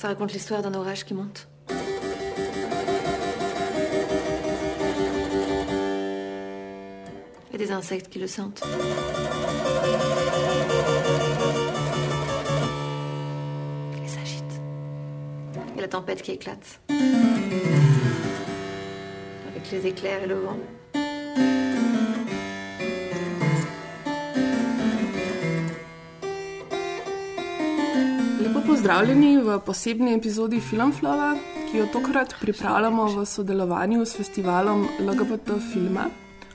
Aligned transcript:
Ça 0.00 0.08
raconte 0.08 0.32
l'histoire 0.32 0.62
d'un 0.62 0.72
orage 0.72 1.04
qui 1.04 1.12
monte. 1.12 1.46
Et 7.52 7.58
des 7.58 7.70
insectes 7.70 8.08
qui 8.08 8.18
le 8.18 8.26
sentent. 8.26 8.62
Il 14.02 14.08
s'agite. 14.08 14.42
Et 15.76 15.82
la 15.82 15.88
tempête 15.88 16.22
qui 16.22 16.30
éclate. 16.30 16.80
Avec 19.50 19.70
les 19.70 19.86
éclairs 19.86 20.22
et 20.22 20.26
le 20.26 20.36
vent. 20.36 20.56
Pozdravljeni 28.80 29.42
v 29.44 29.58
posebni 29.60 30.14
epizodi 30.16 30.56
Filmflova, 30.64 31.34
ki 31.68 31.82
jo 31.82 31.86
tokrat 31.92 32.30
pripravljamo 32.40 33.10
v 33.12 33.24
sodelovanju 33.28 34.06
s 34.08 34.16
festivalom 34.16 34.86
LGBT 35.04 35.58
filma. 35.72 36.06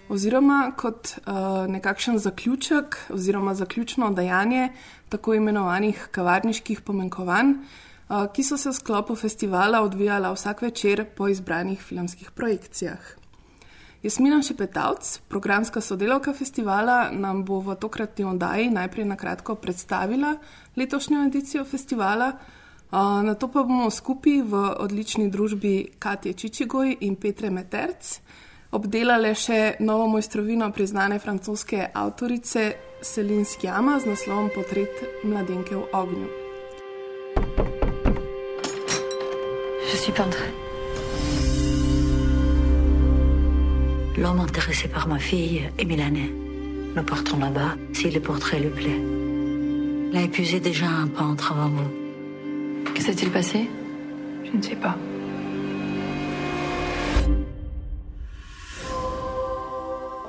Oziroma 0.09 0.71
kot 0.73 1.11
uh, 1.19 1.67
nekakšen 1.69 2.17
zaključek, 2.17 2.97
oziroma 3.13 3.53
zaključno 3.53 4.09
dejanje 4.17 4.71
tako 5.09 5.35
imenovanih 5.37 6.07
kavarniških 6.11 6.81
pomenkovanj, 6.81 7.51
uh, 7.53 8.25
ki 8.33 8.43
so 8.43 8.57
se 8.57 8.73
v 8.73 8.79
sklopu 8.79 9.15
festivala 9.15 9.83
odvijala 9.85 10.33
vsak 10.33 10.65
večer 10.65 11.05
po 11.05 11.27
izbranih 11.29 11.81
filmskih 11.81 12.31
projekcijah. 12.31 13.24
Jasmina 14.06 14.42
Šepetavc, 14.42 15.20
programska 15.28 15.81
sodelavka 15.81 16.34
festivala, 16.34 17.09
nam 17.11 17.42
bo 17.45 17.58
v 17.59 17.73
tokratni 17.75 18.25
oddaji 18.25 18.70
najprej 18.70 19.06
na 19.06 19.16
kratko 19.17 19.56
predstavila 19.56 20.36
letošnjo 20.75 21.23
edicijo 21.25 21.64
festivala, 21.66 22.31
na 23.26 23.33
to 23.33 23.48
pa 23.48 23.64
bomo 23.64 23.89
skupaj 23.89 24.42
v 24.45 24.61
odlični 24.86 25.30
družbi 25.33 25.98
Katje 26.00 26.33
Čičigoj 26.33 26.98
in 27.02 27.16
Petre 27.16 27.50
Meterc 27.50 28.20
obdelale 28.72 29.33
še 29.36 29.78
novo 29.80 30.06
mojstrovino 30.08 30.70
priznane 30.72 31.17
francoske 31.20 31.88
avtorice 31.94 32.76
Celine 33.02 33.45
Skjama 33.45 33.98
z 34.00 34.11
naslovom 34.11 34.52
Portret 34.53 35.02
mladenke 35.23 35.76
v 35.76 35.88
ognju. 35.94 36.30
Je 39.89 39.98
suis 39.98 40.14
peintre. 40.14 40.64
L'homme 44.17 44.39
intéressé 44.39 44.88
par 44.88 45.08
ma 45.09 45.19
fille 45.19 45.69
est 45.77 45.83
milanais. 45.83 46.31
Nous 46.95 47.03
partons 47.03 47.38
là-bas 47.38 47.75
si 47.91 48.09
le 48.09 48.21
portrait 48.21 48.59
lui 48.59 48.69
plaît. 48.69 49.02
Il 50.11 50.17
a 50.17 50.21
épuisé 50.21 50.61
déjà 50.61 50.88
un 50.88 51.08
peintre 51.08 51.52
avant 51.52 51.67
vous. 51.67 52.93
Que 52.93 53.02
s'est-il 53.02 53.30
passé 53.30 53.70
Je 54.45 54.55
ne 54.55 54.61
sais 54.61 54.77
pas. 54.77 54.95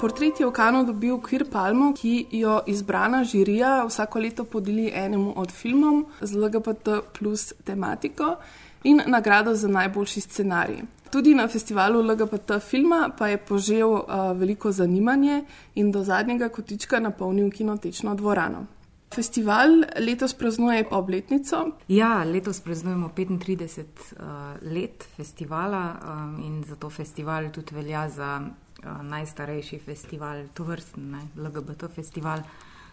Portret 0.00 0.32
je 0.38 0.44
v 0.44 0.52
Kanu 0.52 0.84
dobil 0.84 1.16
Queer 1.22 1.44
Palmo, 1.48 1.92
ki 1.94 2.26
jo 2.30 2.58
izbrana 2.66 3.22
žirija 3.24 3.86
vsako 3.88 4.18
leto 4.18 4.44
podeli 4.44 4.90
enemu 4.92 5.32
od 5.36 5.50
filmov 5.50 6.02
z 6.20 6.36
LGBT 6.36 7.00
plus 7.16 7.54
tematiko 7.64 8.36
in 8.84 9.00
nagrado 9.06 9.54
za 9.54 9.68
najboljši 9.68 10.20
scenarij. 10.20 10.82
Tudi 11.10 11.34
na 11.34 11.48
festivalu 11.48 12.02
LGBT 12.02 12.58
filma 12.60 13.10
pa 13.18 13.28
je 13.28 13.38
požel 13.38 13.90
uh, 13.90 14.02
veliko 14.38 14.72
zanimanje 14.72 15.44
in 15.74 15.92
do 15.92 16.02
zadnjega 16.04 16.48
kotička 16.48 17.00
napolnil 17.00 17.50
kinotečno 17.50 18.14
dvorano. 18.14 18.66
Festival 19.14 19.68
letos 19.98 20.34
praznuje 20.34 20.84
obletnico. 20.90 21.70
Ja, 21.88 22.24
letos 22.24 22.60
praznujemo 22.60 23.10
35 23.16 23.82
uh, 23.82 24.72
let 24.72 25.04
festivala 25.16 25.94
um, 25.94 26.40
in 26.44 26.64
zato 26.64 26.90
festival 26.90 27.50
tudi 27.52 27.74
velja 27.74 28.08
za 28.08 28.40
uh, 28.40 29.02
najstarejši 29.02 29.78
festival, 29.78 30.42
to 30.54 30.64
vrstni 30.64 31.28
LGBT 31.36 31.88
festival 31.94 32.42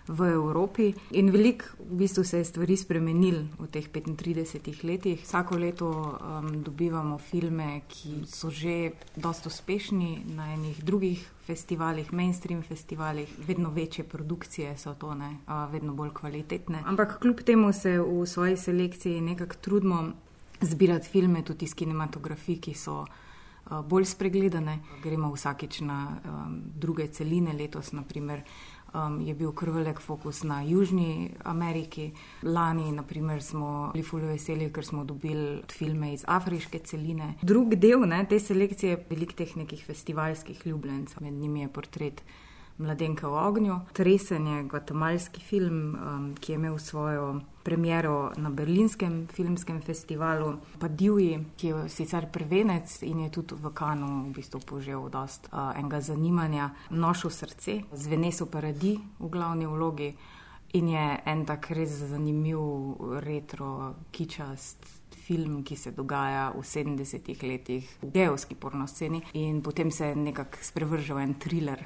v 0.07 0.33
Evropi. 0.33 0.93
In 1.11 1.31
veliko 1.31 1.65
v 1.79 1.95
bistvu 2.03 2.23
se 2.23 2.37
je 2.37 2.45
stvari 2.45 2.77
spremenil 2.77 3.47
v 3.59 3.67
teh 3.71 3.87
35 3.87 4.83
letih. 4.83 5.23
Vsako 5.23 5.57
leto 5.57 5.89
um, 5.89 6.63
dobivamo 6.63 7.17
filme, 7.17 7.81
ki 7.87 8.27
so 8.27 8.51
že 8.51 8.91
dosta 9.15 9.49
uspešni 9.49 10.23
na 10.35 10.53
enih 10.53 10.83
drugih 10.83 11.23
festivalih, 11.47 12.13
mainstream 12.13 12.63
festivalih, 12.63 13.29
vedno 13.47 13.69
večje 13.69 14.03
produkcije 14.03 14.77
so 14.77 14.93
to, 14.93 15.15
ne, 15.15 15.39
uh, 15.47 15.71
vedno 15.71 15.93
bolj 15.93 16.11
kvalitetne. 16.13 16.83
Ampak 16.85 17.19
kljub 17.19 17.39
temu 17.41 17.73
se 17.73 17.99
v 17.99 18.25
svoji 18.25 18.57
selekciji 18.57 19.21
nekako 19.21 19.55
trudimo 19.61 20.11
zbirati 20.61 21.09
filme 21.09 21.43
tudi 21.43 21.65
iz 21.65 21.73
kinematografij, 21.73 22.59
ki 22.59 22.73
so. 22.73 23.05
Bolj 23.63 24.05
spregledane, 24.05 24.79
gremo 25.03 25.29
vsakeč 25.31 25.79
na 25.87 26.19
um, 26.27 26.57
druge 26.75 27.07
celine, 27.07 27.53
letos, 27.55 27.93
naprimer, 27.95 28.43
um, 28.93 29.19
je 29.21 29.33
bil 29.33 29.51
krvelik 29.51 29.99
fokus 29.99 30.43
na 30.43 30.61
Južni 30.61 31.31
Ameriki. 31.43 32.11
Lani, 32.43 32.91
naprimer, 32.91 33.43
smo 33.43 33.91
bili 33.93 34.05
fully 34.05 34.31
veseli, 34.33 34.71
ker 34.73 34.85
smo 34.85 35.03
dobili 35.03 35.61
filme 35.71 36.13
iz 36.13 36.23
afriške 36.27 36.79
celine. 36.79 37.33
Drug 37.41 37.75
del 37.75 38.07
ne, 38.07 38.23
te 38.29 38.39
selekcije 38.39 38.91
je 38.91 39.03
velik 39.09 39.33
teh 39.37 39.57
nekih 39.57 39.85
festivalskih 39.85 40.67
ljubljencev, 40.67 41.23
med 41.23 41.33
njimi 41.33 41.61
je 41.61 41.73
portret. 41.73 42.23
Mladenka 42.77 43.27
v 43.29 43.37
ognju, 43.47 43.79
Tresen 43.93 44.47
je 44.47 44.63
gvatemalski 44.63 45.41
film, 45.41 45.95
um, 45.95 46.35
ki 46.35 46.51
je 46.51 46.55
imel 46.55 46.77
svojo 46.77 47.41
premiero 47.63 48.31
na 48.37 48.49
Berlinskem 48.49 49.27
filmskem 49.27 49.81
festivalu, 49.81 50.57
pa 50.79 50.87
Divji, 50.87 51.45
ki 51.57 51.67
je 51.67 51.89
sicer 51.89 52.27
prvenec 52.31 53.01
in 53.03 53.19
je 53.19 53.29
tudi 53.31 53.55
v 53.55 53.73
Kanu 53.73 54.23
v 54.25 54.33
bistvu 54.33 54.59
požel 54.65 55.09
dost 55.09 55.47
uh, 55.51 55.71
enega 55.77 56.01
zanimanja. 56.01 56.71
Nošo 56.89 57.29
srce, 57.29 57.81
z 57.93 58.07
Veneso 58.07 58.45
Paradi 58.45 58.97
v 59.19 59.29
glavni 59.29 59.67
vlogi 59.67 60.15
in 60.73 60.87
je 60.89 61.21
en 61.25 61.45
tak 61.45 61.69
res 61.71 61.89
zanimiv 62.09 62.97
retro 63.21 63.95
kičast. 64.11 65.02
Film, 65.23 65.61
ki 65.63 65.75
se 65.75 65.91
dogaja 65.91 66.49
v 66.51 66.63
70-ih 66.67 67.43
letih 67.43 67.89
v 68.01 68.11
geovski 68.11 68.55
pornosceni, 68.55 69.21
in 69.33 69.61
potem 69.61 69.91
se 69.91 70.15
nekako 70.15 70.59
sprevrže 70.61 71.13
v 71.13 71.23
en 71.23 71.35
thriller, 71.39 71.83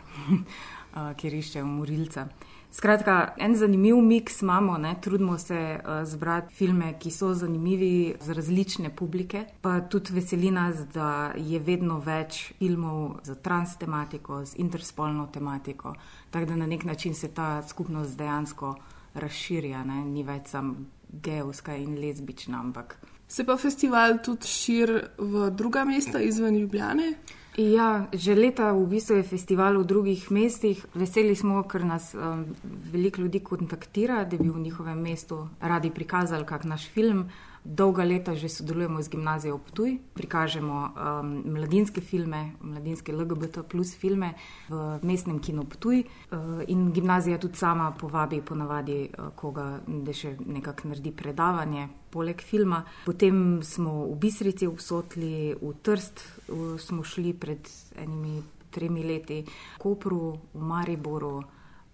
ki 1.18 1.34
išče 1.38 1.64
umorilca. 1.64 2.28
Skratka, 2.72 3.34
en 3.38 3.56
zanimiv 3.56 3.96
miks 4.04 4.42
imamo, 4.42 4.78
ne? 4.78 4.96
trudimo 5.02 5.38
se 5.38 5.80
uh, 5.80 6.04
zbrati 6.04 6.54
filme, 6.54 6.92
ki 7.00 7.12
so 7.12 7.34
zanimivi 7.34 8.16
za 8.22 8.34
različne 8.34 8.90
publike, 8.96 9.46
pa 9.62 9.80
tudi 9.82 10.14
veseli 10.14 10.52
nas, 10.52 10.84
da 10.94 11.32
je 11.36 11.60
vedno 11.60 12.00
več 12.00 12.52
filmov 12.60 13.20
za 13.24 13.36
trans 13.36 13.78
tematiko, 13.78 14.44
z 14.46 14.60
interspolno 14.60 15.28
tematiko, 15.34 15.96
tako 16.30 16.46
da 16.46 16.56
na 16.56 16.68
nek 16.68 16.84
način 16.84 17.16
se 17.16 17.28
ta 17.28 17.64
skupnost 17.68 18.18
dejansko 18.18 18.76
razširja, 19.14 19.84
ne? 19.84 20.04
ni 20.06 20.24
več 20.24 20.52
samo 20.52 20.76
geovska 21.10 21.76
in 21.76 21.96
lezbična, 22.02 22.60
ampak. 22.60 22.98
Se 23.28 23.44
pa 23.44 23.58
festival 23.58 24.20
tudi 24.24 24.48
širi 24.48 25.02
v 25.18 25.50
druga 25.52 25.84
mesta 25.86 26.20
izven 26.20 26.58
Ljubljane? 26.58 27.14
Ja, 27.58 28.06
že 28.14 28.36
leta 28.38 28.70
v 28.72 28.86
bistvu 28.86 29.18
je 29.18 29.24
festival 29.26 29.80
v 29.82 29.86
drugih 29.90 30.30
mestih. 30.32 30.78
Veseli 30.94 31.34
smo, 31.36 31.64
ker 31.66 31.82
nas 31.86 32.14
um, 32.14 32.46
veliko 32.94 33.22
ljudi 33.22 33.42
kontaktira, 33.42 34.24
da 34.24 34.38
bi 34.38 34.50
v 34.50 34.62
njihovem 34.62 35.02
mestu 35.02 35.48
radi 35.60 35.90
prikazali 35.90 36.46
kak 36.46 36.64
naš 36.64 36.86
film. 36.94 37.26
Dolga 37.68 38.04
leta 38.08 38.32
že 38.32 38.48
sodelujemo 38.48 39.02
z 39.04 39.10
gimnazijo 39.12 39.56
Optuj, 39.56 39.98
prikažemo 40.16 40.78
um, 40.88 41.44
mladinske 41.52 42.02
filme, 42.02 42.56
mladinske 42.64 43.12
LGBT 43.12 43.68
plus 43.68 43.92
filme 43.92 44.34
v 44.70 45.00
mestnem 45.04 45.40
kinu 45.44 45.68
Optuj 45.68 46.00
uh, 46.00 46.64
in 46.68 46.94
gimnazija 46.96 47.38
tudi 47.38 47.60
sama 47.60 47.92
povabi 47.92 48.40
ponavadi 48.42 49.10
uh, 49.12 49.36
koga, 49.36 49.82
da 49.84 50.16
še 50.16 50.38
nekako 50.40 50.94
naredi 50.94 51.12
predavanje 51.12 51.90
poleg 52.10 52.40
filma. 52.40 52.86
Potem 53.06 53.60
smo 53.64 54.08
v 54.08 54.16
Bistrici 54.16 54.68
obsotli, 54.68 55.52
v 55.52 55.74
Trst 55.84 56.24
uh, 56.24 56.80
smo 56.80 57.04
šli 57.04 57.36
pred 57.36 57.68
enimi 58.00 58.40
tremi 58.72 59.04
leti, 59.04 59.44
v 59.44 59.82
Kopru, 59.82 60.40
v 60.54 60.64
Mariboru, 60.64 61.36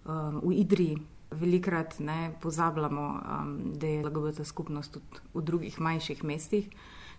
um, 0.06 0.38
v 0.38 0.54
Idriji. 0.62 1.13
Velikrat 1.40 1.98
ne 1.98 2.34
pozabljamo, 2.40 3.06
um, 3.06 3.54
da 3.74 3.86
je 3.86 4.04
LGBT 4.04 4.44
skupnost 4.46 4.92
tudi 4.92 5.22
v 5.34 5.42
drugih 5.42 5.80
manjših 5.80 6.24
mestih, 6.24 6.68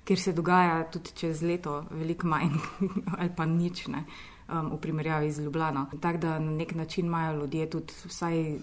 kjer 0.05 0.19
se 0.19 0.33
dogaja 0.33 0.83
tudi 0.91 1.15
čez 1.15 1.41
leto 1.41 1.83
veliko 1.91 2.27
manj 2.27 2.57
ali 3.19 3.29
pa 3.35 3.45
nič. 3.45 3.87
Ne. 3.87 4.05
Um, 4.45 4.67
v 4.75 4.77
primerjavi 4.77 5.31
z 5.31 5.41
Ljubljano. 5.41 5.87
Tako 6.01 6.17
da 6.21 6.39
na 6.39 6.51
nek 6.51 6.75
način 6.75 7.05
imajo 7.05 7.39
ljudje 7.39 7.69
tudi 7.69 7.93
vsaj 8.05 8.59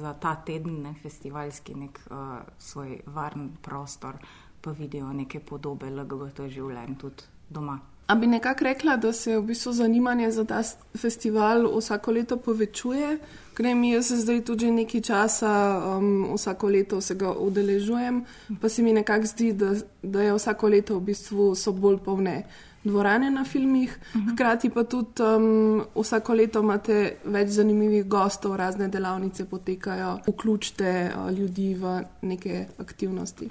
za 0.00 0.14
ta 0.14 0.34
teden, 0.34 0.80
ne, 0.82 0.94
festivalski, 1.02 1.74
nek 1.74 2.00
uh, 2.10 2.40
svoj 2.58 3.00
varen 3.06 3.50
prostor, 3.62 4.16
pa 4.60 4.70
vidijo 4.70 5.12
neke 5.12 5.40
podobe 5.40 5.90
LGBT 5.90 6.48
življenj 6.48 6.96
tudi 6.96 7.28
doma. 7.50 7.76
A 8.06 8.14
bi 8.14 8.26
nekako 8.26 8.64
rekla, 8.64 8.96
da 8.96 9.12
se 9.12 9.38
v 9.38 9.42
bistvu 9.42 9.72
zanimanje 9.72 10.30
za 10.30 10.44
ta 10.44 10.62
festival 10.96 11.66
vsako 11.78 12.12
leto 12.12 12.36
povečuje? 12.36 13.18
Ker 13.56 13.74
mi 13.74 13.90
jaz 13.90 14.12
zdaj 14.12 14.44
tudi 14.44 14.70
nekaj 14.70 15.00
časa, 15.00 15.50
um, 15.98 16.28
vsako 16.34 16.68
leto 16.68 17.00
se 17.00 17.14
ga 17.14 17.32
udeležujem, 17.32 18.24
pa 18.60 18.68
se 18.68 18.82
mi 18.82 18.92
nekako 18.92 19.26
zdi, 19.26 19.52
da, 19.52 19.74
da 20.02 20.22
je 20.22 20.34
vsako 20.34 20.68
leto 20.68 20.98
v 20.98 21.00
bistvu 21.00 21.54
so 21.54 21.72
bolj 21.72 21.98
polne 22.04 22.44
dvorane 22.86 23.30
na 23.30 23.44
filmih, 23.44 23.98
hkrati 24.32 24.70
pa 24.70 24.84
tudi 24.84 25.22
um, 25.22 25.82
vsako 25.94 26.34
leto 26.34 26.62
imate 26.62 27.16
več 27.24 27.50
zanimivih 27.58 28.06
gostov, 28.08 28.56
razne 28.56 28.88
delavnice 28.88 29.44
potekajo, 29.50 30.18
vključite 30.26 30.92
uh, 31.10 31.30
ljudi 31.38 31.74
v 31.74 32.00
neke 32.22 32.66
aktivnosti. 32.78 33.50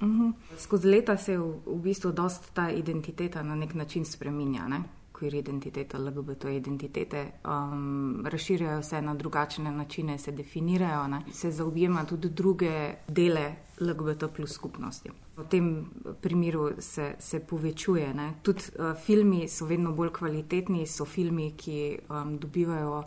Skozi 0.60 0.88
leta 0.88 1.18
se 1.18 1.38
v, 1.38 1.52
v 1.66 1.80
bistvu 1.84 2.12
dosta 2.12 2.54
ta 2.54 2.70
identiteta 2.72 3.44
na 3.44 3.56
nek 3.56 3.74
način 3.74 4.06
spreminja. 4.06 4.68
Ne? 4.68 4.84
Queer 5.16 5.36
identiteta, 5.36 5.98
LGBT 5.98 6.46
identitete, 6.46 7.32
um, 7.48 8.26
razširjajo 8.26 8.84
se 8.84 9.02
na 9.02 9.14
drugačne 9.16 9.72
načine, 9.72 10.18
se 10.18 10.32
definirajo, 10.32 11.08
ne? 11.08 11.22
se 11.32 11.52
zaobjema 11.52 12.06
tudi 12.06 12.30
druge 12.30 12.94
dele 13.08 13.56
LGBT 13.80 14.28
plus 14.36 14.52
skupnosti. 14.52 15.12
V 15.38 15.44
tem 15.50 15.86
primeru 16.22 16.72
se, 16.80 17.16
se 17.20 17.40
povečuje. 17.40 18.14
Tudi 18.42 18.64
uh, 18.80 18.96
filmi 19.06 19.48
so 19.48 19.66
vedno 19.66 19.92
bolj 19.92 20.10
kvalitetni, 20.10 20.88
so 20.88 21.06
filmi, 21.06 21.52
ki 21.58 21.98
um, 22.10 22.38
dobivajo 22.38 23.04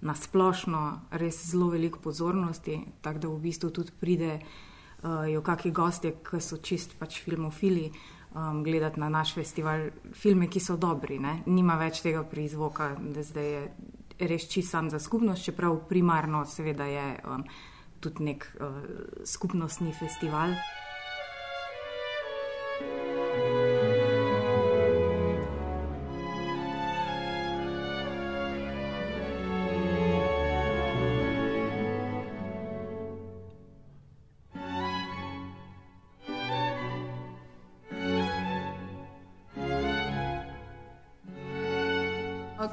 na 0.00 0.14
splošno 0.14 1.00
res 1.10 1.44
zelo 1.50 1.68
veliko 1.68 1.98
pozornosti, 2.00 2.80
tako 3.00 3.18
da 3.18 3.28
v 3.28 3.40
bistvu 3.40 3.70
tudi 3.70 3.92
pride 4.00 4.38
uh, 5.02 5.24
jo 5.32 5.42
kakšni 5.42 5.70
gostje, 5.70 6.14
ki 6.24 6.40
so 6.40 6.56
čist 6.56 6.96
pač 6.98 7.20
filmofili, 7.24 7.90
um, 8.34 8.62
gledati 8.64 9.00
na 9.00 9.08
naš 9.08 9.34
festival 9.34 9.88
filme, 10.12 10.48
ki 10.48 10.60
so 10.60 10.76
dobri. 10.76 11.18
Ne? 11.18 11.40
Nima 11.46 11.76
več 11.80 12.02
tega 12.04 12.22
prizvoka, 12.24 12.92
da 13.00 13.22
zdaj 13.22 13.50
je 13.52 13.64
res 14.28 14.48
čist 14.52 14.70
sam 14.70 14.90
za 14.90 14.98
skupnost, 15.00 15.44
čeprav 15.44 15.78
primarno 15.88 16.44
seveda 16.46 16.84
je 16.84 17.06
um, 17.24 17.44
tudi 18.00 18.30
nek 18.30 18.46
uh, 18.60 18.82
skupnostni 19.24 19.92
festival. 19.96 20.54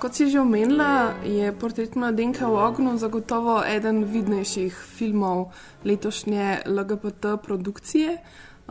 Kot 0.07 0.15
si 0.15 0.31
že 0.31 0.39
omenila, 0.39 1.19
je 1.27 1.51
portret 1.51 2.00
mladenke 2.00 2.39
v 2.39 2.56
ognju 2.56 2.95
zagotovo 2.95 3.59
eden 3.59 4.07
vidnejših 4.07 4.71
filmov 4.71 5.51
letošnje 5.83 6.63
LGBT 6.63 7.36
produkcije. 7.44 8.15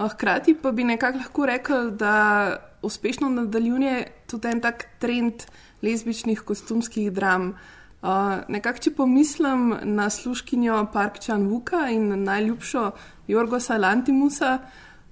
Hkrati 0.01 0.57
pa 0.57 0.73
bi 0.73 0.89
nekako 0.89 1.21
lahko 1.21 1.45
rekel, 1.45 1.91
da 1.93 2.57
uspešno 2.81 3.29
nadaljuje 3.29 4.25
tudi 4.25 4.49
en 4.49 4.65
tak 4.65 4.89
trend 4.97 5.45
lezbičnih 5.85 6.41
kostumskih 6.41 7.13
dram. 7.13 7.53
Uh, 8.01 8.41
nekako, 8.49 8.89
če 8.89 8.97
pomislim 8.97 9.77
na 9.93 10.09
sluškinjo 10.09 10.87
Park 10.89 11.21
Chan-Vuka 11.21 11.93
in 11.93 12.25
najljubšo 12.25 12.91
Jorgosa 13.29 13.77
Lantimusa, 13.77 14.57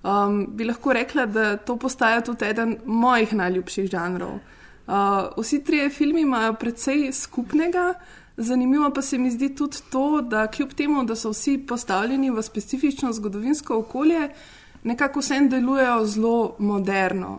um, 0.00 0.47
bi 0.56 0.65
lahko 0.65 0.97
rekla, 0.97 1.29
da 1.29 1.56
to 1.61 1.76
postaja 1.76 2.25
tudi 2.25 2.49
eden 2.49 2.79
mojih 2.88 3.37
najljubših 3.37 3.93
žanrov. 3.93 4.41
Uh, 4.87 4.95
vsi 5.43 5.65
trije 5.65 5.91
filmi 5.91 6.21
imajo 6.21 6.55
precej 6.55 7.13
skupnega, 7.13 7.95
zanimivo 8.37 8.91
pa 8.91 9.03
se 9.03 9.19
mi 9.19 9.31
zdi 9.31 9.55
tudi 9.55 9.77
to, 9.91 10.21
da 10.21 10.47
kljub 10.47 10.73
temu, 10.73 11.05
da 11.05 11.17
so 11.17 11.31
vsi 11.31 11.59
postavljeni 11.59 12.31
v 12.31 12.43
specifično 12.43 13.13
zgodovinsko 13.13 13.79
okolje, 13.79 14.29
nekako 14.83 15.21
vsem 15.21 15.49
delujejo 15.49 16.07
zelo 16.07 16.57
moderno. 16.59 17.39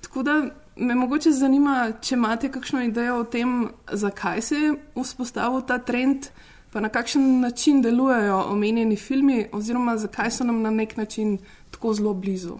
Tako 0.00 0.22
da 0.22 0.42
me 0.76 0.94
mogoče 0.94 1.30
zanima, 1.30 1.92
če 2.00 2.14
imate 2.14 2.50
kakšno 2.52 2.82
idejo 2.82 3.20
o 3.20 3.24
tem, 3.24 3.68
zakaj 3.92 4.42
se 4.42 4.56
je 4.56 4.74
vzpostavil 4.96 5.62
ta 5.66 5.78
trend, 5.78 6.28
pa 6.72 6.80
na 6.80 6.88
kakšen 6.88 7.40
način 7.40 7.82
delujejo 7.82 8.44
omenjeni 8.50 8.96
filmi, 8.96 9.46
oziroma 9.52 9.96
zakaj 9.96 10.30
so 10.30 10.44
nam 10.44 10.62
na 10.62 10.70
nek 10.70 10.96
način 10.96 11.38
tako 11.70 11.94
zelo 11.94 12.14
blizu. 12.14 12.58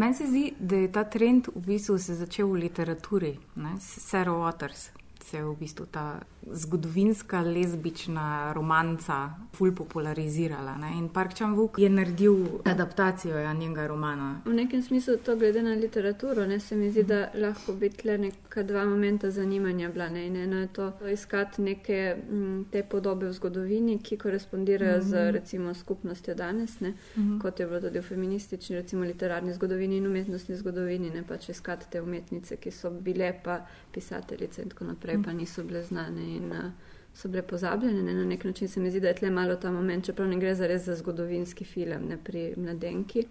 Meni 0.00 0.14
se 0.14 0.26
zdi, 0.26 0.54
da 0.58 0.76
je 0.76 0.92
ta 0.92 1.04
trend 1.04 1.48
v 1.54 1.60
bistvu 1.60 1.98
se 1.98 2.14
začel 2.14 2.48
v 2.48 2.54
literaturi. 2.54 3.38
ne. 3.56 3.74
Sarah 3.80 4.34
Waters 4.34 4.99
se 5.30 5.36
je 5.36 5.44
v 5.44 5.56
bistvu 5.56 5.86
ta 5.86 6.20
zgodovinska 6.52 7.40
lezbična 7.40 8.52
romanca 8.52 9.30
ful 9.52 9.74
popularizirala. 9.74 10.76
Ne. 10.76 10.98
In 10.98 11.08
Park 11.08 11.34
Chan-wook 11.34 11.78
je 11.78 11.88
naredil 11.88 12.46
adaptacijo 12.64 13.38
ja, 13.38 13.52
njenega 13.52 13.86
romana. 13.86 14.40
V 14.44 14.54
nekem 14.54 14.82
smislu 14.82 15.16
to 15.16 15.36
glede 15.36 15.62
na 15.62 15.74
literaturo, 15.74 16.46
ne, 16.46 16.60
se 16.60 16.76
mi 16.76 16.90
zdi, 16.90 17.02
da 17.02 17.28
lahko 17.34 17.72
bi 17.72 17.90
tle 17.90 18.18
neka 18.18 18.62
dva 18.62 18.84
momenta 18.84 19.30
zanimanja 19.30 19.88
bila. 19.88 20.08
Ne. 20.08 20.26
In 20.26 20.36
eno 20.36 20.60
je 20.60 20.66
to 20.66 20.92
iskati 21.12 21.62
neke 21.62 22.16
m, 22.30 22.66
te 22.72 22.82
podobe 22.82 23.28
v 23.28 23.32
zgodovini, 23.32 23.98
ki 23.98 24.16
korespondirajo 24.16 24.96
mm 24.96 25.02
-hmm. 25.02 25.10
z 25.10 25.32
recimo 25.32 25.74
skupnostjo 25.74 26.34
danes, 26.34 26.80
ne, 26.80 26.88
mm 26.90 27.22
-hmm. 27.22 27.42
kot 27.42 27.60
je 27.60 27.66
bilo 27.66 27.80
tudi 27.80 27.98
v 27.98 28.02
feministični, 28.02 28.76
recimo 28.76 29.04
literarni 29.04 29.52
zgodovini 29.52 29.96
in 29.96 30.06
umetnostni 30.06 30.56
zgodovini, 30.56 31.10
ne 31.10 31.22
pač 31.22 31.48
iskati 31.48 31.86
te 31.90 32.00
umetnice, 32.00 32.56
ki 32.56 32.70
so 32.70 32.90
bile 32.90 33.40
pa 33.44 33.66
pisateljice 33.92 34.62
in 34.62 34.68
tako 34.68 34.84
naprej, 34.84 35.16
mm 35.16 35.19
-hmm. 35.20 35.24
pa 35.24 35.32
niso 35.32 35.64
bile 35.64 35.82
znane. 35.82 36.36
In, 36.36 36.52
uh, 36.52 36.72
So 37.14 37.28
bile 37.28 37.42
pozabljene, 37.42 38.02
ne? 38.02 38.14
na 38.14 38.24
nek 38.24 38.44
način 38.44 38.68
se 38.68 38.80
mi 38.80 38.90
zdi, 38.90 39.00
da 39.00 39.08
je 39.08 39.14
tle 39.14 39.30
malo 39.30 39.56
ta 39.56 39.70
moment, 39.72 40.04
čeprav 40.04 40.28
ne 40.28 40.38
gre 40.38 40.54
za 40.54 40.66
res 40.66 40.84
za 40.84 40.94
zgodovinski 40.96 41.64
film, 41.64 42.08
ne 42.08 42.16
pri 42.24 42.54
mladenki. 42.56 43.26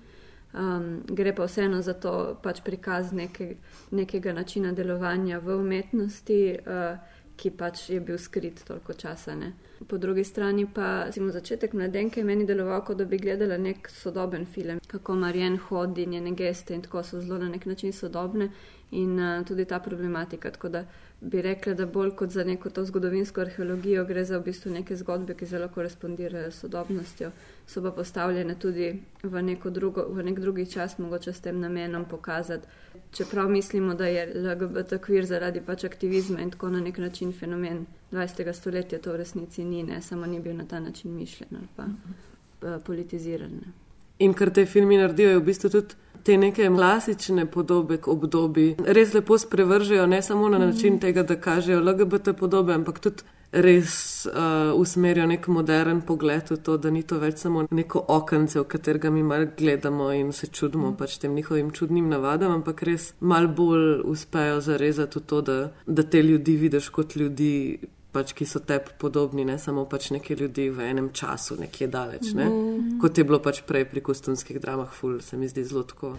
Um, 0.53 1.03
gre 1.07 1.35
pa 1.35 1.45
vseeno 1.45 1.81
za 1.81 1.93
to 1.93 2.39
pač 2.43 2.61
prikaz 2.65 3.13
neke, 3.13 3.55
nekega 3.91 4.33
načina 4.33 4.71
delovanja 4.73 5.39
v 5.39 5.55
umetnosti, 5.61 6.57
uh, 6.65 7.19
ki 7.39 7.51
pač 7.55 7.89
je 7.89 7.99
bil 7.99 8.17
skrit 8.17 8.63
toliko 8.67 8.93
časa. 8.93 9.35
Ne. 9.35 9.53
Po 9.87 9.97
drugi 9.97 10.23
strani 10.23 10.65
pa 10.73 11.05
recimo, 11.05 11.31
začetek 11.31 11.73
mladenke 11.73 12.19
je 12.19 12.25
meni 12.25 12.45
deloval, 12.45 12.81
kot 12.85 12.97
da 12.97 13.05
bi 13.05 13.17
gledala 13.17 13.57
nek 13.57 13.87
sodoben 13.89 14.45
film, 14.45 14.81
kako 14.87 15.15
Marjen 15.15 15.57
hodi, 15.69 16.05
njene 16.05 16.33
geste 16.35 16.73
in 16.75 16.81
tako 16.81 17.03
so 17.03 17.21
zelo 17.21 17.37
na 17.37 17.49
nek 17.49 17.65
način 17.65 17.93
sodobne 17.93 18.49
in 18.91 19.19
uh, 19.19 19.45
tudi 19.47 19.65
ta 19.65 19.79
problematika. 19.79 20.51
Tako 20.51 20.69
da 20.69 20.83
bi 21.21 21.41
rekla, 21.41 21.73
da 21.73 21.85
bolj 21.85 22.11
kot 22.15 22.31
za 22.31 22.43
neko 22.43 22.69
to 22.69 22.85
zgodovinsko 22.85 23.41
arheologijo 23.41 24.05
gre 24.05 24.23
za 24.25 24.37
v 24.37 24.43
bistvu 24.43 24.71
neke 24.71 24.95
zgodbe, 24.95 25.35
ki 25.35 25.45
zelo 25.45 25.67
korespondirajo 25.67 26.51
s 26.51 26.61
sodobnostjo, 26.63 27.31
so 27.67 27.81
pa 27.83 27.91
postavljene 27.91 28.55
tudi 28.55 28.93
v, 29.23 29.55
drugo, 29.65 30.05
v 30.09 30.23
nek 30.23 30.39
drugi 30.39 30.65
čas, 30.65 30.97
mogoče 30.97 31.33
s 31.33 31.41
tem 31.41 31.59
namenom 31.59 32.05
pokazati. 32.05 32.67
Čeprav 33.11 33.49
mislimo, 33.49 33.93
da 33.93 34.07
je 34.07 34.25
LGBT 34.35 35.01
kvir 35.01 35.25
zaradi 35.25 35.61
pač 35.61 35.83
aktivizma 35.83 36.41
in 36.41 36.51
tako 36.51 36.69
na 36.69 36.79
nek 36.79 36.97
način 36.97 37.33
fenomen 37.33 37.85
20. 38.11 38.53
stoletja, 38.53 38.99
to 38.99 39.11
v 39.11 39.17
resnici 39.17 39.63
ni, 39.63 39.83
ne 39.83 40.01
samo 40.01 40.25
ni 40.25 40.39
bil 40.39 40.55
na 40.55 40.65
ta 40.65 40.79
način 40.79 41.15
mišljen 41.15 41.49
ali 41.51 41.67
pa 41.75 41.83
uh, 41.85 42.81
politiziran. 42.85 43.51
Ne. 43.51 43.73
In 44.19 44.33
kar 44.33 44.49
te 44.49 44.65
filmi 44.65 44.97
naredijo, 44.97 45.29
je 45.29 45.39
v 45.39 45.43
bistvu 45.43 45.69
tudi 45.69 45.95
te 46.23 46.37
neke 46.37 46.69
klasične 46.75 47.45
podobe 47.45 47.99
obdobij. 48.05 48.75
Res 48.85 49.13
lepo 49.13 49.37
sprevržejo, 49.37 50.05
ne 50.07 50.21
samo 50.21 50.49
na 50.49 50.57
način 50.57 50.99
tega, 50.99 51.23
da 51.23 51.35
kažejo 51.35 51.81
LGBT 51.81 52.35
podobe, 52.39 52.73
ampak 52.73 52.99
tudi 52.99 53.23
res 53.51 54.25
uh, 54.29 54.73
usmerijo 54.77 55.25
nek 55.27 55.47
modern 55.47 56.01
pogled 56.05 56.51
v 56.51 56.57
to, 56.63 56.77
da 56.77 56.91
ni 56.93 57.01
to 57.03 57.17
več 57.19 57.41
samo 57.41 57.65
neko 57.71 58.03
okence, 58.07 58.59
v 58.59 58.67
katerega 58.69 59.09
mi 59.09 59.23
mal 59.23 59.47
gledamo 59.57 60.11
in 60.13 60.31
se 60.33 60.47
čudimo 60.47 60.93
pač 60.97 61.17
tem 61.17 61.33
njihovim 61.33 61.71
čudnim 61.71 62.09
navadam, 62.09 62.59
ampak 62.59 62.83
res 62.85 63.13
mal 63.19 63.47
bolj 63.47 64.03
uspejo 64.05 64.61
zarezati 64.61 65.19
v 65.19 65.25
to, 65.25 65.41
da, 65.41 65.57
da 65.85 66.03
te 66.03 66.21
ljudi 66.23 66.57
vidiš 66.57 66.89
kot 66.89 67.15
ljudi. 67.15 67.79
Pač, 68.19 68.33
ki 68.35 68.43
so 68.43 68.59
tebi 68.59 68.91
podobni, 68.99 69.45
ne 69.47 69.55
samo 69.55 69.85
pač 69.87 70.09
neki 70.11 70.35
ljudi 70.35 70.65
v 70.75 70.89
enem 70.91 71.05
času, 71.15 71.55
nekje 71.55 71.87
daleč. 71.87 72.33
Ne? 72.35 72.49
Mm. 72.51 72.97
Kot 72.99 73.15
je 73.15 73.23
bilo 73.23 73.39
pač 73.39 73.61
prej 73.63 73.87
pri 73.87 74.03
kostumskih 74.03 74.59
dramah, 74.59 74.91
ful, 74.91 75.21
se 75.23 75.39
mi 75.39 75.47
zdi 75.47 75.63
zelo 75.63 75.87
tako. 75.87 76.17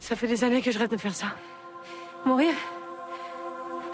Ça 0.00 0.16
fait 0.16 0.28
des 0.28 0.44
années 0.44 0.60
que 0.60 0.70
je 0.70 0.78
rêve 0.78 0.90
de 0.90 1.00
faire 1.00 1.14
ça. 1.14 1.32
Mourir 2.26 2.52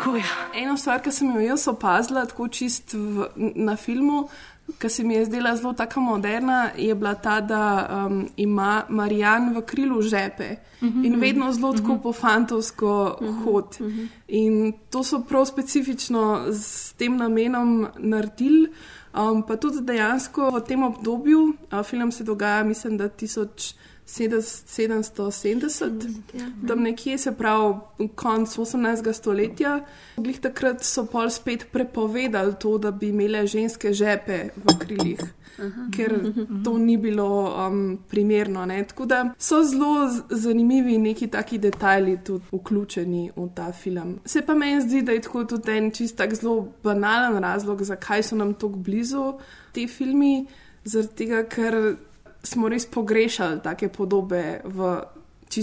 Courir. 0.05 0.25
Eno 0.55 0.77
stvar, 0.77 1.01
ki 1.03 1.13
sem 1.13 1.31
jo 1.35 1.41
jaz 1.41 1.69
opazila, 1.69 2.27
tako 2.27 2.49
čist 2.49 2.95
v, 2.95 3.29
na 3.37 3.77
filmu, 3.77 4.29
ki 4.81 4.89
se 4.89 5.05
mi 5.05 5.15
je 5.15 5.25
zdela 5.25 5.57
zelo 5.57 5.73
tako 5.73 6.01
moderna, 6.01 6.71
je 6.77 6.95
bila 6.95 7.15
ta, 7.15 7.41
da 7.41 7.63
um, 8.07 8.29
ima 8.37 8.85
Marijan 8.89 9.53
v 9.57 9.63
krilu 9.63 10.03
žepe 10.03 10.57
Mhm, 10.85 11.05
in 11.05 11.21
vedno 11.21 11.53
zelo 11.53 11.73
tako 11.73 11.93
mhm. 11.93 12.03
po 12.03 12.13
fantovsko 12.13 13.19
hod. 13.45 13.77
mhm. 13.81 14.07
In 14.29 14.73
to 14.91 15.05
so 15.05 15.23
prav 15.29 15.47
specifično 15.47 16.47
s 16.53 16.93
tem 16.93 17.17
namenom 17.17 17.87
naredili. 17.99 18.69
Um, 19.15 19.43
pa 19.47 19.57
tudi 19.57 19.79
dejansko 19.81 20.51
v 20.51 20.61
tem 20.61 20.83
obdobju, 20.83 21.55
a 21.71 21.83
film 21.83 22.13
se 22.13 22.25
dogaja, 22.25 22.65
mislim, 22.65 22.97
da 22.97 23.09
1770, 24.07 26.15
ja. 26.35 26.51
tam 26.69 26.83
nekje 26.83 27.19
se 27.19 27.33
pravi 27.33 27.75
konc 28.15 28.59
18. 28.59 29.13
stoletja. 29.13 29.81
Glih 30.17 30.41
takrat 30.41 30.85
so 30.85 31.07
pol 31.07 31.31
spet 31.31 31.67
prepovedali 31.73 32.55
to, 32.61 32.79
da 32.79 32.91
bi 32.91 33.09
imele 33.09 33.47
ženske 33.47 33.93
žepe 33.93 34.49
v 34.57 34.79
krilih. 34.79 35.21
Aha. 35.59 35.87
Ker 35.95 36.15
to 36.65 36.79
ni 36.79 36.97
bilo 36.97 37.55
um, 37.55 37.99
primerno. 38.11 38.67
Ne? 38.67 38.85
Tako 38.85 39.07
da 39.07 39.35
so 39.39 39.63
zelo 39.65 40.09
zanimivi 40.31 40.99
neki 40.99 41.29
taki 41.31 41.59
detajli 41.59 42.19
tudi 42.25 42.45
vključeni 42.53 43.31
v 43.37 43.49
ta 43.55 43.73
film. 43.73 44.19
Se 44.25 44.43
pa 44.43 44.55
meni 44.55 44.81
zdi, 44.81 45.03
da 45.03 45.13
je 45.13 45.23
tako 45.23 45.45
tudi 45.45 45.71
en 45.71 45.91
čist 45.91 46.17
tak 46.17 46.35
zelo 46.35 46.69
banalen 46.83 47.43
razlog, 47.43 47.83
zakaj 47.83 48.23
so 48.23 48.37
nam 48.37 48.55
tako 48.55 48.69
blizu 48.69 49.33
ti 49.73 49.89
filmi, 49.89 50.47
zaradi 50.85 51.15
tega, 51.15 51.43
ker 51.51 51.97
smo 52.45 52.69
res 52.69 52.87
pogrešali 52.87 53.61
take 53.61 53.89
podobe 53.89 54.61
v 54.65 55.01
I 55.57 55.61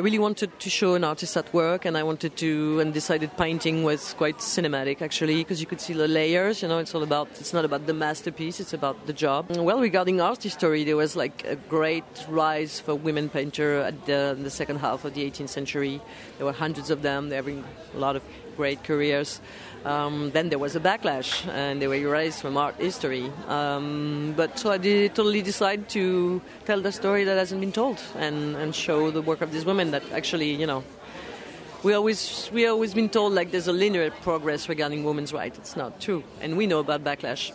really 0.00 0.18
wanted 0.18 0.58
to 0.58 0.70
show 0.70 0.94
an 0.94 1.04
artist 1.04 1.36
at 1.36 1.54
work, 1.54 1.84
and 1.84 1.96
I 1.96 2.02
wanted 2.02 2.36
to, 2.38 2.80
and 2.80 2.92
decided 2.92 3.30
painting 3.36 3.84
was 3.84 4.14
quite 4.14 4.38
cinematic 4.38 5.02
actually, 5.02 5.36
because 5.36 5.60
you 5.60 5.66
could 5.66 5.80
see 5.80 5.92
the 5.92 6.08
layers. 6.08 6.60
You 6.60 6.68
know, 6.68 6.78
it's 6.78 6.96
all 6.96 7.04
about, 7.04 7.28
it's 7.38 7.52
not 7.52 7.64
about 7.64 7.86
the 7.86 7.94
masterpiece, 7.94 8.58
it's 8.58 8.72
about 8.72 9.06
the 9.06 9.12
job. 9.12 9.50
Well, 9.56 9.78
regarding 9.78 10.20
art 10.20 10.42
history, 10.42 10.82
there 10.82 10.96
was 10.96 11.14
like 11.14 11.44
a 11.44 11.54
great 11.68 12.04
rise 12.28 12.80
for 12.80 12.96
women 12.96 13.28
painter 13.28 13.78
at 13.82 14.06
the, 14.06 14.36
the 14.42 14.50
second 14.50 14.78
half 14.78 15.04
of 15.04 15.14
the 15.14 15.30
18th 15.30 15.50
century. 15.50 16.00
There 16.38 16.46
were 16.46 16.52
hundreds 16.52 16.90
of 16.90 17.02
them. 17.02 17.28
They're 17.28 17.42
having 17.42 17.62
a 17.94 17.98
lot 17.98 18.16
of 18.16 18.22
great 18.56 18.82
careers. 18.82 19.40
Um, 19.84 20.30
then 20.32 20.48
there 20.48 20.58
was 20.58 20.76
a 20.76 20.80
backlash, 20.80 21.46
and 21.52 21.80
they 21.80 21.86
were 21.86 21.94
erased 21.94 22.40
from 22.40 22.56
art 22.56 22.76
history. 22.76 23.30
Um, 23.48 24.32
but 24.34 24.58
so 24.58 24.70
I 24.70 24.78
did 24.78 25.14
totally 25.14 25.42
decide 25.42 25.88
to 25.90 26.40
tell 26.64 26.80
the 26.80 26.90
story 26.90 27.24
that 27.24 27.36
hasn't 27.36 27.60
been 27.60 27.72
told, 27.72 28.00
and, 28.16 28.56
and 28.56 28.74
show 28.74 29.10
the 29.10 29.20
work 29.20 29.42
of 29.42 29.52
these 29.52 29.66
women 29.66 29.90
that 29.90 30.02
actually, 30.12 30.50
you 30.54 30.66
know, 30.66 30.82
we 31.82 31.92
always 31.92 32.48
we 32.50 32.66
always 32.66 32.94
been 32.94 33.10
told 33.10 33.34
like 33.34 33.50
there's 33.50 33.68
a 33.68 33.72
linear 33.72 34.10
progress 34.22 34.70
regarding 34.70 35.04
women's 35.04 35.34
rights. 35.34 35.58
It's 35.58 35.76
not 35.76 36.00
true, 36.00 36.24
and 36.40 36.56
we 36.56 36.66
know 36.66 36.80
about 36.80 37.04
backlash, 37.04 37.52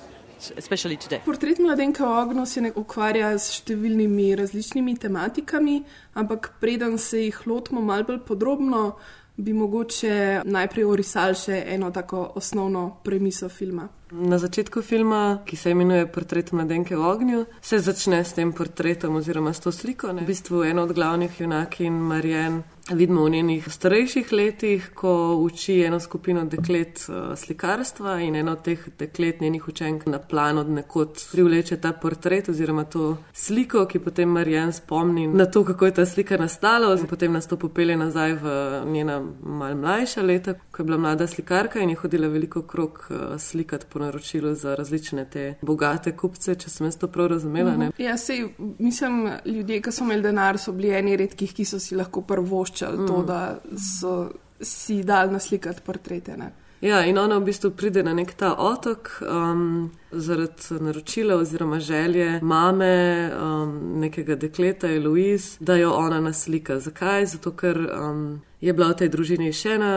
especially 0.55 0.97
today. 0.97 1.21
Portret 1.25 1.57
mladenke 1.57 2.05
v 2.05 2.13
ognju 2.13 2.45
se 2.45 2.61
ne 2.61 2.71
ukvarja 2.71 3.33
s 3.39 3.63
številnimi 3.63 4.35
različnimi 4.37 4.99
tematikami, 5.01 5.81
ampak 6.13 6.53
preden 6.61 6.99
se 7.01 7.25
jih 7.25 7.41
lotimo 7.47 7.81
malo 7.81 8.05
bolj 8.05 8.21
podrobno, 8.29 8.99
bi 9.39 9.53
mogoče 9.53 10.41
najprej 10.45 10.85
orisali 10.85 11.35
še 11.35 11.63
eno 11.67 11.91
tako 11.91 12.31
osnovno 12.35 12.99
premiso 13.03 13.49
filma. 13.49 13.87
Na 14.11 14.37
začetku 14.37 14.81
filma, 14.81 15.39
ki 15.45 15.55
se 15.55 15.69
imenuje 15.69 16.07
Portret 16.07 16.51
mladenke 16.51 16.95
v 16.95 17.05
ognju, 17.05 17.45
se 17.61 17.79
začne 17.79 18.23
s 18.25 18.33
tem 18.33 18.53
portretom 18.53 19.15
oziroma 19.15 19.53
s 19.53 19.59
to 19.59 19.71
sliko. 19.71 20.09
Ne? 20.13 20.25
V 20.25 20.33
bistvu 20.33 20.63
eno 20.65 20.83
od 20.83 20.93
glavnih 20.97 21.41
junakin, 21.41 21.93
Marijan, 21.93 22.63
vidimo 22.95 23.23
v 23.23 23.29
njenih 23.29 23.73
starejših 23.73 24.31
letih, 24.31 24.91
ko 24.93 25.35
uči 25.35 25.81
eno 25.85 25.99
skupino 25.99 26.45
deklet 26.45 27.05
uh, 27.09 27.37
slikarstva 27.37 28.19
in 28.21 28.35
eno 28.35 28.51
od 28.51 28.63
teh 28.63 28.87
deklet, 28.99 29.41
njenih 29.41 29.67
učenk, 29.67 30.05
na 30.05 30.19
plan 30.19 30.57
od 30.57 30.69
nekod 30.69 31.25
privleče 31.31 31.77
ta 31.77 31.91
portret 31.93 32.49
oziroma 32.49 32.83
to 32.83 33.17
sliko, 33.33 33.85
ki 33.85 33.99
potem 33.99 34.29
Marijan 34.29 34.73
spomni 34.73 35.27
na 35.27 35.45
to, 35.45 35.63
kako 35.63 35.85
je 35.85 35.93
ta 35.93 36.05
slika 36.05 36.37
nastala, 36.37 36.87
oziroma 36.87 37.09
potem 37.09 37.33
nas 37.33 37.47
to 37.47 37.57
popelje 37.57 37.97
nazaj 37.97 38.33
v 38.33 38.81
njena 38.85 39.21
mal 39.43 39.75
mlajša 39.75 40.21
leta, 40.21 40.53
ko 40.71 40.81
je 40.81 40.85
bila 40.85 40.97
mlada 40.97 41.27
slikarka 41.27 41.79
in 41.79 41.89
je 41.89 41.95
hodila 41.95 42.27
veliko 42.27 42.61
krok 42.61 43.05
uh, 43.09 43.37
slikati 43.37 43.85
po 43.99 44.05
naročilu 44.05 44.55
za 44.55 44.75
različne 44.75 45.25
te 45.29 45.53
bogate 45.61 46.15
kupce, 46.17 46.55
če 46.55 46.69
sem 46.69 46.87
jaz 46.87 46.97
to 46.97 47.07
prav 47.11 47.27
razumela. 47.33 47.75
Ne? 47.77 47.91
Ja, 47.97 48.17
sej, 48.17 48.45
mislim, 48.79 49.25
ljudje, 49.45 49.81
ki 49.81 49.91
so 49.91 50.07
imeli 50.07 50.23
denar, 50.23 50.57
so 50.57 50.71
bili 50.71 50.93
eni 50.95 51.17
redkih, 51.19 51.51
ki 51.53 51.65
so 51.67 51.79
si 51.83 51.99
lahko 51.99 52.23
prvoščali 52.23 53.03
mm. 53.03 53.07
to, 53.07 53.19
Mm. 53.19 53.25
da 53.27 53.59
so 53.99 54.31
si 54.61 55.03
dal 55.03 55.31
naslikati 55.31 55.81
portrete. 55.85 56.37
Ne? 56.37 56.51
Ja, 56.81 57.01
in 57.05 57.17
ona 57.19 57.37
v 57.39 57.49
bistvu 57.49 57.73
pride 57.75 58.03
na 58.03 58.13
nek 58.15 58.31
ta 58.39 58.53
otok 58.55 59.09
um, 59.27 59.89
zaradi 60.11 60.79
naročila 60.79 61.35
oziroma 61.35 61.79
želje 61.79 62.39
mame 62.41 63.31
um, 63.35 63.99
nekega 63.99 64.35
dekleta, 64.39 64.87
Eloise, 64.87 65.57
da 65.59 65.75
jo 65.75 65.91
ona 65.91 66.21
naslika. 66.23 66.79
Zakaj? 66.79 67.25
Zato, 67.35 67.51
ker 67.51 67.83
um, 67.83 68.39
je 68.61 68.73
bila 68.73 68.89
v 68.91 68.99
tej 69.03 69.09
družini 69.09 69.53
še 69.55 69.75
ena 69.77 69.93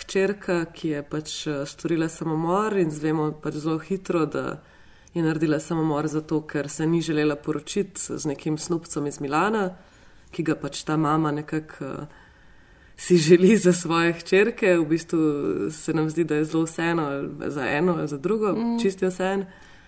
hčerka, 0.00 0.64
ki 0.72 0.88
je 0.88 1.02
pač 1.02 1.46
uh, 1.46 1.64
storila 1.68 2.08
samomor 2.08 2.76
in 2.80 2.90
zvemo 2.90 3.32
pač 3.42 3.60
zelo 3.60 3.78
hitro, 3.78 4.26
da 4.26 4.62
je 5.14 5.24
naredila 5.24 5.60
samomor 5.60 6.08
zato, 6.08 6.42
ker 6.48 6.68
se 6.68 6.86
ni 6.86 7.00
želela 7.00 7.36
poročiti 7.36 8.18
z 8.18 8.24
nekim 8.26 8.58
snupcem 8.58 9.06
iz 9.06 9.20
Milana, 9.20 9.70
ki 10.32 10.42
ga 10.42 10.56
pač 10.60 10.84
ta 10.84 10.96
mama 10.96 11.32
nekako. 11.32 11.84
Uh, 11.84 12.24
si 12.96 13.16
želi 13.16 13.56
za 13.56 13.72
svoje 13.72 14.12
hčerke, 14.12 14.78
v 14.78 14.86
bistvu 14.88 15.18
se 15.70 15.94
nam 15.94 16.10
zdi, 16.10 16.24
da 16.24 16.34
je 16.34 16.44
zelo 16.44 16.64
vseeno 16.64 17.28
za 17.46 17.68
eno 17.68 17.92
ali 17.98 18.08
za 18.08 18.16
drugo, 18.18 18.52
Mm. 18.52 18.74
mm. 18.74 18.78
čisto 18.82 19.06
vseeno. 19.06 19.44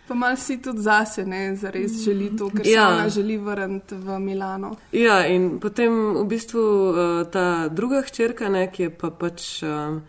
Pa 0.08 0.14
mal 0.14 0.36
si 0.36 0.56
tudi 0.62 0.80
zase, 0.80 1.26
ne, 1.26 1.56
zares 1.56 1.98
želi 2.04 2.30
to, 2.36 2.48
ker 2.48 2.66
ja. 2.66 2.88
Ona 2.88 3.08
želi 3.08 3.36
vrniti 3.36 3.94
v 3.94 4.18
Milano. 4.18 4.70
Ja, 4.92 5.26
in 5.26 5.58
potem 5.60 5.92
v 6.16 6.24
bistvu 6.24 6.60
uh, 6.60 7.26
ta 7.28 7.68
druga 7.68 8.00
hčerka, 8.06 8.48
ne, 8.48 8.70
ki 8.72 8.86
je 8.86 8.90
pa 8.90 9.10
pač 9.12 9.60
um, 9.62 10.00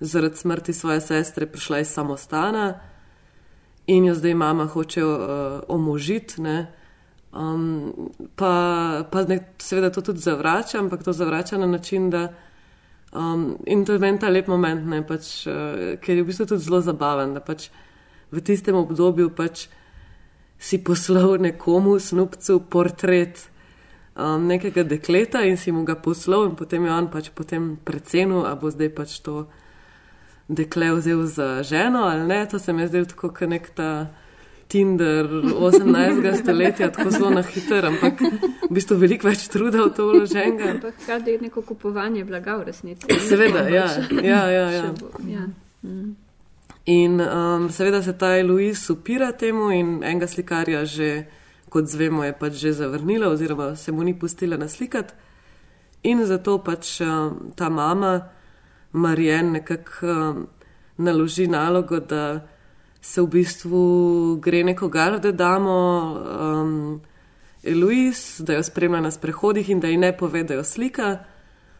zaradi 0.00 0.40
smrti 0.40 0.72
svoje 0.72 1.00
sestre 1.04 1.46
prišla 1.46 1.84
iz 1.84 1.92
samostana 1.92 2.80
in 3.86 4.08
jo 4.08 4.14
zdaj 4.14 4.34
mama 4.34 4.66
hoče 4.66 5.04
uh, 5.04 5.20
omožiti. 5.68 6.40
Ne, 6.40 6.72
um, 7.32 8.10
pa 8.36 9.04
pa 9.12 9.24
ne, 9.28 9.40
seveda 9.58 9.90
to 9.92 10.00
tudi 10.00 10.24
zavrača, 10.24 10.78
ampak 10.78 11.04
to 11.04 11.12
zavrača 11.12 11.58
na 11.58 11.66
način, 11.66 12.10
da. 12.10 12.28
Um, 13.12 13.56
in 13.66 13.84
to 13.84 13.92
je 13.92 13.98
meni 13.98 14.18
ta 14.18 14.28
lep 14.28 14.48
moment, 14.48 14.86
ne, 14.88 15.02
pač, 15.06 15.46
uh, 15.46 16.00
ker 16.00 16.16
je 16.16 16.24
v 16.24 16.26
bistvu 16.26 16.46
tudi 16.46 16.64
zelo 16.64 16.80
zabaven, 16.80 17.36
da 17.36 17.40
pač 17.40 17.68
v 18.30 18.40
tistem 18.42 18.76
obdobju 18.76 19.30
pač 19.30 19.68
si 20.58 20.78
poslal 20.78 21.38
nekomu, 21.38 21.98
snupcu, 22.00 22.60
portret 22.70 23.50
um, 24.16 24.46
nekega 24.48 24.82
dekleta 24.82 25.44
in 25.44 25.56
si 25.56 25.72
mu 25.72 25.84
ga 25.84 25.94
poslal, 25.94 26.48
in 26.48 26.56
potem 26.56 26.84
je 26.84 26.92
on 26.92 27.08
pač 27.12 27.30
potem 27.30 27.76
precenil, 27.76 28.46
a 28.48 28.56
bo 28.56 28.72
zdaj 28.72 28.90
pač 28.96 29.20
to 29.20 29.46
dekle 30.48 30.94
vzel 30.96 31.26
za 31.26 31.62
ženo 31.62 32.06
ali 32.06 32.26
ne. 32.26 32.46
To 32.46 32.58
se 32.58 32.72
mi 32.72 32.82
je 32.82 32.88
zdelo 32.88 33.04
tako, 33.04 33.30
kot 33.34 33.48
nek 33.48 33.70
ta 33.74 34.08
Tinder 34.68 35.26
18. 35.26 36.36
stoletja, 36.42 36.90
tako 36.90 37.10
zelo 37.10 37.30
na 37.30 37.42
hiter, 37.42 37.86
ampak 37.86 38.20
v 38.66 38.70
bistvu 38.74 38.98
veliko 38.98 39.28
več 39.28 39.46
truda 39.52 39.84
v 39.86 39.94
to 39.94 40.10
vloženega. 40.10 40.70
Ampak 40.78 40.98
hkrati 41.02 41.36
je 41.36 41.42
neko 41.46 41.62
kupovanje 41.62 42.24
blaga 42.24 42.56
v 42.58 42.70
resnici. 42.72 43.06
Seveda, 43.28 43.68
ja, 43.70 43.86
ja, 44.10 44.42
ja, 44.50 44.66
ja. 44.70 44.86
Ja. 45.26 45.44
Mm. 45.82 46.25
In 46.86 47.20
um, 47.20 47.70
seveda 47.70 48.02
se 48.02 48.12
ta 48.12 48.36
Eloise 48.38 48.92
upira 48.92 49.32
temu 49.32 49.70
in 49.74 50.02
enega 50.04 50.26
slikarja 50.26 50.84
že, 50.84 51.26
kot 51.68 51.90
zvemo, 51.90 52.22
je 52.24 52.32
pač 52.38 52.52
že 52.62 52.72
zavrnila 52.72 53.26
oziroma 53.28 53.74
se 53.76 53.92
mu 53.92 54.04
ni 54.04 54.14
pustila 54.14 54.56
naslikati. 54.56 55.14
In 56.02 56.22
zato 56.26 56.58
pač 56.62 57.00
um, 57.00 57.50
ta 57.56 57.68
mama, 57.68 58.28
Marijen, 58.92 59.50
nekako 59.52 60.06
um, 60.06 60.46
naloži 60.96 61.48
nalogo, 61.50 61.98
da 62.00 62.46
se 63.02 63.20
v 63.20 63.26
bistvu 63.26 64.36
gre 64.42 64.62
neko 64.64 64.88
garde 64.88 65.32
damo 65.32 65.78
um, 66.14 67.00
Eloise, 67.62 68.44
da 68.44 68.54
jo 68.54 68.62
spremlja 68.62 69.00
na 69.00 69.10
sprehodih 69.10 69.70
in 69.70 69.80
da 69.80 69.88
ji 69.88 69.96
ne 69.96 70.12
pove, 70.16 70.44
da 70.44 70.54
jo 70.54 70.64
slika. 70.64 71.16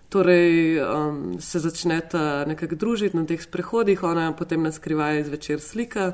Torej 0.08 0.78
um, 0.80 1.40
se 1.40 1.58
začneta 1.58 2.44
nekako 2.46 2.74
družiti 2.74 3.16
na 3.16 3.24
teh 3.26 3.42
sprehodih, 3.42 4.02
ona 4.02 4.32
potem 4.32 4.62
na 4.62 4.70
skrivaj 4.72 5.24
zvečer 5.26 5.60
slika 5.60 6.12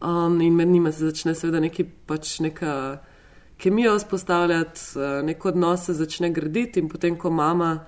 um, 0.00 0.40
in 0.40 0.54
med 0.56 0.68
njima 0.68 0.92
se 0.92 1.04
začne 1.04 1.34
seveda 1.34 1.60
neki 1.60 1.84
pač 1.84 2.38
neka 2.40 2.98
kemija 3.60 3.94
vzpostavljati, 3.94 4.80
uh, 4.96 5.20
nek 5.26 5.44
odnos 5.44 5.84
se 5.86 5.94
začne 5.94 6.30
graditi 6.32 6.80
in 6.80 6.88
potem, 6.88 7.18
ko 7.18 7.30
mama 7.30 7.84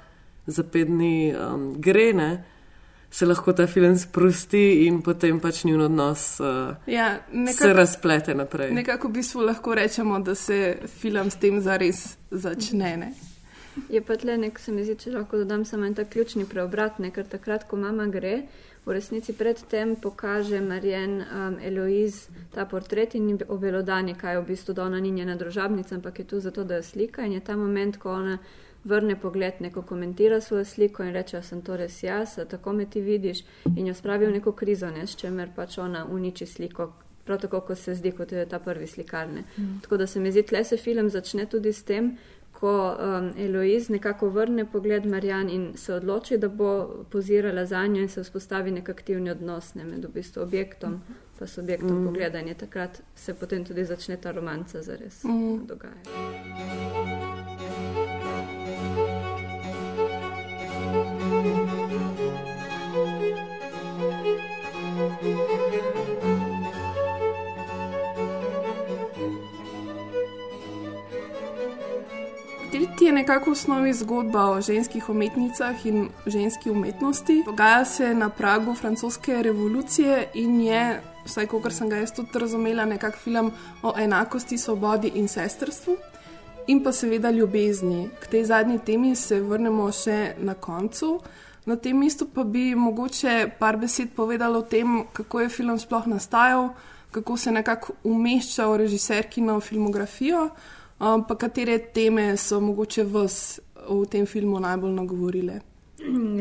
za 0.46 0.62
pet 0.62 0.88
dni 0.88 1.34
um, 1.36 1.74
gre, 1.80 2.12
ne, 2.12 2.44
se 3.10 3.26
lahko 3.26 3.52
ta 3.52 3.66
film 3.66 3.96
sprosti 3.98 4.86
in 4.86 5.00
potem 5.02 5.40
pač 5.40 5.64
njun 5.64 5.80
odnos 5.80 6.40
uh, 6.40 6.76
Ja, 6.86 7.14
se 7.30 7.38
nekako, 7.38 7.72
razplete 7.72 8.34
naprej. 8.34 8.72
nekako 8.76 9.08
v 9.08 9.12
bistvu 9.12 9.40
lahko 9.40 9.74
rečemo, 9.74 10.20
da 10.20 10.34
se 10.34 10.76
film 11.00 11.30
s 11.30 11.36
tem 11.36 11.60
zares 11.60 12.16
začne. 12.30 12.96
Ne? 12.96 13.12
Je 13.90 14.00
pa 14.02 14.16
tle 14.16 14.36
nek, 14.38 14.58
se 14.58 14.72
mi 14.72 14.84
zdi, 14.84 14.96
če 14.98 15.12
lahko 15.14 15.38
dodam 15.42 15.64
samo 15.64 15.86
en 15.86 15.94
tak 15.94 16.10
ključni 16.10 16.46
preobrat, 16.48 16.98
ne, 16.98 17.12
ker 17.14 17.26
takrat, 17.28 17.68
ko 17.68 17.78
mama 17.78 18.08
gre, 18.10 18.42
v 18.88 18.94
resnici 18.96 19.34
predtem 19.36 19.96
pokaže 20.00 20.60
Marjen 20.64 21.20
um, 21.20 21.58
Eloiz 21.60 22.28
ta 22.54 22.64
portret 22.64 23.14
in 23.14 23.26
ni 23.26 23.36
obelodani, 23.48 24.14
kaj 24.16 24.34
je 24.34 24.40
v 24.40 24.46
bistvu, 24.48 24.74
da 24.74 24.86
ona 24.88 25.00
ni 25.00 25.10
njena 25.12 25.36
družabnica, 25.36 25.94
ampak 25.94 26.18
je 26.18 26.24
tu 26.24 26.40
zato, 26.40 26.64
da 26.64 26.80
jo 26.80 26.82
slika 26.82 27.26
in 27.26 27.36
je 27.36 27.44
ta 27.44 27.56
moment, 27.56 27.98
ko 28.00 28.14
ona 28.16 28.38
vrne 28.84 29.20
pogled, 29.20 29.60
neko 29.60 29.82
komentira 29.82 30.40
svojo 30.40 30.64
sliko 30.64 31.04
in 31.04 31.12
reče, 31.12 31.42
sem 31.42 31.60
to 31.62 31.76
res 31.76 32.02
jaz, 32.02 32.38
tako 32.48 32.72
me 32.72 32.86
ti 32.86 33.00
vidiš 33.00 33.44
in 33.76 33.86
jo 33.86 33.94
spravi 33.94 34.26
v 34.26 34.38
neko 34.38 34.52
krizo, 34.52 34.90
ne, 34.90 35.06
s 35.06 35.16
čemer 35.16 35.50
pač 35.56 35.78
ona 35.78 36.06
uniči 36.06 36.46
sliko. 36.46 36.92
Prav 37.28 37.42
tako, 37.42 37.60
kot 37.60 37.78
se 37.78 37.92
zdi, 37.94 38.14
kot 38.16 38.32
je 38.32 38.46
ta 38.48 38.58
prvi 38.58 38.86
slikarne. 38.86 39.42
Mm. 39.58 39.80
Tako 39.82 39.96
da 39.96 40.06
se 40.06 40.20
mi 40.20 40.32
zdi, 40.32 40.42
tle 40.48 40.64
se 40.64 40.76
film 40.76 41.10
začne 41.12 41.44
tudi 41.46 41.72
s 41.72 41.82
tem, 41.84 42.14
ko 42.58 42.96
um, 42.98 43.30
Eloiz 43.38 43.88
nekako 43.88 44.28
vrne 44.28 44.64
pogled 44.66 45.06
Marjan 45.06 45.50
in 45.50 45.76
se 45.76 45.94
odloči, 45.94 46.38
da 46.38 46.48
bo 46.48 47.04
pozirala 47.10 47.66
za 47.66 47.86
njo 47.86 48.02
in 48.02 48.08
se 48.08 48.22
vzpostavi 48.22 48.70
nek 48.70 48.88
aktivni 48.88 49.30
odnos 49.30 49.74
ne, 49.74 49.84
med 49.84 50.04
v 50.04 50.08
bistvu 50.14 50.42
objektom 50.42 50.92
in 50.92 50.98
mm. 51.40 51.46
subjektom 51.46 52.00
mm. 52.00 52.06
pogledanja. 52.06 52.54
Takrat 52.54 53.02
se 53.14 53.34
potem 53.34 53.64
tudi 53.64 53.84
začne 53.84 54.16
ta 54.16 54.30
romanca 54.30 54.82
zares 54.82 55.24
mm. 55.24 55.66
dogajati. 55.66 56.10
Ti 72.98 73.04
je 73.04 73.12
nekako 73.12 73.50
v 73.50 73.52
osnovi 73.52 73.92
zgodba 73.92 74.50
o 74.50 74.60
ženskih 74.60 75.08
umetnicah 75.08 75.86
in 75.86 76.08
ženski 76.26 76.70
umetnosti. 76.70 77.42
Dogaja 77.46 77.84
se 77.84 78.14
na 78.14 78.28
pragu 78.28 78.74
francoske 78.74 79.42
revolucije 79.42 80.28
in 80.34 80.60
je, 80.60 81.02
vsaj 81.24 81.46
kot 81.46 81.72
sem 81.72 81.88
ga 81.88 81.96
jaz 81.96 82.10
tudi 82.12 82.38
razumela, 82.38 82.84
nekakšen 82.84 83.22
film 83.22 83.52
o 83.82 83.92
enakosti, 83.98 84.58
svobodi 84.58 85.12
in 85.14 85.28
sestrstvu. 85.28 85.94
In 86.66 86.82
pa 86.82 86.92
seveda 86.92 87.30
ljubezni. 87.30 88.08
K 88.20 88.26
tej 88.26 88.44
zadnji 88.44 88.78
temi 88.78 89.14
se 89.16 89.40
vrnemo 89.40 89.92
še 89.92 90.34
na 90.38 90.54
koncu. 90.54 91.20
Na 91.66 91.76
tem 91.76 91.96
mestu 91.96 92.26
pa 92.26 92.42
bi 92.44 92.74
mogoče 92.74 93.50
par 93.58 93.76
besed 93.76 94.10
povedala 94.16 94.58
o 94.58 94.62
tem, 94.62 95.04
kako 95.12 95.40
je 95.40 95.48
film 95.48 95.78
sploh 95.78 96.06
nastajal, 96.06 96.72
kako 97.10 97.36
se 97.36 97.52
nekako 97.52 97.92
umešča 98.04 98.66
v 98.66 98.76
režiserkino 98.76 99.60
filmografijo. 99.60 100.48
Um, 101.00 101.24
pa 101.26 101.34
katere 101.38 101.78
teme 101.78 102.36
so 102.36 102.60
mogoče 102.60 103.04
vas 103.04 103.60
v 103.88 104.04
tem 104.10 104.26
filmu 104.26 104.58
najbolj 104.60 104.92
nagovorile? 104.92 105.60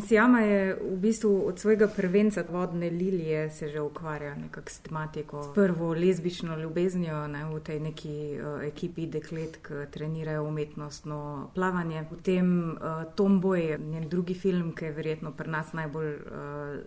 Sijama 0.08 0.40
je 0.40 0.76
v 0.76 0.96
bistvu 0.98 1.48
od 1.48 1.60
svojega 1.60 1.88
prvenca 1.88 2.44
vodne 2.50 2.90
lilije 2.90 3.50
se 3.50 3.68
že 3.70 3.82
ukvarja 3.82 4.36
nekako 4.36 4.70
s 4.70 4.80
tematiko. 4.80 5.52
Prvo 5.56 5.94
lezbično 5.94 6.58
ljubeznijo 6.58 7.28
ne, 7.28 7.46
v 7.46 7.60
tej 7.60 7.80
neki 7.80 8.40
uh, 8.40 8.64
ekipi 8.64 9.06
deklet, 9.06 9.58
ki 9.58 9.86
trenirajo 9.92 10.44
umetnostno 10.44 11.50
plavanje. 11.56 12.06
Potem 12.10 12.72
uh, 12.72 13.14
Tom 13.16 13.42
Boy, 13.42 13.78
njen 13.80 14.10
drugi 14.10 14.34
film, 14.34 14.72
ki 14.76 14.86
je 14.86 14.92
verjetno 14.92 15.32
pri 15.32 15.50
nas 15.50 15.74
najbolj 15.74 16.14
uh, 16.16 16.22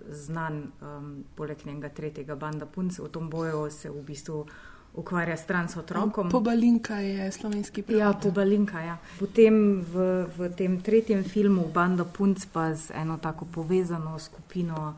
znan, 0.08 0.62
um, 0.82 1.24
poleg 1.34 1.58
njenega 1.66 1.88
tretjega 1.88 2.34
banda 2.34 2.66
punc, 2.66 2.98
v 2.98 3.08
Tom 3.08 3.30
Boju 3.30 3.70
se 3.70 3.90
v 3.90 4.02
bistvu 4.02 4.46
ukvarja 4.94 5.36
s 5.36 5.46
transotrokom. 5.46 6.30
Pobalinka 6.30 6.98
je 6.98 7.32
slovenski 7.32 7.82
prevod. 7.82 8.00
Ja, 8.00 8.12
pobalinka, 8.12 8.80
ja. 8.80 8.98
Potem 9.18 9.80
v, 9.80 10.26
v 10.36 10.50
tem 10.56 10.80
tretjem 10.80 11.24
filmu 11.24 11.68
Banda 11.74 12.04
Punc 12.04 12.46
pa 12.52 12.74
z 12.74 12.90
eno 12.94 13.18
tako 13.22 13.46
povezano 13.46 14.18
skupino 14.18 14.94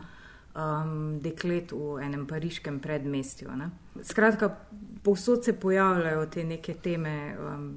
um, 0.54 1.20
deklet 1.20 1.72
v 1.72 1.98
enem 2.02 2.26
pariškem 2.26 2.80
predmestju. 2.80 3.50
Ne. 3.56 3.70
Skratka, 4.02 4.48
povsod 5.02 5.44
se 5.44 5.52
pojavljajo 5.52 6.26
te 6.26 6.44
neke 6.44 6.74
teme, 6.74 7.36
um, 7.36 7.68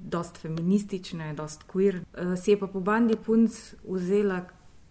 dost 0.00 0.38
feministične, 0.38 1.34
dost 1.34 1.68
queer. 1.68 2.00
Uh, 2.00 2.34
si 2.40 2.50
je 2.50 2.58
pa 2.58 2.66
po 2.66 2.80
Bandi 2.80 3.16
Punc 3.16 3.52
vzela 3.84 4.40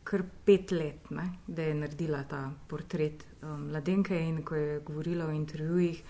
kar 0.04 0.24
pet 0.46 0.72
let, 0.72 1.12
ne, 1.14 1.28
da 1.48 1.62
je 1.62 1.74
naredila 1.76 2.24
ta 2.26 2.48
portret 2.68 3.26
um, 3.42 3.68
mladenke 3.70 4.18
in 4.18 4.42
ko 4.44 4.56
je 4.56 4.80
govorila 4.86 5.28
o 5.28 5.36
intervjujih, 5.36 6.02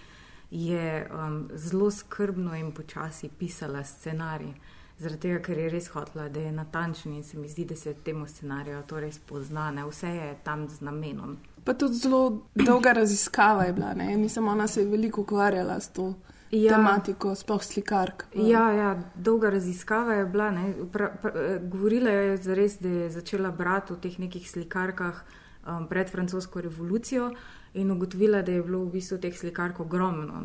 je 0.52 1.10
um, 1.14 1.50
zelo 1.54 1.92
skrbno 1.92 2.56
in 2.56 2.72
počasi 2.72 3.30
pisala 3.30 3.84
scenarij. 3.84 4.54
Zaradi 5.00 5.22
tega, 5.22 5.40
ker 5.40 5.58
je 5.58 5.70
res 5.72 5.88
hotela, 5.94 6.28
da 6.30 6.40
je 6.40 6.52
natančen 6.52 7.14
in 7.14 7.24
se 7.24 7.38
mi 7.38 7.48
zdi, 7.48 7.66
da 7.66 7.76
se 7.76 7.94
temu 7.94 8.28
scenariju 8.28 8.82
to 8.88 9.00
res 9.00 9.20
pozna, 9.20 9.70
ne? 9.72 9.86
vse 9.88 10.10
je 10.10 10.34
tam 10.44 10.68
z 10.70 10.82
namenom. 10.82 11.38
Pa 11.64 11.74
tudi 11.74 11.96
zelo 11.96 12.42
dolga 12.56 12.92
raziskava 12.94 13.64
je 13.64 13.74
bila, 13.74 13.94
ne? 13.94 14.18
mislim, 14.18 14.48
ona 14.48 14.68
se 14.68 14.82
je 14.82 14.88
veliko 14.88 15.22
ukvarjala 15.22 15.80
s 15.80 15.90
to. 15.90 16.14
Ja, 16.52 16.76
tematiko, 16.76 17.36
sploh 17.36 17.64
slikark. 17.64 18.26
Ja, 18.34 18.72
ja, 18.74 18.96
dolga 19.16 19.50
raziskava 19.50 20.14
je 20.14 20.26
bila. 20.26 20.52
Pra, 20.92 21.12
pra, 21.22 21.32
govorila 21.62 22.10
je 22.10 22.38
zares, 22.38 22.80
da 22.82 22.90
je 22.90 23.10
začela 23.10 23.52
brati 23.52 23.94
o 23.94 23.96
teh 23.96 24.20
nekih 24.20 24.50
slikarkah 24.52 25.22
um, 25.68 25.88
pred 25.88 26.10
francosko 26.10 26.62
revolucijo 26.62 27.30
in 27.74 27.92
ugotovila, 27.92 28.42
da 28.42 28.52
je 28.52 28.64
bilo 28.64 28.80
v 28.86 28.92
bistvu 28.92 29.18
teh 29.18 29.38
slikark 29.38 29.80
ogromno. 29.80 30.42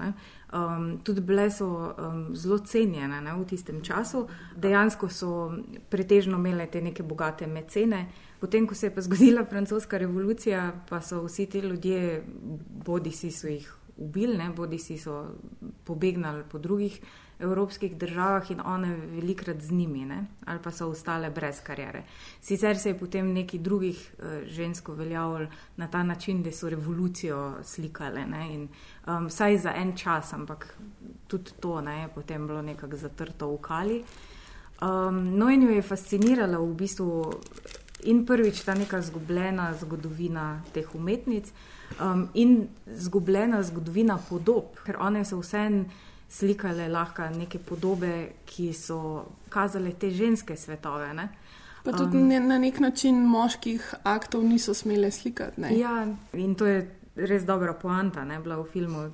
Um, 0.52 1.00
tudi 1.04 1.20
bile 1.20 1.50
so 1.50 1.66
um, 1.68 2.37
zelo 2.37 2.58
cenjene 2.58 3.20
ne, 3.20 3.32
v 3.34 3.44
tistem 3.48 3.80
času, 3.82 4.26
dejansko 4.56 5.08
so 5.08 5.30
pretežno 5.90 6.38
imele 6.38 6.66
te 6.66 6.82
neke 6.82 7.02
bogate 7.02 7.46
mecene. 7.46 8.06
Potem, 8.40 8.66
ko 8.66 8.74
se 8.74 8.87
je 8.87 8.94
pa 8.94 9.00
zgodila 9.00 9.44
francoska 9.44 9.98
revolucija, 9.98 10.72
pa 10.88 11.00
so 11.00 11.24
vsi 11.24 11.46
ti 11.46 11.60
ljudje, 11.64 12.22
bodi 12.84 13.10
si 13.10 13.30
so 13.30 13.48
jih 13.48 13.72
ubili, 13.96 14.48
bodi 14.56 14.78
si 14.78 14.98
so 14.98 15.37
pobegnali 15.84 16.44
po 16.50 16.58
drugih 16.58 17.00
evropskih 17.38 17.97
državah 17.97 18.51
in 18.51 18.61
one 18.64 18.97
velikrat 18.97 19.61
z 19.62 19.73
njimi, 19.73 20.05
ne? 20.05 20.27
ali 20.44 20.59
pa 20.62 20.70
so 20.70 20.88
ostale 20.88 21.31
brez 21.31 21.61
karijere. 21.61 22.03
Sicer 22.40 22.79
se 22.79 22.88
je 22.88 22.99
potem 22.99 23.33
neki 23.33 23.59
drugih 23.59 24.14
uh, 24.18 24.49
žensk 24.49 24.88
uveljavljalo 24.88 25.47
na 25.77 25.88
ta 25.88 26.03
način, 26.03 26.42
da 26.42 26.53
so 26.53 26.68
revolucijo 26.68 27.55
slikale 27.62 28.27
ne? 28.27 28.55
in 28.55 28.68
um, 29.07 29.27
vsaj 29.27 29.59
za 29.59 29.75
en 29.77 29.97
čas, 29.97 30.33
ampak 30.33 30.77
tudi 31.27 31.51
to 31.61 31.81
ne? 31.81 32.01
je 32.01 32.09
potem 32.09 32.47
bilo 32.47 32.62
nekako 32.62 32.97
zatrto 32.97 33.51
v 33.55 33.59
kali. 33.59 34.05
Um, 34.83 35.38
no, 35.38 35.51
in 35.51 35.62
jo 35.62 35.70
je 35.70 35.83
fascinirala 35.83 36.59
v 36.59 36.75
bistvu 36.75 37.33
in 38.05 38.27
prvič 38.27 38.61
ta 38.64 38.75
neka 38.75 39.01
zgubljena 39.03 39.75
zgodovina 39.81 40.62
teh 40.73 40.94
umetnic. 40.94 41.53
Um, 42.01 42.29
in 42.35 42.68
zgubljena 42.87 43.62
zgodovina 43.62 44.18
podob, 44.29 44.75
ker 44.85 44.97
one 45.01 45.25
so 45.25 45.38
vseeno 45.40 45.85
slikale 46.35 46.88
lahko 46.88 47.29
neke 47.37 47.59
podobe, 47.59 48.12
ki 48.47 48.73
so 48.73 48.99
kazale 49.49 49.92
te 49.99 50.11
ženske 50.11 50.57
svetove. 50.57 51.12
Ne? 51.14 51.29
Pa 51.85 51.92
tudi 51.92 52.16
um, 52.16 52.49
na 52.49 52.59
nek 52.59 52.81
način 52.81 53.23
moških 53.29 53.94
aktov 54.03 54.44
niso 54.44 54.75
smele 54.75 55.11
slikati. 55.11 55.61
Ne? 55.61 55.75
Ja, 55.79 56.07
in 56.33 56.55
to 56.55 56.66
je 56.66 56.81
res 57.16 57.44
dobra 57.47 57.75
poanta, 57.79 58.25
ne 58.25 58.40
bila 58.42 58.59
v 58.62 58.66
filmu, 58.73 59.05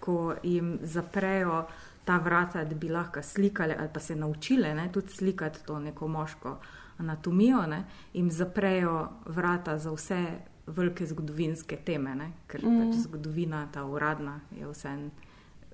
ko 0.00 0.34
jim 0.42 0.78
zaprejo 0.82 1.66
ta 2.04 2.16
vrata, 2.24 2.64
da 2.64 2.74
bi 2.74 2.88
lahko 2.88 3.22
slikali 3.22 3.74
ali 3.78 3.88
pa 3.92 4.00
se 4.00 4.16
naučile 4.16 4.74
ne, 4.74 4.88
tudi 4.92 5.12
slikati 5.12 5.66
to 5.66 5.78
neko 5.78 6.08
moško 6.08 6.56
anatomijo, 6.98 7.66
ne, 7.66 7.84
jim 8.12 8.30
zaprejo 8.30 9.08
vrata 9.26 9.78
za 9.78 9.92
vse 9.92 10.24
velike 10.66 11.06
zgodovinske 11.06 11.76
teme, 11.76 12.14
ne, 12.14 12.30
ker 12.46 12.64
mm. 12.64 12.78
pač 12.78 13.02
zgodovina, 13.04 13.66
ta 13.72 13.84
uradna, 13.84 14.40
je 14.56 14.70
vseeno 14.72 15.10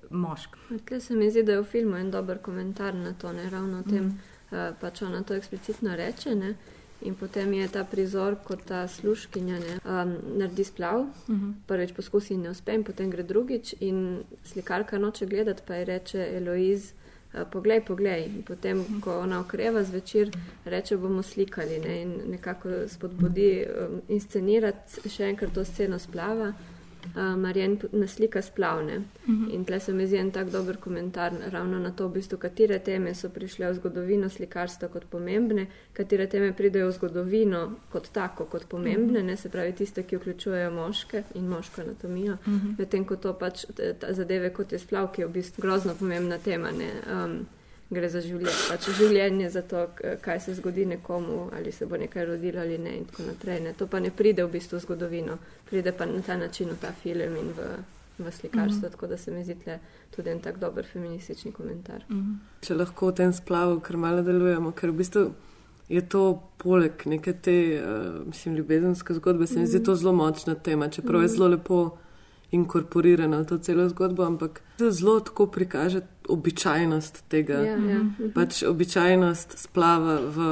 moški. 0.09 0.59
Tukaj 0.69 1.01
se 1.01 1.15
mi 1.15 1.31
zdi, 1.31 1.43
da 1.43 1.51
je 1.51 1.61
v 1.61 1.65
filmu 1.65 1.97
en 1.97 2.11
dober 2.11 2.39
komentar 2.41 2.95
na 2.95 3.13
to, 3.13 3.33
ne 3.33 3.49
ravno 3.49 3.79
o 3.79 3.83
tem, 3.83 4.03
mm. 4.03 4.17
uh, 4.51 4.73
pač 4.81 5.01
ona 5.01 5.23
to 5.23 5.35
eksplicitno 5.35 5.95
reče. 5.95 6.35
Ne? 6.35 6.55
In 7.01 7.15
potem 7.15 7.53
je 7.53 7.67
ta 7.67 7.83
prizor, 7.83 8.37
kot 8.43 8.63
ta 8.65 8.87
služkinja 8.87 9.59
ne, 9.59 9.79
um, 9.83 10.13
naredi 10.39 10.63
splav, 10.63 10.99
uh 10.99 11.29
mhm. 11.29 11.45
-huh. 11.45 11.53
prvič 11.67 11.93
poskusi 11.93 12.33
in 12.33 12.41
ne 12.41 12.49
uspe, 12.49 12.73
in 12.73 12.83
potem 12.83 13.09
gre 13.09 13.23
drugič. 13.23 13.75
In 13.79 14.23
slikarka 14.43 14.97
noče 14.97 15.25
gledati, 15.25 15.61
pa 15.67 15.75
je 15.75 15.85
reče 15.85 16.27
Eloiz, 16.37 16.93
uh, 17.33 17.41
poglej, 17.51 17.81
poglej. 17.85 18.25
In 18.25 18.43
potem, 18.43 18.79
uh 18.79 19.01
ko 19.01 19.19
ona 19.19 19.39
okreva 19.39 19.83
zvečer, 19.83 20.31
reče 20.65 20.97
bomo 20.97 21.23
slikali 21.23 21.79
ne, 21.79 22.01
in 22.01 22.21
nekako 22.31 22.69
spodbudi 22.87 23.65
um, 23.65 24.01
inscenirati 24.07 25.09
še 25.09 25.23
enkrat 25.23 25.53
to 25.53 25.65
sceno 25.65 25.99
splava 25.99 26.53
uh, 27.15 27.39
Marjen 27.39 27.79
naslika 27.91 28.41
splavne. 28.41 28.97
Uh 28.97 29.29
mhm. 29.29 29.45
-huh. 29.45 29.53
In 29.53 29.65
tle 29.65 29.79
se 29.79 29.93
mi 29.93 30.07
zdi 30.07 30.17
en 30.17 30.31
tak 30.31 30.49
dober 30.49 30.77
komentar 30.77 31.33
ravno 31.51 31.79
na 31.79 31.91
to, 31.91 32.07
v 32.07 32.13
bistvu, 32.13 32.37
katere 32.37 32.79
teme 32.79 33.13
so 33.13 33.29
prišle 33.29 33.71
v 33.71 33.73
zgodovino 33.73 34.29
slikarstva 34.29 34.87
kot 34.87 35.05
pomembne, 35.05 35.67
katere 35.93 36.27
teme 36.27 36.53
pridejo 36.53 36.87
v 36.87 36.91
zgodovino 36.91 37.71
kot 37.91 38.09
tako, 38.11 38.45
kot 38.45 38.65
pomembne, 38.65 39.05
uh 39.05 39.09
mhm. 39.09 39.17
-huh. 39.17 39.25
ne 39.25 39.37
se 39.37 39.49
pravi 39.49 39.73
tiste, 39.73 40.03
ki 40.03 40.17
vključujejo 40.17 40.71
moške 40.71 41.23
in 41.33 41.47
moško 41.47 41.81
anatomijo, 41.81 42.33
uh 42.33 42.47
-huh. 42.47 42.75
medtem 42.77 43.05
ko 43.05 43.15
to 43.15 43.33
pač 43.33 43.65
zadeve 44.09 44.49
kot 44.49 44.71
je 44.71 44.79
splav, 44.79 45.11
ki 45.11 45.21
je 45.21 45.27
v 45.27 45.31
bistvu 45.31 45.61
grozno 45.61 45.95
pomembna 45.99 46.37
tema. 46.37 46.69
Um, 46.69 47.45
gre 47.89 48.09
za 48.09 48.21
življenje, 48.21 48.51
pač 48.69 48.89
življenje 48.97 49.49
za 49.49 49.61
to, 49.61 49.87
kaj 50.21 50.39
se 50.39 50.53
zgodi 50.55 50.85
nekomu, 50.85 51.49
ali 51.53 51.71
se 51.71 51.85
bo 51.85 51.97
nekaj 51.97 52.25
rodilo 52.25 52.59
ali 52.61 52.77
ne 52.77 52.97
in 52.97 53.05
tako 53.05 53.23
naprej. 53.23 53.59
Ne. 53.61 53.73
To 53.73 53.87
pa 53.87 53.99
ne 53.99 54.09
pride 54.11 54.43
v 54.43 54.51
bistvu 54.51 54.77
v 54.77 54.81
zgodovino, 54.81 55.37
pride 55.69 55.91
pa 55.91 56.05
na 56.05 56.21
ta 56.21 56.37
način 56.37 56.69
v 56.69 56.77
ta 56.81 56.91
film 56.91 57.35
in 57.35 57.51
v, 57.53 57.67
v 58.19 58.31
slikarstvo, 58.31 58.87
mm. 58.87 58.91
tako 58.91 59.07
da 59.07 59.17
se 59.17 59.31
mi 59.31 59.43
zdi 59.43 59.55
tle 59.55 59.79
tudi 60.15 60.29
en 60.29 60.39
tak 60.39 60.57
dober 60.59 60.85
feministični 60.85 61.51
komentar. 61.51 62.03
Če 62.61 62.73
lahko 62.75 63.11
v 63.11 63.15
tem 63.15 63.33
splavu, 63.33 63.79
ker 63.79 63.97
malo 63.97 64.21
delujemo, 64.23 64.71
ker 64.71 64.89
v 64.89 64.97
bistvu 64.97 65.25
je 65.89 66.01
to 66.01 66.21
poleg 66.57 67.03
neke 67.05 67.33
te, 67.33 67.53
uh, 67.77 68.25
mislim, 68.25 68.55
ljubezenske 68.55 69.13
zgodbe, 69.13 69.47
se 69.47 69.59
mi 69.59 69.67
zdi 69.67 69.77
Mhm. 69.77 69.85
to 69.85 69.95
zelo 69.95 70.13
močna 70.13 70.55
tema, 70.55 70.89
čeprav 70.89 71.21
je 71.21 71.27
Mhm. 71.27 71.35
zelo 71.35 71.47
lepo 71.47 71.97
inkorporirana 72.55 73.43
v 73.43 73.49
to 73.51 73.57
celo 73.57 73.89
zgodbo, 73.91 74.23
ampak 74.23 74.61
zelo 74.79 75.19
tako 75.19 75.47
prikaže 75.51 76.01
običajnost 76.29 77.23
tega. 77.29 77.59
Ja, 77.61 77.75
ja. 77.75 77.99
Mhm. 78.03 78.31
Pač 78.35 78.63
običajnost 78.63 79.57
splava 79.59 80.19
v 80.23 80.49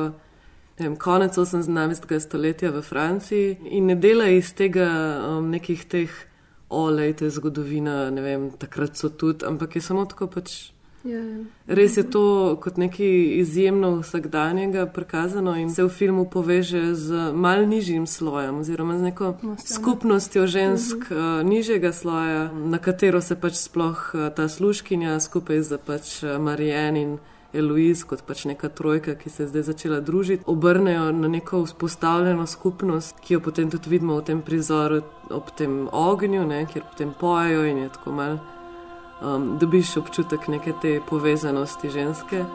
vem, 0.79 0.95
konec 0.97 1.37
18. 1.37 2.19
stoletja 2.19 2.71
v 2.71 2.81
Franciji 2.81 3.57
in 3.71 3.85
ne 3.85 3.95
dela 3.95 4.27
iz 4.27 4.53
tega 4.53 4.89
um, 5.21 5.49
nekih 5.49 5.85
teh 5.85 6.11
olejte 6.73 7.29
zgodovina, 7.29 8.09
ne 8.09 8.21
vem, 8.21 8.51
takrat 8.57 8.97
so 8.97 9.09
tudi, 9.09 9.45
ampak 9.45 9.75
je 9.75 9.81
samo 9.81 10.05
tako 10.05 10.27
pač. 10.27 10.72
Ja, 11.03 11.19
ja. 11.19 11.43
Res 11.67 11.97
je 11.97 12.03
to 12.07 12.55
kot 12.63 12.77
nekaj 12.79 13.39
izjemno 13.39 13.89
vsakdanjega 13.99 14.85
prikazano 14.85 15.55
in 15.59 15.69
se 15.69 15.83
v 15.83 15.89
filmu 15.89 16.23
poveže 16.31 16.95
z 16.95 17.31
mal 17.35 17.67
nižjim 17.67 18.07
slojem 18.07 18.59
oziroma 18.59 18.97
z 18.97 19.01
neko 19.01 19.33
skupnostjo 19.65 20.47
žensk 20.47 21.11
uh, 21.11 21.43
nižjega 21.43 21.91
sloja, 21.91 22.51
na 22.53 22.79
katero 22.79 23.21
se 23.21 23.35
pač 23.35 23.59
sploh 23.65 23.99
uh, 24.13 24.29
ta 24.35 24.47
sluškinja 24.47 25.19
skupaj 25.19 25.61
z 25.61 25.77
pač 25.85 26.23
uh, 26.23 26.39
Marijan 26.39 26.95
in 26.95 27.17
Eloiz 27.53 28.05
kot 28.07 28.23
pač 28.25 28.45
neka 28.49 28.69
trojka, 28.69 29.15
ki 29.19 29.29
se 29.29 29.43
je 29.43 29.47
zdaj 29.51 29.67
začela 29.67 29.99
družiti, 29.99 30.43
obrnejo 30.47 31.11
na 31.11 31.27
neko 31.27 31.65
vzpostavljeno 31.67 32.47
skupnost, 32.47 33.19
ki 33.19 33.35
jo 33.35 33.43
potem 33.43 33.69
tudi 33.69 33.91
vidimo 33.91 34.17
v 34.17 34.25
tem 34.31 34.41
prizoru 34.41 35.03
ob 35.29 35.51
tem 35.57 35.87
ognju, 35.91 36.47
ne, 36.47 36.65
kjer 36.65 36.87
potem 36.89 37.13
pojejo 37.19 37.67
in 37.67 37.83
je 37.83 37.93
tako 37.93 38.15
mal 38.15 38.39
um, 39.23 39.57
dobiš 39.57 39.97
občutek 39.97 40.47
neke 40.47 40.73
te 40.81 41.01
povezanosti 41.09 41.89
ženske. 41.89 42.45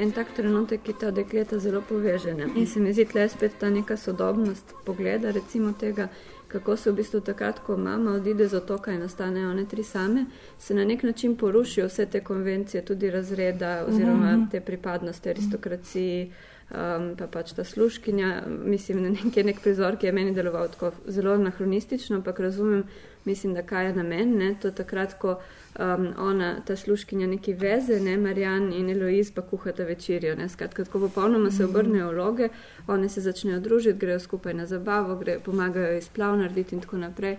En 0.00 0.12
tak 0.12 0.26
trenutek, 0.36 0.82
ki 0.82 0.92
ta 1.00 1.10
dekleta 1.10 1.58
zelo 1.58 1.82
poveže. 1.88 2.34
Ne? 2.34 2.46
In 2.56 2.66
se 2.66 2.80
mi 2.80 2.92
zdi 2.92 3.04
tle 3.04 3.28
spet 3.28 3.52
ta 3.60 3.70
neka 3.70 3.96
sodobnost 3.96 4.74
pogleda, 4.84 5.30
recimo 5.30 5.72
tega, 5.72 6.08
kako 6.48 6.76
se 6.76 6.90
v 6.90 6.94
bistvu 6.96 7.20
takrat, 7.20 7.60
ko 7.66 7.76
mama 7.76 8.10
odide 8.12 8.48
z 8.48 8.54
otoka 8.56 8.92
in 8.92 9.02
ostanejo 9.02 9.50
one 9.50 9.64
tri 9.64 9.82
same, 9.84 10.24
se 10.58 10.74
na 10.74 10.84
nek 10.84 11.02
način 11.02 11.36
porušijo 11.36 11.86
vse 11.86 12.06
te 12.06 12.20
konvencije, 12.20 12.84
tudi 12.84 13.10
razreda 13.10 13.84
oziroma 13.88 14.36
Mhm. 14.36 14.48
te 14.50 14.60
pripadnosti 14.60 15.28
aristokraciji. 15.28 16.32
Um, 16.70 17.16
pa 17.18 17.26
pač 17.26 17.50
ta 17.52 17.64
sluškinja, 17.64 18.42
mislim, 18.46 19.02
na 19.02 19.08
nek, 19.10 19.36
je 19.36 19.42
nek 19.44 19.58
prizor, 19.58 19.96
ki 19.98 20.06
je 20.06 20.12
meni 20.14 20.34
deloval 20.34 20.68
tako 20.70 20.92
zelo 21.10 21.32
anahronistično, 21.34 22.20
ampak 22.20 22.38
razumem, 22.40 22.84
mislim, 23.24 23.54
da 23.54 23.64
kaj 23.66 23.86
je 23.86 23.94
namen. 23.96 24.36
Ne? 24.38 24.52
To 24.62 24.70
takrat, 24.70 25.16
ko 25.18 25.32
um, 25.34 26.06
ona, 26.18 26.52
ta 26.66 26.76
sluškinja, 26.76 27.26
neki 27.26 27.56
veze, 27.58 27.98
ne 28.00 28.14
Marjan 28.16 28.70
in 28.72 28.90
Eloiz 28.90 29.32
pa 29.34 29.42
kuhata 29.42 29.84
večerjo. 29.84 30.36
ne. 30.36 30.48
Skratka, 30.48 30.84
ko 30.84 31.00
popolnoma 31.08 31.50
se 31.50 31.64
obrnejo 31.64 32.12
vloge, 32.12 32.48
one 32.86 33.08
se 33.08 33.20
začnejo 33.20 33.58
družiti, 33.60 33.98
grejo 33.98 34.20
skupaj 34.20 34.54
na 34.54 34.66
zabavo, 34.66 35.16
gre, 35.16 35.40
pomagajo 35.44 35.98
izplav 35.98 36.38
narediti 36.38 36.74
in 36.74 36.86
tako 36.86 37.02
naprej. 37.02 37.36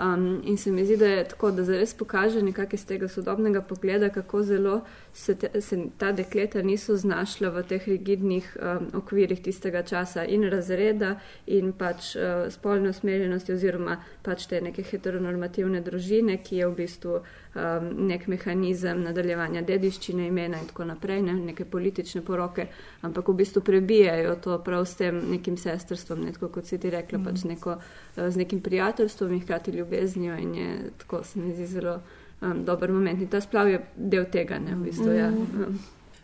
Um, 0.00 0.42
in 0.44 0.58
se 0.58 0.70
mi 0.70 0.84
zdi, 0.84 0.96
da 0.96 1.06
je 1.06 1.24
tako, 1.28 1.50
da 1.50 1.64
zares 1.64 1.94
pokaže 1.94 2.42
nekako 2.42 2.76
iz 2.76 2.86
tega 2.86 3.08
sodobnega 3.08 3.62
pogleda, 3.62 4.08
kako 4.08 4.42
zelo 4.42 4.80
se, 5.12 5.34
te, 5.34 5.60
se 5.60 5.78
ta 5.98 6.12
dekleta 6.12 6.62
niso 6.62 6.96
znašla 6.96 7.48
v 7.48 7.62
teh 7.62 7.88
rigidnih 7.88 8.56
um, 8.60 8.90
okvirih 9.00 9.40
tistega 9.40 9.82
časa 9.82 10.24
in 10.24 10.44
razreda 10.52 11.14
in 11.46 11.72
pač 11.72 12.12
uh, 12.16 12.50
spolne 12.52 12.92
usmerjenosti 12.92 13.54
oziroma 13.54 13.96
pač 14.22 14.44
te 14.50 14.60
neke 14.60 14.84
heteronormativne 14.84 15.80
družine, 15.80 16.36
ki 16.44 16.60
je 16.60 16.68
v 16.68 16.76
bistvu 16.76 17.16
um, 17.16 17.88
nek 18.10 18.28
mehanizem 18.28 19.00
nadaljevanja 19.00 19.64
dediščine 19.64 20.28
imena 20.28 20.60
in 20.60 20.68
tako 20.68 20.90
naprej, 20.92 21.22
ne, 21.24 21.38
neke 21.52 21.64
politične 21.64 22.20
poroke, 22.20 22.68
ampak 23.00 23.32
v 23.32 23.38
bistvu 23.40 23.64
prebijajo 23.64 24.36
to 24.44 24.60
prav 24.60 24.84
s 24.84 25.00
tem 25.00 25.24
nekim 25.32 25.56
sestrstvom, 25.56 26.26
ne, 26.28 26.36
tako 26.36 26.52
kot 26.58 26.68
si 26.68 26.76
ti 26.76 26.92
rekla, 26.92 27.22
mm. 27.22 27.24
pač 27.24 27.48
neko, 27.48 27.78
uh, 27.80 28.28
z 28.28 28.44
nekim 28.44 28.60
prijateljstvom 28.60 29.32
in 29.32 29.44
hkrati 29.46 29.72
ljubeznijo 29.86 30.36
in 30.36 30.54
je 30.54 30.90
tako 30.98 31.24
se 31.24 31.38
mi 31.38 31.54
zdi 31.54 31.66
zelo 31.66 32.00
um, 32.42 32.64
dober 32.64 32.92
moment. 32.92 33.20
In 33.20 33.28
ta 33.28 33.40
splav 33.40 33.68
je 33.68 33.80
del 33.96 34.24
tega, 34.26 34.58
ne, 34.58 34.74
v 34.74 34.82
bistvu, 34.82 35.10
ja. 35.12 35.28
Um, 35.28 35.78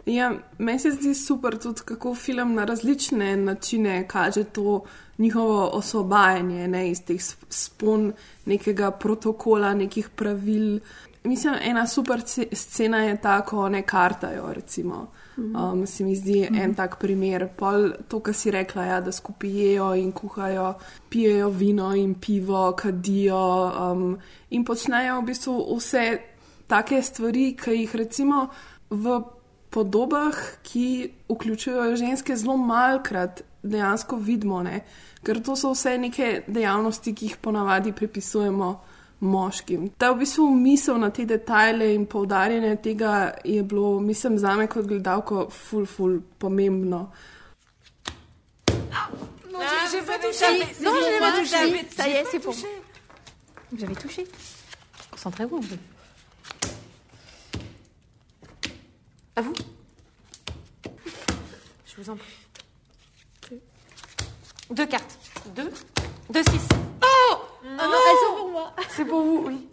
Ja, 0.06 0.26
meni 0.58 0.78
se 0.78 0.90
zdi 0.90 1.14
super 1.14 1.58
tudi, 1.58 1.80
kako 1.84 2.14
film 2.14 2.54
na 2.54 2.64
različne 2.64 3.36
načine 3.36 4.08
kaže 4.08 4.44
to 4.44 4.82
njihovo 5.18 5.68
osvobajanje 5.68 6.68
ne, 6.68 6.90
iz 6.90 7.04
teh 7.04 7.16
sp- 7.16 7.46
spon 7.48 8.12
nekega 8.44 8.90
protokola, 8.90 9.74
nekih 9.74 10.08
pravil. 10.08 10.80
Mislim, 11.24 11.54
ena 11.62 11.86
super 11.86 12.18
ce- 12.18 12.48
scena 12.52 12.98
je 12.98 13.20
ta, 13.20 13.40
ko 13.40 13.68
ne 13.68 13.82
kartajo. 13.82 14.52
Recimo. 14.52 15.06
Um, 15.36 15.86
se 15.86 16.04
mi 16.04 16.16
zdi 16.16 16.46
Mhm. 16.50 16.58
en 16.60 16.74
tak 16.74 16.98
primer. 16.98 17.48
Pol 17.56 17.92
to, 18.08 18.20
kar 18.20 18.34
si 18.34 18.50
rekla, 18.50 18.84
ja, 18.84 19.00
da 19.00 19.12
skupaj 19.12 19.50
jejo 19.50 19.94
in 19.94 20.12
kuhajo, 20.12 20.74
pijejo 21.08 21.48
vino 21.48 21.94
in 21.94 22.14
pivo, 22.14 22.72
kadijo 22.76 23.72
um, 23.92 24.18
in 24.50 24.64
počnejo 24.64 25.20
v 25.20 25.24
bistvu 25.24 25.76
vse 25.76 26.18
take 26.66 27.02
stvari, 27.02 27.56
ki 27.56 27.70
jih 27.70 27.94
recimo 27.96 28.48
v 28.90 29.20
podobah, 29.70 30.34
ki 30.62 31.10
vključujejo 31.28 31.96
ženske, 31.96 32.36
zelo 32.36 32.56
malkrat 32.56 33.42
dejansko 33.62 34.16
vidimo, 34.16 34.62
ne? 34.62 34.84
ker 35.24 35.40
to 35.42 35.56
so 35.56 35.70
vse 35.72 35.98
neke 35.98 36.42
dejavnosti, 36.48 37.14
ki 37.14 37.26
jih 37.26 37.36
ponavadi 37.36 37.92
pripisujemo 37.92 38.80
moškim. 39.22 39.88
Ta 39.98 40.10
v 40.12 40.18
bistvu 40.18 40.48
misel 40.50 40.98
na 40.98 41.10
te 41.10 41.24
detajle 41.24 41.94
in 41.94 42.06
poudarjanje 42.06 42.76
tega 42.82 43.32
je 43.44 43.62
bilo, 43.62 44.00
mislim, 44.00 44.38
za 44.38 44.56
me 44.56 44.66
kot 44.66 44.86
gledalko, 44.86 45.46
ful, 45.50 45.86
ful 45.86 46.20
pomembno. 46.38 47.06
Non, 49.52 49.60
j'ai 49.60 49.98
j'ai 49.98 50.06
pas 50.06 50.18
touché. 50.18 50.46
Non, 50.82 50.92
je 51.00 51.10
l'ai 51.10 51.20
pas 51.20 51.32
touché. 51.32 51.86
Ça 51.96 52.08
y 52.08 52.12
est, 52.12 52.24
c'est 52.30 52.40
pour 52.40 52.54
Vous 53.72 53.84
avez 53.84 53.94
touché 53.94 54.26
Concentrez-vous. 55.10 55.60
À 59.36 59.42
vous 59.42 59.54
Je 61.86 62.02
vous 62.02 62.10
en 62.10 62.16
prie. 62.16 63.60
Deux 64.70 64.86
cartes. 64.86 65.18
Deux. 65.54 65.70
Deux 66.30 66.42
six. 66.44 66.68
Oh 67.02 67.51
Ah 67.78 67.86
non, 67.86 68.00
elles 68.08 68.22
sont 68.26 68.36
pour 68.40 68.50
moi. 68.50 68.72
C'est 68.88 69.04
pour 69.04 69.22
vous, 69.22 69.44
oui. 69.46 69.68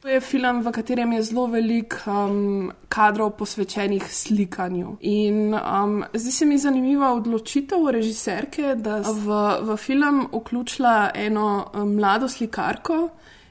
To 0.00 0.08
je 0.08 0.20
film, 0.20 0.62
v 0.62 0.70
katerem 0.72 1.12
je 1.12 1.22
zelo 1.28 1.42
veliko 1.52 2.08
um, 2.08 2.70
kadrov 2.88 3.34
posvečenih 3.36 4.06
slikanju. 4.08 4.94
In 5.04 5.52
um, 5.52 6.04
zdi 6.14 6.32
se 6.32 6.46
mi 6.46 6.56
zanimiva 6.58 7.10
odločitev 7.12 7.84
režiserke, 7.92 8.78
da 8.80 9.02
v, 9.04 9.42
v 9.60 9.76
film 9.76 10.22
vključila 10.32 11.10
eno 11.14 11.66
um, 11.74 11.92
mlado 11.98 12.28
slikarko 12.28 13.10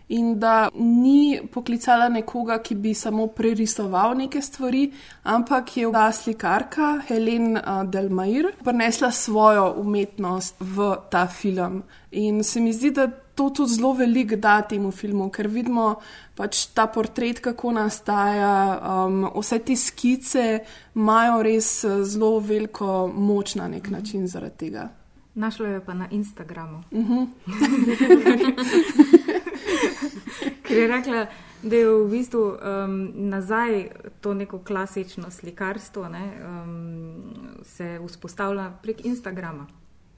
in 0.09 0.39
da 0.39 0.71
ni 0.73 1.37
poklicala 1.53 2.09
nekoga, 2.09 2.57
ki 2.65 2.75
bi 2.75 2.95
samo 2.97 3.27
prerisoval 3.27 4.17
neke 4.17 4.41
stvari, 4.41 4.87
ampak 5.23 5.77
je 5.77 5.91
ta 5.93 6.09
slikarka 6.11 6.95
Helen 7.07 7.57
uh, 7.57 7.83
Delmair 7.85 8.55
prinesla 8.65 9.11
svojo 9.11 9.75
umetnost 9.77 10.55
v 10.59 10.95
ta 11.11 11.27
film. 11.27 11.83
In 12.11 12.43
se 12.43 12.59
mi 12.59 12.73
zdi, 12.73 12.89
da 12.89 13.05
to 13.39 13.49
tudi 13.49 13.73
zelo 13.73 13.93
veliko 13.93 14.35
da 14.35 14.61
temu 14.61 14.91
filmu, 14.91 15.29
ker 15.31 15.47
vidimo 15.47 15.93
pač 16.35 16.65
ta 16.75 16.89
portret, 16.91 17.39
kako 17.39 17.71
nastaja, 17.71 18.51
um, 19.07 19.21
vse 19.31 19.61
te 19.63 19.77
skice 19.79 20.43
imajo 20.95 21.37
res 21.47 21.69
eh, 21.87 22.01
zelo 22.03 22.41
veliko 22.43 23.07
moč 23.07 23.55
na 23.55 23.69
nek 23.71 23.87
način 23.95 24.27
zaradi 24.27 24.65
tega. 24.65 24.89
Našlo 25.39 25.71
je 25.71 25.79
pa 25.85 25.93
na 25.93 26.09
Instagramu. 26.11 26.83
Uh 26.91 27.05
-huh. 27.07 27.27
Ker 30.63 30.77
je 30.77 30.87
rekla, 30.87 31.25
da 31.63 31.75
je 31.75 31.87
v 31.87 32.07
bistvu 32.11 32.43
um, 32.43 33.11
nazaj 33.15 33.89
to 34.21 34.33
neko 34.33 34.59
klasično 34.59 35.31
slikarstvo, 35.31 36.09
ne, 36.09 36.31
um, 36.43 37.33
se 37.63 37.99
vzpostavlja 38.07 38.71
prek 38.83 39.05
Instagrama. 39.05 39.67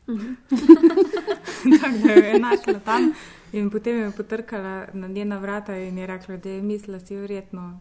Tako 1.82 1.98
da 2.04 2.14
jo 2.14 2.24
je 2.24 2.40
našla 2.40 2.80
tam 2.86 3.14
in 3.54 3.70
potem 3.70 3.96
je 3.96 4.12
potrkala 4.12 4.88
na 4.94 5.08
njena 5.08 5.38
vrata 5.38 5.78
in 5.78 5.98
je 5.98 6.08
rekla, 6.08 6.38
da 6.38 6.50
je 6.50 6.62
mislila 6.62 7.00
si 7.00 7.16
verjetno 7.16 7.80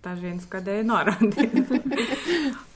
ta 0.00 0.16
ženska, 0.16 0.60
da 0.60 0.72
je 0.72 0.84
nora. 0.84 1.14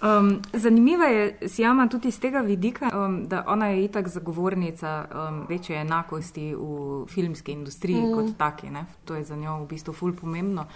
um, 0.02 0.42
zanimiva 0.52 1.04
je 1.04 1.38
Sjama 1.48 1.88
tudi 1.88 2.08
iz 2.08 2.20
tega 2.20 2.40
vidika, 2.40 2.90
um, 3.04 3.28
da 3.28 3.44
ona 3.46 3.66
je 3.66 3.84
itak 3.84 4.08
zagovornica 4.08 5.04
um, 5.04 5.46
večje 5.48 5.76
enakosti 5.76 6.54
v 6.54 7.06
filmski 7.08 7.52
industriji 7.52 8.02
mm. 8.02 8.12
kot 8.14 8.38
taki. 8.38 8.70
Ne? 8.70 8.86
To 9.04 9.14
je 9.14 9.24
za 9.24 9.36
njo 9.36 9.62
v 9.64 9.66
bistvu 9.66 9.92
ful 9.92 10.12
pomembno. 10.12 10.66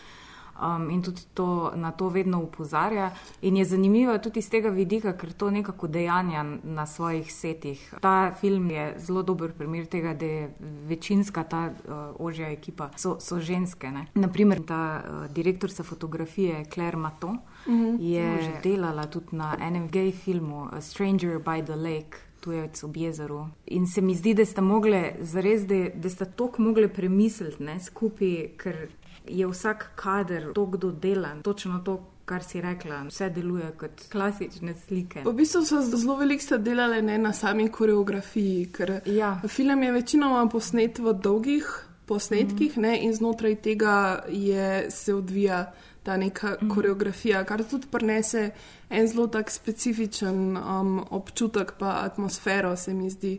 Um, 0.60 0.90
in 0.90 1.02
tudi 1.02 1.20
to, 1.34 1.46
na 1.74 1.90
to 1.90 2.08
vedno 2.08 2.40
upozarja. 2.40 3.10
In 3.42 3.56
je 3.56 3.64
zanimivo 3.64 4.18
tudi 4.18 4.38
iz 4.38 4.50
tega 4.50 4.68
vidika, 4.68 5.12
ker 5.12 5.32
to 5.32 5.50
nekako 5.50 5.86
dejanja 5.86 6.42
na 6.64 6.86
svojih 6.86 7.32
setih. 7.32 7.94
Ta 8.00 8.34
film 8.34 8.70
je 8.70 8.94
zelo 8.98 9.22
dober 9.22 9.52
primer 9.52 9.86
tega, 9.86 10.14
da 10.14 10.26
je 10.26 10.54
večinska 10.86 11.42
ta 11.44 11.66
uh, 11.68 11.92
ožja 12.18 12.48
ekipa 12.48 12.90
so, 12.96 13.16
so 13.20 13.38
ženske. 13.38 13.90
Ne? 13.90 14.06
Naprimer, 14.14 14.60
ta 14.60 14.80
uh, 15.00 15.26
direktorica 15.28 15.82
fotografije 15.82 16.64
Claire 16.64 16.96
Mato 16.96 17.36
Mhm. 17.66 17.96
je 18.00 18.26
Može. 18.26 18.60
delala 18.62 19.06
tudi 19.06 19.26
na 19.32 19.56
enem 19.60 19.88
gej 19.88 20.12
filmu 20.12 20.68
Stranger 20.80 21.38
by 21.38 21.64
the 21.64 21.76
Lake. 21.76 22.29
Tujec 22.40 22.84
ob 22.84 22.96
jezeru. 22.96 23.48
In 23.66 23.86
se 23.86 24.00
mi 24.00 24.14
zdi, 24.14 24.34
da 24.34 24.44
sta 24.46 24.62
mogli, 24.62 25.02
zares, 25.20 25.66
da, 25.68 25.88
da 25.94 26.10
sta 26.10 26.24
toliko 26.24 26.62
mogli 26.62 26.88
premisliti 26.88 27.62
ne, 27.62 27.80
skupaj, 27.80 28.36
ker 28.56 28.86
je 29.28 29.46
vsak 29.46 29.90
kader 29.94 30.52
tako 30.54 30.76
dodelan, 30.76 31.42
točno 31.42 31.82
to, 31.84 31.98
kar 32.24 32.44
si 32.44 32.60
rekla, 32.60 33.02
vse 33.08 33.28
deluje 33.34 33.72
kot 33.78 34.06
klasične 34.12 34.74
slike. 34.86 35.24
V 35.26 35.32
bistvu 35.34 35.64
so 35.66 35.80
zelo 35.82 36.16
veliko 36.16 36.42
sta 36.42 36.58
delali 36.58 37.02
ne, 37.02 37.18
na 37.18 37.32
sami 37.32 37.68
koreografiji, 37.68 38.66
ker 38.72 39.00
ja. 39.06 39.34
film 39.48 39.82
je 39.82 39.92
večinoma 39.92 40.46
posnet 40.48 40.98
v 40.98 41.14
dolgih 41.22 41.70
posnetkih 42.06 42.76
mm. 42.76 42.82
ne, 42.82 42.96
in 43.02 43.14
znotraj 43.14 43.56
tega 43.62 43.94
je, 44.28 44.90
se 44.90 45.14
odvija 45.14 45.64
ta 46.02 46.16
neka 46.16 46.56
mm. 46.60 46.70
koreografija, 46.74 47.44
kar 47.44 47.64
tudi 47.64 47.86
prenese 47.90 48.50
en 48.90 49.08
zelo 49.08 49.26
tak 49.26 49.50
specifičen 49.50 50.56
um, 50.56 51.04
občutek 51.10 51.72
pa 51.78 52.00
atmosfero, 52.04 52.76
se 52.76 52.94
mi 52.94 53.10
zdi. 53.10 53.38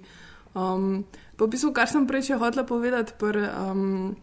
Um, 0.54 1.06
pa 1.36 1.45
v 1.45 1.50
bistvu, 1.56 1.71
kar 1.74 1.89
sem 1.89 2.08
prej 2.08 2.30
še 2.30 2.39
hotela 2.39 2.63
povedati 2.67 3.17
pri 3.19 3.47
um, 3.50 4.15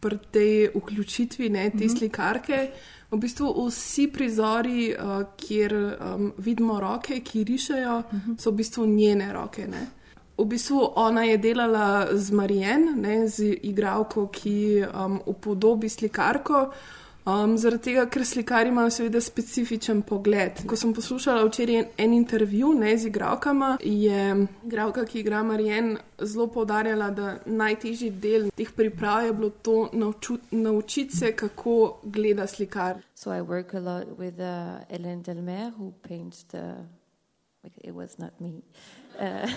pr 0.00 0.16
tej 0.30 0.70
vključitvi 0.74 1.48
ne, 1.50 1.70
te 1.70 1.86
Mhm. 1.86 1.96
slikarke, 1.96 2.70
v 3.10 3.16
bistvu 3.18 3.66
vsi 3.66 4.08
prizori, 4.12 4.92
uh, 4.92 5.22
kjer 5.36 5.74
um, 5.74 6.32
vidimo 6.38 6.80
roke, 6.80 7.20
ki 7.20 7.44
rišejo, 7.44 8.02
so 8.38 8.50
v 8.50 8.54
bistvu 8.54 8.86
njene 8.86 9.32
roke. 9.32 9.66
Ne. 9.66 9.86
V 10.38 10.44
bistvu 10.44 10.92
ona 10.96 11.24
je 11.24 11.38
delala 11.38 12.06
z 12.12 12.30
Marijen, 12.30 13.00
ne, 13.00 13.28
z 13.28 13.56
igralko, 13.62 14.28
ki 14.28 14.84
um, 14.84 15.20
upodobi 15.26 15.88
slikarko. 15.88 16.70
Um, 17.28 17.58
zaradi 17.60 17.90
tega, 17.90 18.06
ker 18.08 18.22
slikari 18.24 18.70
imajo 18.72 18.88
seveda 18.94 19.20
specifičen 19.20 19.98
pogled. 20.08 20.62
Ko 20.68 20.76
sem 20.80 20.94
poslušala 20.96 21.42
včeraj 21.44 21.76
en, 21.76 21.88
en 22.00 22.12
intervju 22.16 22.70
ne, 22.78 22.94
z 22.96 23.10
igralkama, 23.10 23.74
je 23.84 24.46
igralka, 24.64 25.04
ki 25.04 25.18
igra 25.20 25.42
Marijen, 25.44 25.90
zelo 26.22 26.46
povdarjala, 26.54 27.10
da 27.12 27.34
najtežji 27.44 28.08
del 28.22 28.48
teh 28.56 28.70
priprav 28.76 29.26
je 29.26 29.34
bilo 29.36 29.50
to 29.50 29.74
nauču, 29.92 30.38
naučiti 30.50 31.16
se, 31.16 31.34
kako 31.36 31.98
gleda 32.02 32.46
slikar. 32.46 33.02
So 33.14 33.34
I 33.34 33.42
work 33.42 33.74
a 33.74 33.80
lot 33.80 34.16
with 34.16 34.40
uh, 34.40 34.80
Hélène 34.88 35.22
Delmer, 35.22 35.72
who 35.76 35.92
paints 36.08 36.44
the. 36.44 36.86
It 37.84 37.92
was 37.94 38.18
not 38.18 38.40
me. 38.40 38.62
Uh, 39.20 39.50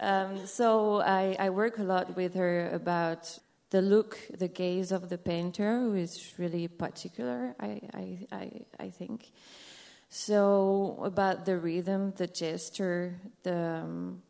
um, 0.00 0.46
so 0.46 1.00
I, 1.00 1.34
I 1.40 1.50
work 1.50 1.78
a 1.78 1.82
lot 1.82 2.16
with 2.16 2.34
her 2.34 2.70
about 2.72 3.40
the 3.70 3.82
look, 3.82 4.18
the 4.38 4.48
gaze 4.48 4.92
of 4.92 5.08
the 5.08 5.18
painter, 5.18 5.78
who 5.78 5.94
is 5.94 6.34
really 6.38 6.68
particular, 6.68 7.54
I, 7.60 7.80
I, 7.92 8.26
I, 8.32 8.50
I 8.80 8.90
think. 8.90 9.30
So 10.08 11.00
about 11.04 11.44
the 11.44 11.58
rhythm, 11.58 12.12
the 12.16 12.26
gesture, 12.26 13.20
the 13.42 13.82
um, 13.84 14.22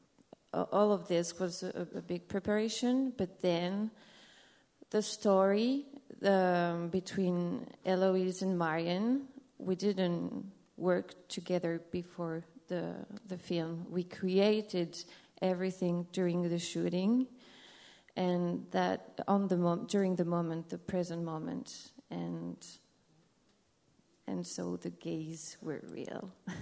all 0.52 0.92
of 0.92 1.06
this 1.06 1.38
was 1.38 1.62
a, 1.62 1.86
a 1.94 2.00
big 2.00 2.26
preparation. 2.26 3.12
But 3.16 3.40
then 3.40 3.90
the 4.90 5.02
story 5.02 5.84
um, 6.24 6.88
between 6.88 7.66
Eloise 7.84 8.42
and 8.42 8.58
Marion, 8.58 9.28
we 9.58 9.76
didn't 9.76 10.50
work 10.76 11.28
together 11.28 11.80
before 11.92 12.42
the 12.66 12.94
the 13.28 13.38
film. 13.38 13.86
We 13.88 14.02
created 14.02 14.98
everything 15.40 16.06
during 16.12 16.48
the 16.48 16.58
shooting, 16.58 17.28
and 18.18 18.70
that 18.70 19.20
on 19.28 19.48
the 19.48 19.56
mom- 19.56 19.86
during 19.86 20.16
the 20.16 20.24
moment, 20.24 20.68
the 20.68 20.78
present 20.78 21.22
moment, 21.22 21.92
and 22.10 22.56
and 24.26 24.46
so 24.46 24.76
the 24.76 24.90
gaze 24.90 25.56
were 25.62 25.80
real. 25.94 26.30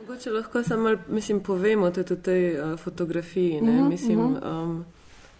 Mogoče 0.00 0.30
lahko 0.30 0.62
samo, 0.62 0.82
malo, 0.82 0.98
mislim, 1.08 1.40
povemo 1.40 1.90
tudi 1.90 2.12
o 2.12 2.16
tej 2.16 2.60
uh, 2.60 2.78
fotografiji. 2.78 3.60
Ne? 3.60 3.72
Mhm, 3.72 3.88
mislim, 3.88 4.18
mhm. 4.20 4.48
um, 4.48 4.84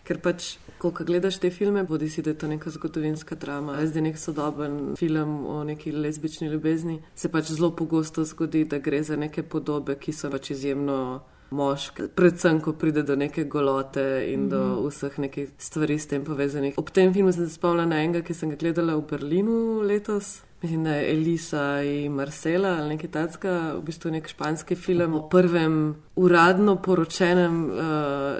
ker 0.04 0.18
pač, 0.20 0.56
ko 0.78 0.90
gledaš 0.90 1.38
te 1.38 1.50
filme, 1.50 1.84
bodi 1.84 2.08
si, 2.10 2.22
da 2.22 2.30
je 2.30 2.38
to 2.38 2.48
neka 2.48 2.70
zgodovinska 2.70 3.34
drama, 3.34 3.76
ali 3.78 3.88
zdaj 3.88 4.02
nek 4.02 4.18
sodoben 4.18 4.96
film 4.96 5.46
o 5.46 5.64
neki 5.64 5.92
lezbični 5.92 6.48
ljubezni, 6.48 7.02
se 7.14 7.28
pač 7.28 7.52
zelo 7.52 7.70
pogosto 7.76 8.24
zgodi, 8.24 8.64
da 8.64 8.78
gre 8.78 9.02
za 9.02 9.16
neke 9.16 9.42
podobe, 9.42 9.98
ki 9.98 10.12
so 10.12 10.30
pač 10.30 10.50
izjemno. 10.50 11.20
Moški, 11.50 12.02
predvsem, 12.14 12.60
ko 12.60 12.74
pride 12.76 13.02
do 13.08 13.16
neke 13.16 13.44
golote 13.44 14.32
in 14.32 14.40
mm 14.40 14.44
-hmm. 14.44 14.50
do 14.50 14.88
vseh 14.88 15.18
nekih 15.18 15.48
stvari 15.58 15.98
s 15.98 16.06
tem 16.06 16.24
povezanih. 16.24 16.74
Ob 16.76 16.90
tem 16.90 17.14
filmu 17.14 17.32
sem 17.32 17.46
se 17.46 17.54
spomnila 17.54 17.86
na 17.86 18.02
enega, 18.02 18.22
ki 18.22 18.34
sem 18.34 18.50
ga 18.50 18.56
gledala 18.56 18.96
v 18.96 19.06
Berlinu 19.10 19.80
letos. 19.80 20.42
Mislim, 20.62 20.84
da 20.84 20.90
je 20.90 21.12
Elisa 21.12 21.82
in 21.82 22.12
Marcela 22.12 22.68
ali 22.68 22.88
nekaj 22.88 23.10
takega, 23.10 23.74
v 23.74 23.82
bistvu 23.82 24.10
nek 24.10 24.28
španski 24.28 24.74
film 24.74 25.14
o 25.14 25.28
prvem 25.28 25.96
uradno 26.16 26.82
poročenem 26.82 27.64
uh, 27.64 27.70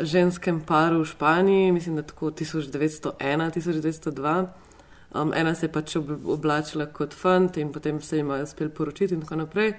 ženskem 0.02 0.60
paru 0.60 1.00
v 1.00 1.04
Španiji, 1.04 1.72
mislim, 1.72 1.96
da 1.96 2.02
tako 2.02 2.30
1901-1902. 2.30 4.46
Um, 5.14 5.32
ena 5.34 5.54
se 5.54 5.66
je 5.66 5.72
pač 5.72 5.96
ob- 5.96 6.26
oblačila 6.26 6.86
kot 6.86 7.14
fant 7.14 7.56
in 7.56 7.72
potem 7.72 8.02
se 8.02 8.16
jim 8.16 8.30
je 8.30 8.42
uspel 8.42 8.68
poročiti 8.68 9.14
in 9.14 9.20
tako 9.20 9.36
naprej. 9.36 9.72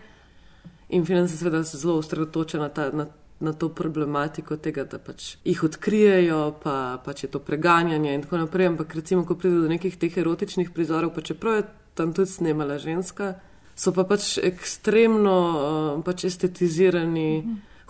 In 0.89 1.06
film 1.06 1.28
se 1.28 1.38
seveda 1.38 1.63
zelo 1.63 1.97
osredotoča 1.97 2.60
na, 2.60 2.69
ta, 2.69 2.89
na, 2.93 3.06
na 3.39 3.54
to 3.54 3.69
problematiko 3.69 4.58
tega, 4.58 4.84
da 4.89 4.97
pač 4.97 5.36
jih 5.45 5.63
odkrijejo, 5.63 6.39
pa 6.63 6.97
pač 7.06 7.23
je 7.23 7.30
to 7.30 7.39
preganjanje 7.39 8.13
in 8.13 8.23
tako 8.25 8.39
naprej. 8.41 8.71
Ampak 8.71 8.95
recimo, 8.95 9.25
ko 9.25 9.38
pride 9.38 9.62
do 9.62 9.69
nekih 9.69 9.97
teh 10.02 10.17
erotičnih 10.17 10.71
prizorov, 10.73 11.13
pa 11.13 11.21
čeprav 11.21 11.60
je 11.60 11.67
tam 11.93 12.13
tudi 12.13 12.32
snemala 12.32 12.80
ženska, 12.82 13.36
so 13.75 13.93
pa 13.93 14.04
pač 14.04 14.38
ekstremno 14.43 15.38
uh, 15.52 15.91
pač 16.06 16.25
estetizirani, 16.32 17.43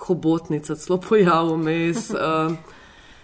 hobotnica, 0.07 0.75
celo 0.75 0.99
pojav 0.99 1.53
vmes. 1.55 2.11
Uh, 2.11 2.51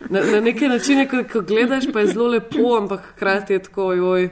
na, 0.10 0.24
na 0.24 0.40
neke 0.40 0.72
načine, 0.72 1.08
ko, 1.12 1.24
ko 1.32 1.44
gledaš, 1.44 1.92
pa 1.94 2.04
je 2.04 2.14
zelo 2.14 2.32
lepo, 2.32 2.78
ampak 2.80 3.12
hkrati 3.14 3.60
je 3.60 3.64
tako, 3.68 3.92
joj. 3.94 4.30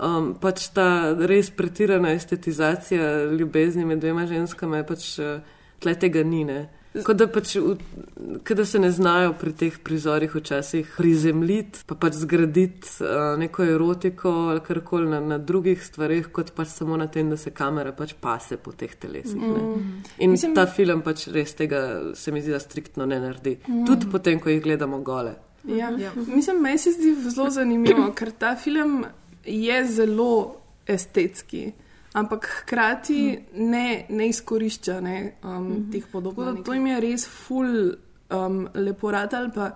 Um, 0.00 0.34
pač 0.40 0.70
ta 0.72 1.12
res 1.28 1.50
pretirana 1.52 2.14
estetizacija 2.16 3.32
ljubezni 3.36 3.84
med 3.84 4.00
dvema 4.00 4.24
ženskama 4.26 4.80
je 4.80 4.86
pač 4.88 5.08
uh, 5.20 5.58
tle 5.82 5.92
tega 6.00 6.22
ni. 6.24 6.44
Ne? 6.48 6.60
Kot 7.04 7.20
da, 7.20 7.26
pač, 7.30 7.52
kot 8.42 8.56
da 8.56 8.64
se 8.66 8.80
ne 8.80 8.88
znajo 8.90 9.34
pri 9.38 9.52
teh 9.54 9.76
prizorih 9.84 10.32
včasih 10.34 10.88
prizemljiti, 10.96 11.84
pa 11.86 11.94
pač 12.00 12.16
zgraditi 12.22 12.96
uh, 13.04 13.36
neko 13.38 13.66
erotiko 13.76 14.32
ali 14.54 14.64
karkoli 14.64 15.12
na, 15.12 15.20
na 15.20 15.38
drugih 15.38 15.84
stvarih, 15.84 16.32
kot 16.32 16.50
pač 16.56 16.72
samo 16.72 16.96
na 16.96 17.06
tem, 17.06 17.28
da 17.30 17.36
se 17.38 17.52
kamera 17.54 17.92
pač 17.92 18.16
pase 18.18 18.56
po 18.56 18.72
teh 18.72 18.96
telesih. 18.96 19.36
ne. 19.36 19.60
Mm. 19.60 20.02
In 20.18 20.34
Mislim- 20.34 20.56
ta 20.56 20.64
film 20.66 21.04
pač 21.06 21.28
res 21.28 21.54
tega 21.54 21.84
se 22.14 22.32
mi 22.32 22.40
zdi, 22.40 22.56
da 22.56 22.58
striktno 22.58 23.06
ne 23.06 23.20
naredi. 23.20 23.58
Mm. 23.68 23.84
Tudi 23.86 24.08
potem, 24.10 24.40
ko 24.40 24.50
jih 24.50 24.62
gledamo 24.64 25.04
gole. 25.04 25.36
Ja. 25.68 25.90
Ja. 25.92 26.10
Mislim, 26.16 26.62
meni 26.62 26.78
se 26.78 26.90
zdi 26.96 27.14
zelo 27.28 27.50
zanimivo, 27.50 28.10
ker 28.16 28.32
ta 28.32 28.56
film 28.56 29.04
je 29.44 29.86
zelo 29.86 30.56
estetski, 30.86 31.72
ampak 32.12 32.48
hkrati 32.60 33.38
ne, 33.54 34.06
ne 34.08 34.28
izkorišča 34.28 35.00
ne, 35.00 35.36
um, 35.44 35.90
teh 35.92 36.06
podob. 36.12 36.34
Tako 36.36 36.52
da 36.52 36.62
To 36.62 36.74
jim 36.74 36.86
je 36.86 37.00
res 37.00 37.28
ful 37.28 37.92
um, 38.30 38.68
lepo. 38.74 39.12
Pa 39.54 39.70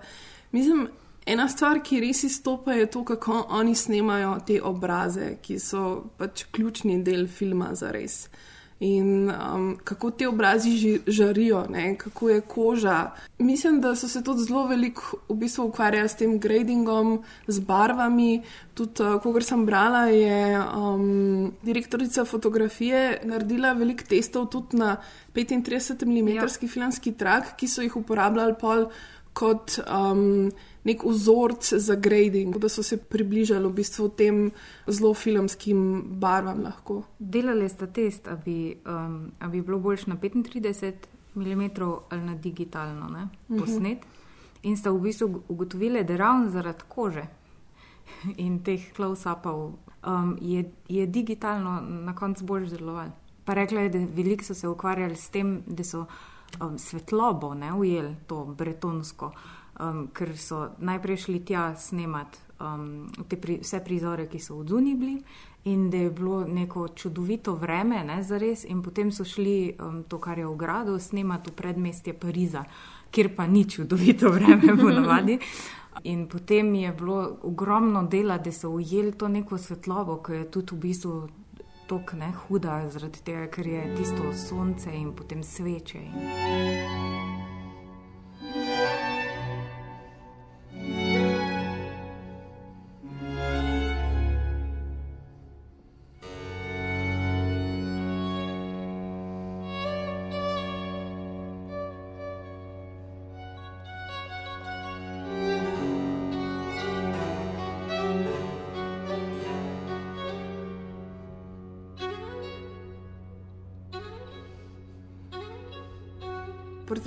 mislim, 0.51 0.87
ena 1.25 1.47
stvar, 1.49 1.81
ki 1.83 1.99
res 1.99 2.23
izstopa, 2.23 2.73
je 2.73 2.85
to, 2.91 3.03
kako 3.03 3.45
oni 3.49 3.75
snemajo 3.75 4.37
te 4.47 4.61
obraze, 4.61 5.37
ki 5.41 5.59
so 5.59 6.03
pač 6.17 6.45
ključni 6.51 7.03
del 7.03 7.27
filma 7.27 7.73
za 7.75 7.91
res. 7.91 8.27
In 8.79 9.31
um, 9.31 9.77
kako 9.83 10.11
ti 10.11 10.25
obrazi 10.25 10.69
ži- 10.69 10.99
žarijo, 11.07 11.65
ne? 11.69 11.97
kako 11.97 12.29
je 12.29 12.41
koža. 12.41 13.11
Mislim, 13.39 13.81
da 13.81 13.95
so 13.95 14.07
se 14.07 14.23
tudi 14.23 14.43
zelo 14.43 14.67
veliko 14.67 15.17
v 15.29 15.35
bistvu 15.35 15.65
ukvarjali 15.65 16.09
s 16.09 16.15
tem 16.15 16.39
gradingom, 16.39 17.23
z 17.47 17.59
barvami. 17.59 18.43
Tudi, 18.73 19.03
uh, 19.03 19.21
kot 19.23 19.43
sem 19.43 19.65
brala, 19.65 20.05
je 20.11 20.59
um, 20.59 21.53
direktorica 21.63 22.25
fotografije 22.25 23.21
naredila 23.23 23.73
veliko 23.73 24.03
testov 24.09 24.49
tudi 24.51 24.77
na 24.77 24.97
35 25.33 26.05
mm 26.05 26.27
ja. 26.35 26.47
filmski 26.67 27.13
trak, 27.13 27.55
ki 27.55 27.67
so 27.67 27.81
jih 27.81 27.95
uporabljali 27.95 28.59
pol 28.59 28.89
kot 29.33 29.79
um, 29.87 30.51
nek 30.85 31.03
vzorc 31.03 31.73
za 31.73 31.95
grading, 31.95 32.57
da 32.57 32.69
so 32.69 32.83
se 32.83 32.97
približali 32.97 33.67
v 33.67 33.73
bistvu 33.73 34.09
tem 34.09 34.51
zelo 34.87 35.13
filmskim 35.13 36.03
barvam 36.21 36.61
lahko. 36.63 37.03
Delali 37.19 37.69
ste 37.69 37.87
test, 37.87 38.25
da 38.25 38.35
bi, 38.35 38.75
um, 38.85 39.31
a 39.39 39.47
bi 39.47 39.61
bilo 39.61 39.79
boljš 39.79 40.05
na 40.07 40.15
35 40.17 40.93
mm 41.35 41.63
ali 42.09 42.21
na 42.21 42.35
digitalno 42.35 43.07
ne, 43.09 43.27
Mhm. 43.49 43.59
posnet. 43.59 44.05
In 44.63 44.77
ste 44.77 44.89
v 44.89 44.99
bistvu 45.01 45.43
ugotovili, 45.47 46.03
da 46.03 46.15
ravno 46.17 46.49
zaradi 46.49 46.83
kože 46.87 47.25
in 48.37 48.63
teh 48.63 48.93
close-upov 48.95 49.73
um, 50.05 50.37
je, 50.41 50.63
je 50.89 51.05
digitalno 51.07 51.81
na 51.81 52.15
koncu 52.15 52.45
bolj 52.45 52.69
delovalo. 52.69 53.11
Pa 53.45 53.53
rekla 53.53 53.81
je, 53.81 53.89
da 53.89 53.99
veliko 54.15 54.43
so 54.43 54.53
se 54.53 54.67
ukvarjali 54.67 55.15
s 55.15 55.29
tem, 55.29 55.63
da 55.67 55.83
so 55.83 56.05
um, 56.61 56.77
svetlobo 56.79 57.53
ne, 57.53 57.73
ujeli, 57.73 58.15
to 58.27 58.45
bretonsko, 58.45 59.31
um, 59.79 60.07
ker 60.13 60.37
so 60.37 60.69
najprej 60.77 61.17
šli 61.17 61.39
tja 61.45 61.75
snemati 61.75 62.37
um, 62.59 63.07
te 63.27 63.37
pri, 63.37 63.59
vse 63.61 63.81
prizore, 63.83 64.27
ki 64.27 64.39
so 64.39 64.59
v 64.59 64.65
Duni 64.65 64.95
bili. 64.95 65.19
In 65.65 65.89
da 65.89 65.97
je 65.97 66.09
bilo 66.13 66.43
neko 66.47 66.87
čudovito 66.93 67.55
vreme, 67.55 68.03
ne, 68.05 68.19
za 68.23 68.37
res, 68.37 68.67
in 68.69 68.83
potem 68.85 69.09
so 69.11 69.25
šli 69.25 69.73
um, 69.81 70.03
to, 70.07 70.19
kar 70.21 70.37
je 70.37 70.45
v 70.45 70.55
gradu, 70.55 70.99
snemati 70.99 71.49
v 71.49 71.55
predmestje 71.57 72.13
Pariza, 72.13 72.61
kjer 73.11 73.31
pa 73.35 73.47
ni 73.47 73.65
čudovito 73.65 74.29
vreme, 74.35 74.77
ponovadi. 74.77 75.39
In 76.03 76.27
potem 76.27 76.75
je 76.75 76.91
bilo 76.91 77.39
ogromno 77.43 78.03
dela, 78.05 78.37
da 78.37 78.51
so 78.51 78.69
ujeli 78.69 79.15
to 79.17 79.27
neko 79.27 79.57
svetlobo, 79.57 80.19
ki 80.21 80.33
je 80.33 80.51
tudi 80.51 80.75
v 80.75 80.79
bistvu 80.79 81.15
tako 81.87 82.17
ne 82.17 82.31
huda, 82.31 82.83
zaradi 82.89 83.21
tega, 83.25 83.47
ker 83.47 83.67
je 83.67 83.95
tisto 83.97 84.33
sonce 84.33 84.93
in 84.93 85.13
potem 85.15 85.43
sveče. 85.43 85.97
In... 85.97 87.34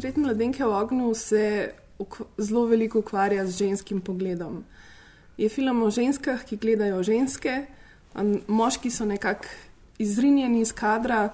Portret 0.09 0.25
mladenke 0.25 0.65
v 0.65 0.73
ognju 0.73 1.15
se 1.15 1.73
zelo 2.39 2.67
veliko 2.67 2.99
ukvarja 2.99 3.47
z 3.47 3.59
ženskim 3.59 4.01
pogledom. 4.01 4.65
Je 5.37 5.49
film 5.49 5.83
o 5.83 5.91
ženskah, 5.91 6.45
ki 6.49 6.57
gledajo 6.57 7.03
ženske, 7.03 7.67
moški 8.49 8.89
so 8.91 9.05
nekako 9.05 9.45
izrinjeni 9.99 10.61
iz 10.61 10.73
kadra. 10.73 11.29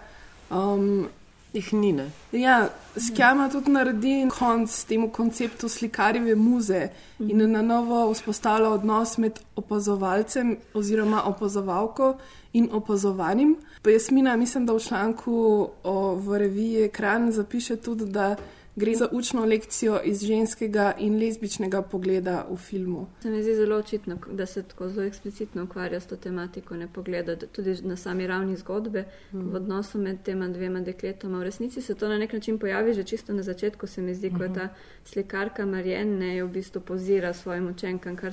Um, 0.50 1.06
Jih 1.54 1.72
ni 1.72 1.92
ne. 1.92 2.08
Ja, 2.32 2.68
Skjama 2.98 3.46
tudi 3.48 3.70
naredi 3.70 4.26
konc 4.38 4.74
temu 4.88 5.06
konceptu 5.14 5.68
slikarjeve 5.68 6.34
muze 6.34 6.88
in 7.20 7.44
na 7.52 7.62
novo 7.62 8.10
vzpostavlja 8.10 8.72
odnos 8.74 9.18
med 9.18 9.38
opazovalcem 9.56 10.56
oziroma 10.74 11.22
opazovalko 11.30 12.16
in 12.52 12.68
opazovanim. 12.72 13.54
Pa 13.82 13.90
Jasmina, 13.90 14.36
mislim, 14.36 14.66
da 14.66 14.74
v 14.74 14.82
članku 14.82 15.68
o, 15.84 16.14
v 16.14 16.38
reviji 16.38 16.84
Ekran 16.84 17.32
zapiše 17.32 17.76
tudi, 17.76 18.10
da 18.10 18.34
gre 18.76 18.94
za 18.94 19.08
učno 19.12 19.44
lekcijo 19.44 20.00
iz 20.04 20.24
ženskega 20.24 20.94
in 20.98 21.18
lezbičnega 21.18 21.82
pogleda 21.82 22.46
v 22.50 22.56
filmu. 22.56 23.06
Se 23.22 23.30
mi 23.30 23.42
zdi 23.42 23.54
zelo 23.54 23.76
očitno, 23.76 24.18
da 24.32 24.46
se 24.46 24.62
tako 24.62 24.88
zelo 24.88 25.06
eksplicitno 25.06 25.64
ukvarja 25.64 26.00
s 26.00 26.06
to 26.06 26.16
tematiko, 26.16 26.76
ne 26.76 26.88
pogleda 26.92 27.34
da 27.34 27.46
tudi 27.46 27.76
na 27.82 27.96
sami 27.96 28.26
ravni 28.26 28.56
zgodbe 28.56 29.04
mm. 29.32 29.50
v 29.50 29.54
odnosu 29.54 29.98
med 29.98 30.22
tema 30.22 30.48
dvema 30.48 30.80
dekletoma. 30.80 31.38
V 31.38 31.42
resnici 31.42 31.82
se 31.82 31.94
to 31.94 32.08
na 32.08 32.18
nek 32.18 32.32
način 32.32 32.58
pojavi 32.58 32.94
že 32.94 33.04
čisto 33.04 33.32
na 33.32 33.42
začetku, 33.42 33.86
se 33.86 34.02
mi 34.02 34.14
zdi, 34.14 34.30
mm 34.30 34.36
-hmm. 34.36 34.48
ko 34.48 34.54
ta 34.54 34.68
slikarka 35.04 35.66
Marjen 35.66 36.18
ne 36.18 36.44
v 36.44 36.48
bistvu 36.48 36.80
pozira 36.80 37.32
svojim 37.32 37.68
učenkam, 37.68 38.16
kar 38.16 38.32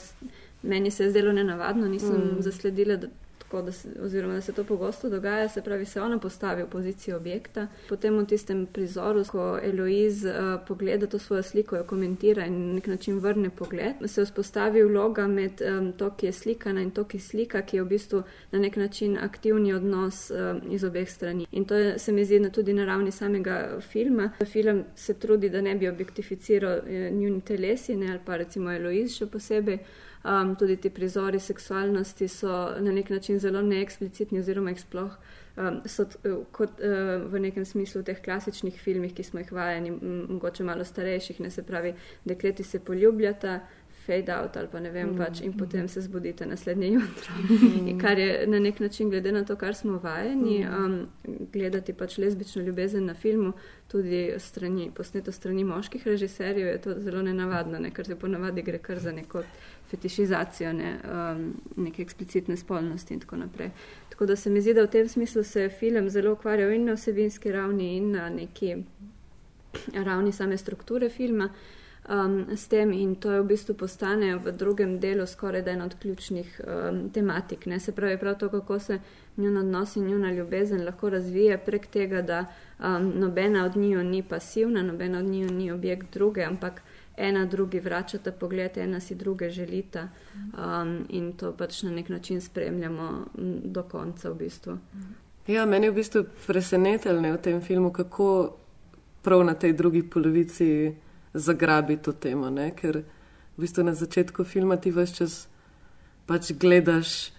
meni 0.64 0.92
se 0.92 1.04
je 1.04 1.10
zdelo 1.10 1.32
nenavadno, 1.32 1.88
nisem 1.88 2.16
mm. 2.16 2.42
zasledila. 2.42 2.96
Da, 2.96 3.08
tako, 3.52 3.62
da 3.62 3.72
se, 3.72 3.90
oziroma, 4.02 4.34
da 4.34 4.42
se 4.42 4.54
to 4.54 4.64
pogosto 4.64 5.10
dogaja, 5.10 5.50
se 5.50 5.62
pravi, 5.62 5.86
se 5.86 6.02
ona 6.02 6.20
postavi 6.20 6.64
v 6.64 6.70
pozicijo 6.70 7.18
objekta. 7.18 7.68
Potem 7.90 8.18
v 8.18 8.26
tistem 8.26 8.66
prizoru, 8.66 9.24
ko 9.28 9.60
Eloiz 9.64 10.24
uh, 10.26 10.32
pogleda 10.68 11.08
to 11.08 11.20
svojo 11.20 11.44
sliko, 11.44 11.76
jo 11.76 11.84
komentira 11.84 12.46
in 12.46 12.68
na 12.68 12.74
nek 12.74 12.88
način 12.88 13.20
vrne 13.20 13.50
pogled, 13.50 13.96
se 14.06 14.24
vzpostavi 14.26 14.84
vloga 14.84 15.28
med 15.28 15.62
um, 15.62 15.92
to, 15.94 16.10
ki 16.18 16.26
je 16.26 16.32
slikana 16.32 16.82
in 16.82 16.92
to, 16.92 17.04
ki 17.04 17.20
slika, 17.20 17.62
ki 17.62 17.78
je 17.78 17.84
v 17.84 17.88
bistvu 17.88 18.24
na 18.52 18.60
nek 18.60 18.76
način 18.76 19.18
aktivni 19.18 19.74
odnos 19.74 20.32
um, 20.32 20.62
iz 20.72 20.84
obeh 20.84 21.10
strani. 21.10 21.48
In 21.52 21.66
to 21.66 21.76
je, 21.76 22.00
se 22.00 22.12
mi 22.12 22.26
zdi 22.26 22.40
tudi 22.52 22.74
na 22.74 22.86
ravni 22.86 23.12
samega 23.12 23.80
filma. 23.82 24.30
Film 24.46 24.84
se 24.96 25.14
trudi, 25.14 25.50
da 25.50 25.62
ne 25.62 25.76
bi 25.76 25.88
objektificiral 25.88 26.80
eh, 26.88 27.12
njuni 27.12 27.42
telesi, 27.42 27.96
ne, 27.96 28.12
ali 28.12 28.20
pa 28.26 28.38
recimo 28.38 28.72
Eloiz 28.72 29.18
še 29.18 29.26
posebej. 29.26 29.80
Um, 30.24 30.56
tudi 30.56 30.76
ti 30.78 30.90
prizori 30.90 31.40
seksualnosti 31.40 32.28
so 32.28 32.76
na 32.80 32.92
nek 32.92 33.10
način 33.10 33.40
zelo 33.40 33.62
neeksplicitni, 33.62 34.40
oziroma 34.40 34.70
jih 34.70 34.82
sploh 34.82 35.16
um, 35.58 35.82
so 35.86 36.06
eh, 36.24 36.36
kot 36.52 36.80
uh, 36.80 37.32
v 37.32 37.40
nekem 37.40 37.66
smislu 37.66 38.02
v 38.02 38.12
teh 38.12 38.22
klasičnih 38.22 38.80
filmih, 38.82 39.14
ki 39.16 39.24
smo 39.24 39.42
jih 39.42 39.52
vajeni, 39.52 39.92
mogoče 40.30 40.64
malo 40.64 40.86
starejših, 40.86 41.40
ne 41.42 41.52
se 41.52 41.64
pravi, 41.64 41.94
dekleti 42.26 42.64
se 42.64 42.80
poljubljata. 42.80 43.60
Fade 44.02 44.34
out 44.34 44.58
ali 44.58 44.68
pa 44.72 44.80
ne 44.80 44.90
vem, 44.90 45.12
mm, 45.12 45.18
pač, 45.18 45.44
in 45.46 45.52
mm. 45.52 45.58
potem 45.60 45.88
se 45.88 46.02
zbudite 46.02 46.46
naslednje 46.46 46.88
jutro. 46.88 47.34
Mm. 47.62 48.00
Kar 48.00 48.20
je 48.20 48.48
na 48.48 48.60
nek 48.60 48.80
način, 48.80 49.10
glede 49.10 49.32
na 49.32 49.44
to, 49.46 49.56
kar 49.56 49.76
smo 49.76 50.00
vajeni, 50.00 50.66
Mm. 50.66 50.86
um, 50.86 51.08
gledati 51.54 51.94
pač 51.94 52.18
lezbično 52.18 52.64
ljubezen 52.64 53.06
na 53.06 53.14
filmu, 53.14 53.54
tudi 53.88 54.34
strani, 54.38 54.92
posneto 54.96 55.32
strani 55.32 55.64
moških 55.64 56.08
režiserjev, 56.08 56.68
je 56.68 56.82
to 56.82 56.96
zelo 56.98 57.22
nenavadno, 57.22 57.80
ne? 57.80 57.92
ker 57.92 58.06
se 58.06 58.16
ponavadi 58.16 58.62
gre 58.62 58.78
kar 58.78 59.00
za 59.00 59.12
neko 59.12 59.44
fetišizacijo 59.92 60.74
ne? 60.74 60.96
um, 61.04 61.44
neke 61.76 62.02
eksplicitne 62.02 62.58
spolnosti 62.58 63.14
in 63.14 63.20
tako 63.20 63.36
naprej. 63.44 63.70
Tako 64.10 64.26
da 64.26 64.36
se 64.36 64.50
mi 64.50 64.62
zdi, 64.62 64.74
da 64.74 64.84
v 64.84 64.92
tem 64.92 65.08
smislu 65.08 65.44
se 65.44 65.62
je 65.62 65.70
film 65.70 66.10
zelo 66.10 66.34
ukvarjal 66.34 66.72
in 66.72 66.86
na 66.86 66.94
vsebinski 66.94 67.52
ravni, 67.52 67.96
in 67.98 68.12
na 68.12 68.30
neki 68.30 68.76
ravni 69.94 70.32
same 70.32 70.58
strukture 70.58 71.10
filma. 71.10 71.50
Um, 72.10 72.48
s 72.58 72.68
tem 72.68 72.92
in 72.94 73.16
to 73.16 73.32
je 73.32 73.42
v 73.42 73.46
bistvu 73.46 73.76
postane 73.78 74.36
v 74.36 74.52
drugem 74.52 74.96
delu 75.00 75.26
skoraj 75.26 75.62
ena 75.70 75.86
od 75.86 75.96
ključnih 76.02 76.62
um, 76.64 77.10
tematik. 77.14 77.66
Ne? 77.66 77.80
Se 77.80 77.92
pravi, 77.92 78.18
prav 78.18 78.38
to, 78.38 78.50
kako 78.50 78.80
se 78.80 79.00
njun 79.38 79.58
odnos 79.58 79.96
in 79.96 80.08
njuna 80.08 80.32
ljubezen 80.32 80.86
lahko 80.86 81.10
razvije 81.10 81.58
prek 81.58 81.86
tega, 81.88 82.22
da 82.22 82.46
um, 82.80 83.12
nobena 83.16 83.66
od 83.66 83.76
njiju 83.76 84.04
ni 84.04 84.24
pasivna, 84.24 84.84
nobena 84.84 85.20
od 85.20 85.26
njiju 85.26 85.52
ni 85.52 85.72
objekt 85.72 86.14
druge, 86.14 86.44
ampak 86.44 86.82
ena 87.22 87.46
drugi 87.46 87.80
vračata 87.80 88.32
pogled, 88.32 88.78
ena 88.78 89.00
si 89.00 89.16
druge 89.16 89.50
želita 89.50 90.08
um, 90.36 91.06
in 91.10 91.34
to 91.38 91.52
pač 91.58 91.84
na 91.84 91.92
nek 91.92 92.10
način 92.10 92.42
spremljamo 92.42 93.26
do 93.64 93.84
konca 93.84 94.30
v 94.30 94.36
bistvu. 94.36 94.78
Ja, 95.48 95.66
meni 95.66 95.88
je 95.88 95.92
v 95.92 95.96
bistvu 95.96 96.24
presenetilo 96.48 97.22
ne, 97.22 97.34
v 97.34 97.42
tem 97.42 97.62
filmu, 97.62 97.92
kako 97.92 98.58
prav 99.22 99.44
na 99.46 99.54
tej 99.54 99.74
drugi 99.74 100.04
polovici 100.04 100.96
zagrabi 101.34 101.98
to 101.98 102.14
temo. 102.14 102.50
Ne? 102.50 102.72
Ker 102.76 103.04
v 103.58 103.62
bistvu 103.62 103.84
na 103.84 103.94
začetku 103.94 104.44
filma 104.44 104.78
ti 104.78 104.92
vse 104.92 105.16
čas 105.16 105.38
pač 106.26 106.52
gledaš 106.58 107.32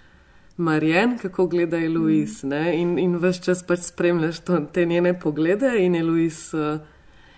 Marjen, 0.57 1.17
kako 1.19 1.47
gleda 1.47 1.79
Eloise 1.81 2.47
mm. 2.47 2.73
in, 2.75 2.99
in 2.99 3.19
vse 3.19 3.43
čas 3.43 3.63
pač 3.67 3.89
spremljaš 3.91 4.43
to, 4.47 4.61
te 4.73 4.87
njene 4.87 5.15
poglede 5.19 5.75
in 5.81 5.95
Eloise 5.97 6.59
uh, 6.59 6.92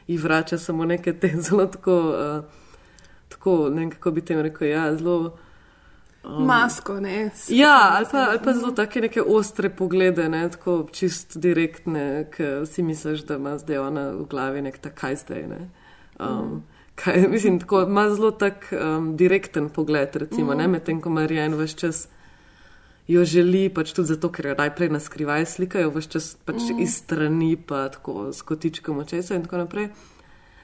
ji 0.07 0.17
vrača 0.19 0.59
samo 0.59 0.85
neke 0.85 1.13
te 1.13 1.29
zelo 1.49 1.67
tako, 1.67 1.97
uh, 2.39 2.45
tako 3.29 3.69
ne 3.71 3.81
vem, 3.81 3.91
kako 3.91 4.11
bi 4.11 4.21
tem 4.21 4.41
rekel, 4.41 4.69
ja, 4.69 4.97
zelo. 4.97 5.37
Um, 6.25 6.47
Masko, 6.47 7.01
ne. 7.01 7.31
Ja, 7.49 7.91
ali 7.97 8.07
pa, 8.13 8.19
ali 8.31 8.39
pa 8.45 8.53
zelo 8.53 8.71
take 8.73 9.01
neke 9.01 9.23
ostre 9.23 9.69
poglede, 9.71 10.29
ne, 10.29 10.49
tako 10.51 10.87
čist 10.93 11.37
direktne, 11.37 12.31
ki 12.37 12.43
si 12.67 12.83
misliš, 12.83 13.27
da 13.29 13.37
ima 13.37 13.59
zdaj 13.59 13.79
ona 13.79 14.09
v 14.11 14.25
glavi 14.25 14.63
nek 14.63 14.79
takaj 14.79 15.17
zdaj. 15.17 15.43
Ne. 15.47 15.69
Um, 16.21 16.63
kaj, 16.95 17.27
mislim, 17.35 17.61
tako 17.61 17.83
ima 17.83 18.11
zelo 18.11 18.31
tak 18.31 18.73
um, 18.73 19.17
direkten 19.17 19.69
pogled, 19.69 20.17
recimo, 20.17 20.51
Mhm. 20.53 20.59
ne, 20.59 20.69
medtem 20.69 21.01
ko 21.01 21.11
Marijan 21.11 21.55
vse 21.55 21.77
čas 21.77 22.09
jo 23.09 23.25
želi, 23.25 23.69
pač 23.69 23.93
tudi 23.93 24.09
zato, 24.09 24.29
ker 24.29 24.47
jo 24.47 24.55
najprej 24.59 24.89
na 24.89 25.01
skrivaj 25.01 25.47
slikajo, 25.47 25.91
vse 25.91 26.09
čas 26.09 26.37
pač 26.45 26.63
Mhm. 26.71 26.81
iz 26.81 26.97
strani, 26.97 27.57
pa 27.57 27.89
tako 27.89 28.33
s 28.33 28.43
kotičkom 28.43 28.99
očesa 28.99 29.35
in 29.35 29.43
tako 29.43 29.57
naprej. 29.57 29.89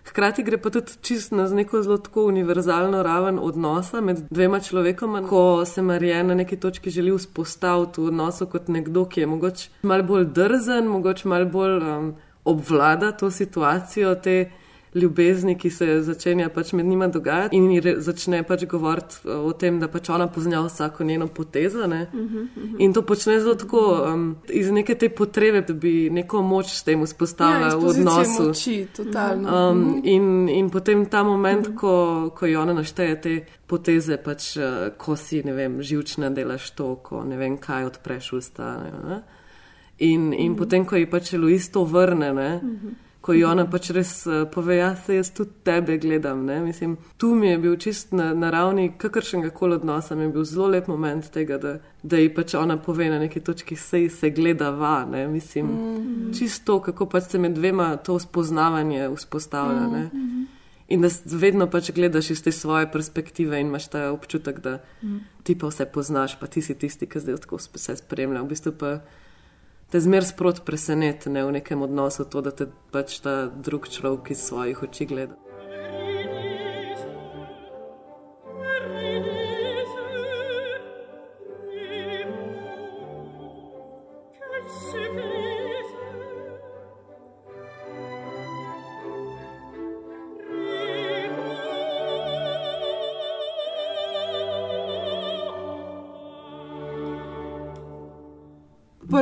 Hkrati 0.05 0.43
gre 0.43 0.57
pa 0.57 0.71
tudi 0.71 0.93
čist 1.03 1.33
na 1.33 1.49
neko 1.49 1.83
zelo 1.83 1.99
tako 1.99 2.25
univerzalno 2.25 3.03
raven 3.03 3.39
odnosa 3.39 4.01
med 4.01 4.17
dvema 4.31 4.61
človekoma, 4.61 5.29
ko 5.29 5.65
se 5.65 5.83
Marijan 5.83 6.27
na 6.27 6.35
neki 6.35 6.57
točki 6.57 6.91
želi 6.91 7.13
vzpostaviti 7.13 8.01
v 8.01 8.05
odnosu 8.07 8.47
kot 8.47 8.69
nekdo, 8.69 9.05
ki 9.05 9.21
je 9.21 9.27
mogoče 9.27 9.69
malo 9.83 10.03
bolj 10.03 10.25
drzen, 10.25 10.87
mogoče 10.87 11.29
malo 11.29 11.47
bolj 11.47 11.77
um, 11.79 12.15
obvlada 12.45 13.13
to 13.13 13.31
situacijo, 13.31 14.15
te 14.15 14.51
ljubezni, 14.95 15.55
ki 15.55 15.71
se 15.71 16.03
začenja 16.03 16.49
pač 16.49 16.73
med 16.73 16.87
njima 16.87 17.09
dogajati 17.09 17.57
in 17.57 17.71
ji 17.71 17.81
re- 17.81 17.95
začne 17.99 18.43
pač 18.43 18.65
govoriti 18.65 19.17
uh, 19.25 19.37
o 19.41 19.53
tem, 19.53 19.79
da 19.79 19.89
pač 19.89 20.09
ona 20.09 20.27
pozna 20.27 20.63
vsako 20.63 21.05
njeno 21.05 21.27
potezo. 21.29 21.87
Ne? 21.87 22.07
In 22.79 22.93
to 22.93 23.03
počne 23.03 23.41
zelo 23.41 23.55
tako 23.55 23.81
um, 24.05 24.25
iz 24.49 24.71
neke 24.71 24.95
te 24.95 25.09
potrebe, 25.09 25.61
da 25.63 25.73
bi 25.75 26.11
neko 26.11 26.43
moč 26.43 26.67
s 26.69 26.83
tem 26.83 27.05
vzpostavila 27.05 27.67
Ja, 27.67 27.77
v 27.77 27.85
odnosu. 27.87 28.43
moči, 28.45 28.87
totalno. 28.91 29.49
Um, 29.71 29.79
Mhm. 29.81 30.01
in, 30.05 30.25
in 30.51 30.71
potem 30.71 31.07
ta 31.07 31.23
moment, 31.23 31.75
ko, 31.75 31.95
ko 32.31 32.47
ji 32.47 32.57
ona 32.57 32.73
našteje 32.73 33.21
te 33.21 33.35
poteze, 33.67 34.17
pač, 34.17 34.57
uh, 34.57 34.65
ko 34.97 35.17
si, 35.17 35.43
vem, 35.43 35.81
živčna 35.81 36.31
delaš 36.31 36.71
to, 36.71 36.97
ko 36.97 37.25
ne 37.25 37.37
vem, 37.37 37.59
kaj 37.59 37.85
odpreš 37.85 38.33
usta. 38.33 38.77
Ne, 38.77 39.09
ne? 39.09 39.23
In, 40.01 40.33
in 40.33 40.53
Mhm. 40.53 40.59
potem, 40.59 40.85
ko 40.85 40.97
ji 40.97 41.07
pač 41.07 41.33
Luis 41.33 41.69
to 41.69 41.85
vrne, 41.85 42.33
ne, 42.33 42.61
ko 43.21 43.33
ji 43.33 43.45
ona 43.45 43.67
pač 43.67 43.91
res 43.91 44.27
uh, 44.27 44.47
pove, 44.49 44.77
ja, 44.77 44.97
se 44.97 45.15
jaz 45.15 45.31
tudi 45.31 45.51
tebe 45.65 45.99
gledam. 45.99 46.45
Ne, 46.45 46.61
mislim, 46.61 46.97
tu 47.17 47.35
mi 47.35 47.47
je 47.47 47.59
bil 47.59 47.77
čist 47.77 48.13
na, 48.13 48.35
na 48.35 48.51
ravni 48.51 48.93
kakršnega 48.99 49.51
koli 49.51 49.75
odnosa, 49.75 50.15
mi 50.17 50.23
je 50.23 50.29
bil 50.29 50.45
zelo 50.45 50.67
lep 50.69 50.87
moment 50.89 51.31
tega, 51.31 51.59
da, 51.59 51.75
da 52.03 52.17
ji 52.17 52.31
pač 52.35 52.55
ona 52.55 52.79
pove 52.79 53.11
na 53.11 53.19
neki 53.19 53.41
točki, 53.41 53.77
sej 53.77 54.09
se 54.11 54.31
gleda 54.31 54.71
va, 54.71 55.05
ne, 55.05 55.27
mislim, 55.29 55.67
Mhm. 55.67 56.33
čisto 56.33 56.81
kako 56.81 57.07
pač 57.07 57.23
se 57.25 57.39
med 57.39 57.53
dvema 57.53 57.97
to 57.97 58.19
spoznavanje 58.19 59.09
vzpostavlja. 59.17 59.87
Ne. 59.89 60.05
Mhm. 60.07 60.43
In 60.89 61.01
da 61.01 61.09
vedno 61.25 61.67
pač 61.67 61.91
gledaš 61.93 62.31
iz 62.31 62.43
te 62.43 62.53
svoje 62.53 62.89
perspektive 62.93 63.61
in 63.61 63.67
imaš 63.67 63.89
ta 63.89 64.11
občutek, 64.13 64.61
da 64.61 64.79
Mhm. 65.03 65.17
ti 65.43 65.55
pa 65.55 65.67
vse 65.67 65.85
poznaš, 65.87 66.39
pa 66.41 66.47
ti 66.47 66.63
si 66.63 66.75
tisti, 66.75 67.07
ki 67.07 67.21
zdaj 67.21 67.37
tako 67.37 67.57
vse 67.57 67.97
spremlja. 67.97 68.43
V 68.43 68.49
bistvu 68.49 68.73
pa 68.73 68.99
te 69.91 70.01
zmer 70.01 70.25
sprot 70.25 70.65
preseneti 70.65 71.31
ne, 71.31 71.45
v 71.45 71.59
nekem 71.59 71.83
odnosu 71.83 72.25
to, 72.25 72.41
da 72.41 72.51
te 72.55 72.69
pač 72.95 73.19
ta 73.25 73.47
drug 73.51 73.89
človek 73.91 74.31
iz 74.31 74.47
svojih 74.47 74.83
oči 74.87 75.07
gleda. 75.11 75.50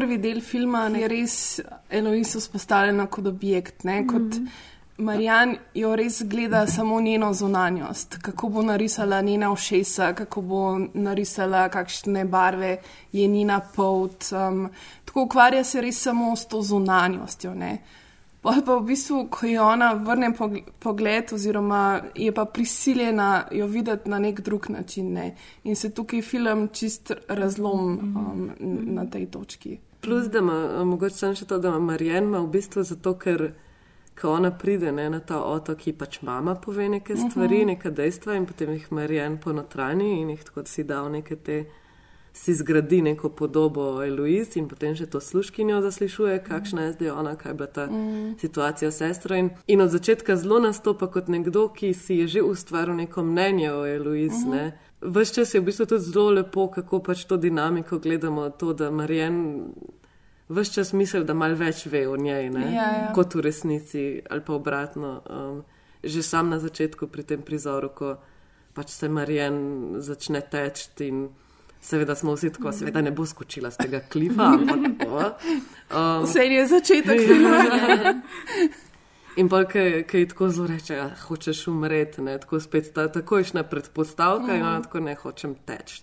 Prvi 0.09 0.23
del 0.25 0.41
filma 0.41 0.87
je 0.89 1.09
res 1.09 1.33
Eloise 1.93 2.39
vzpostavljena 2.41 3.05
kot 3.13 3.27
objekt, 3.29 3.83
ne? 3.85 3.99
kot 4.09 4.39
Marijan 5.05 5.51
jo 5.77 5.91
res 5.97 6.23
gleda 6.25 6.63
samo 6.67 7.01
njeno 7.01 7.29
zunanjost, 7.37 8.17
kako 8.25 8.49
bo 8.49 8.63
narisala 8.63 9.21
njena 9.21 9.51
ušesa, 9.53 10.15
kako 10.17 10.43
bo 10.43 10.61
narisala, 10.95 11.67
kakšne 11.69 12.25
barve 12.25 12.79
je 13.13 13.27
njena 13.29 13.61
polt. 13.61 14.31
Um, 14.33 14.71
tako 15.05 15.27
ukvarja 15.27 15.65
se 15.65 15.81
res 15.85 16.01
samo 16.03 16.37
s 16.37 16.49
to 16.49 16.63
zunanjostjo. 16.63 17.53
Ne? 17.55 17.75
Pol 18.41 18.63
pa 18.65 18.79
v 18.79 18.87
bistvu, 18.89 19.27
ko 19.31 19.47
je 19.47 19.61
ona 19.61 19.91
vrne 19.93 20.31
pog- 20.39 20.71
pogled, 20.79 21.35
oziroma 21.37 22.01
je 22.15 22.33
pa 22.33 22.45
prisiljena 22.45 23.45
jo 23.53 23.67
videti 23.67 24.09
na 24.09 24.19
nek 24.19 24.41
drug 24.41 24.71
način. 24.71 25.13
Ne? 25.13 25.35
In 25.65 25.77
se 25.77 25.91
tukaj 25.91 26.23
film 26.23 26.69
čist 26.73 27.13
razlom 27.29 27.93
um, 27.99 28.51
n- 28.61 28.95
na 28.95 29.05
tej 29.05 29.27
točki. 29.27 29.79
Plus, 30.01 30.29
da 30.31 30.39
ima, 30.39 30.85
mogoče 30.85 31.35
še 31.35 31.47
to, 31.47 31.59
da 31.59 31.69
ima 31.69 31.79
Marijan 31.79 32.25
ima 32.25 32.39
v 32.39 32.47
bistvu 32.49 32.83
zato, 32.83 33.15
ker 33.19 33.53
ko 34.21 34.33
ona 34.33 34.51
pride 34.51 34.93
ne, 34.93 35.09
na 35.11 35.21
ta 35.21 35.41
otok, 35.43 35.79
ki 35.79 35.93
pač 35.93 36.21
mama 36.23 36.55
pove 36.55 36.89
neke 36.89 37.17
stvari, 37.17 37.59
Mhm. 37.59 37.67
neka 37.67 37.91
dejstva 37.91 38.35
in 38.37 38.47
potem 38.47 38.73
jih 38.73 38.93
Marijan 38.93 39.39
ponotrani 39.39 40.21
in 40.21 40.31
jih 40.31 40.45
tako 40.45 40.67
si 40.67 40.85
dal 40.85 41.11
neke 41.11 41.37
te, 41.37 41.67
si 42.39 42.55
zgradi 42.55 43.03
neko 43.03 43.29
podobo 43.31 43.85
Eloise 44.01 44.57
in 44.57 44.69
potem 44.69 44.95
še 44.95 45.07
to 45.07 45.19
sluškinjo 45.21 45.81
zaslišuje, 45.81 46.37
kakšna 46.41 46.83
je 46.83 46.93
zdaj 46.93 47.11
ona, 47.13 47.33
kaj 47.35 47.51
je 47.51 47.55
bila 47.55 47.67
ta 47.69 47.87
Mhm. 47.87 48.39
situacija 48.39 48.91
s 48.91 48.97
sestro. 48.97 49.35
In, 49.35 49.51
in 49.67 49.81
od 49.81 49.91
začetka 49.91 50.37
zelo 50.37 50.59
nastopa 50.61 51.07
kot 51.09 51.29
nekdo, 51.29 51.69
ki 51.69 51.95
si 51.95 52.15
je 52.17 52.27
že 52.29 52.43
ustvaril 52.43 52.95
neko 52.97 53.23
mnenje 53.25 53.73
o 53.73 53.83
Eloise. 53.87 54.39
Mhm. 54.39 54.51
ne. 54.51 54.65
Ves 55.01 55.31
čas 55.31 55.55
je 55.55 55.61
v 55.61 55.65
bistvu 55.65 55.87
tudi 55.87 56.05
zelo 56.05 56.31
lepo, 56.33 56.69
kako 56.69 56.99
pač 57.01 57.25
to 57.25 57.37
dinamiko 57.37 57.99
gledamo, 57.99 58.51
to, 58.51 58.73
da 58.73 58.91
Marijan 58.91 59.65
vse 60.49 60.73
čas 60.73 60.93
misli, 60.93 61.25
da 61.25 61.35
malo 61.35 61.55
več 61.57 61.87
ve 61.87 62.07
o 62.07 62.17
njej, 62.17 62.51
ne, 62.51 62.67
Ja, 62.67 62.87
ja. 62.99 63.13
kot 63.15 63.35
v 63.35 63.41
resnici, 63.41 64.03
ali 64.25 64.41
pa 64.41 64.53
obratno. 64.55 65.23
Um, 65.27 65.65
že 66.01 66.23
sam 66.23 66.49
na 66.49 66.59
začetku 66.59 67.07
pri 67.07 67.23
tem 67.25 67.43
prizoru, 67.43 67.89
ko 67.91 68.17
pač 68.73 68.89
se 68.91 69.09
Marijan 69.09 69.57
začne 69.99 70.41
teči 70.43 70.87
in 71.01 71.29
seveda 71.81 72.15
smo 72.15 72.35
vsi 72.35 72.53
tako, 72.53 72.73
seveda 72.73 73.03
ne 73.03 73.11
bo 73.11 73.27
skočila 73.27 73.71
z 73.71 73.77
tega 73.77 74.01
klifa, 74.01 74.43
ampak 74.43 74.79
tako. 74.99 75.23
Um, 75.89 76.25
Vse 76.25 76.45
je 76.45 76.67
začetek. 76.67 77.21
In 79.37 79.49
pa, 79.49 79.65
ki 79.65 80.27
tako 80.29 80.49
zelo 80.49 80.67
reče, 80.67 80.97
da 80.97 81.11
hočeš 81.21 81.67
umreti, 81.69 82.23
ne, 82.23 82.39
tako 82.39 82.61
spet 82.61 82.93
ta 82.95 83.09
takojšna 83.09 83.63
predpostavka 83.63 84.55
in 84.55 84.63
ona 84.63 84.83
tako 84.83 85.01
ne 85.01 85.15
hočem 85.15 85.55
teči. 85.55 86.03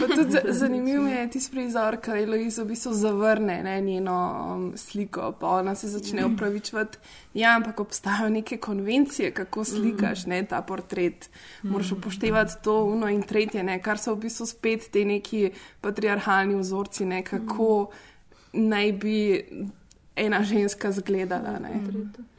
Pa 0.00 0.06
tudi 0.08 0.30
za- 0.30 0.42
zanimiv 0.48 1.02
mi 1.02 1.10
je 1.10 1.30
tisti 1.30 1.52
prizor, 1.52 1.96
ker 1.96 2.16
Eloisa 2.16 2.62
v 2.62 2.66
bistvu 2.66 2.92
zavrne 2.92 3.62
ne, 3.62 3.80
njeno 3.80 4.16
um, 4.48 4.72
sliko, 4.76 5.32
pa 5.40 5.48
ona 5.48 5.74
se 5.74 5.88
začne 5.88 6.26
upravičevati. 6.26 6.98
Ja, 7.34 7.56
ampak 7.56 7.80
obstajajo 7.80 8.30
neke 8.30 8.56
konvencije, 8.56 9.30
kako 9.30 9.64
slikaš 9.64 10.26
ne, 10.26 10.44
ta 10.44 10.62
portret. 10.62 11.30
Moraš 11.62 11.92
upoštevati 11.92 12.52
to, 12.64 12.84
uno 12.84 13.08
in 13.08 13.22
tretje, 13.22 13.62
ne, 13.62 13.82
kar 13.82 13.98
so 13.98 14.14
v 14.14 14.20
bistvu 14.20 14.46
spet 14.46 14.90
te 14.90 15.04
neki 15.04 15.50
patriarhalni 15.80 16.54
vzorci, 16.54 17.04
ne, 17.04 17.22
kako 17.22 17.90
naj 18.52 18.92
bi 18.92 19.44
ena 20.16 20.42
ženska 20.42 20.92
zgledala. 20.92 21.58
Ne. 21.58 21.80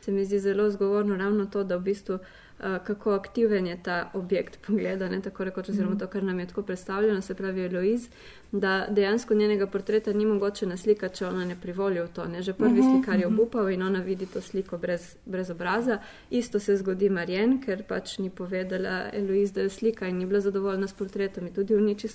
Se 0.02 0.12
mi 0.12 0.26
zdi 0.26 0.40
zelo 0.40 0.72
zgovorno 0.72 1.16
ravno 1.16 1.46
to, 1.46 1.64
da 1.64 1.78
v 1.78 1.82
bistvu 1.82 2.16
uh, 2.16 2.22
kako 2.60 3.12
aktiven 3.12 3.68
je 3.68 3.84
ta 3.84 4.10
objekt 4.14 4.60
pogleda, 4.68 5.10
ne 5.10 5.22
tako 5.22 5.44
rekoč, 5.44 5.70
oziroma 5.70 5.98
to, 5.98 6.08
kar 6.08 6.24
nam 6.24 6.40
je 6.40 6.48
tako 6.48 6.62
predstavljeno, 6.62 7.22
se 7.22 7.36
pravi 7.36 7.66
Eloise, 7.66 8.10
da 8.54 8.88
dejansko 8.90 9.34
njenega 9.34 9.68
portreta 9.68 10.14
ni 10.14 10.26
mogoče 10.26 10.66
naslikati, 10.66 11.18
če 11.18 11.26
ona 11.26 11.46
ne 11.46 11.56
privoli 11.62 12.02
v 12.02 12.08
to. 12.14 12.26
Ne? 12.30 12.42
Že 12.42 12.54
prvi 12.54 12.82
Mhm, 12.82 12.90
slikar 12.92 13.20
je 13.20 13.28
mhm. 13.28 13.34
obupal 13.34 13.70
in 13.70 13.82
ona 13.82 14.00
vidi 14.00 14.26
to 14.26 14.42
sliko 14.42 14.78
brez, 14.78 15.16
brez 15.26 15.50
obraza. 15.50 15.98
Isto 16.30 16.60
se 16.60 16.76
zgodi 16.78 17.10
Marjen, 17.10 17.62
ker 17.62 17.84
pač 17.84 18.18
ni 18.20 18.30
povedala 18.30 19.10
Eloise, 19.14 19.54
da 19.54 19.62
je 19.62 19.70
slika 19.70 20.08
in 20.08 20.18
ni 20.18 20.26
bila 20.26 20.40
zadovoljna 20.40 20.88
s 20.88 20.94
portretom 20.94 21.48
in 21.48 21.54
tudi 21.54 21.76
uniči. 21.76 22.08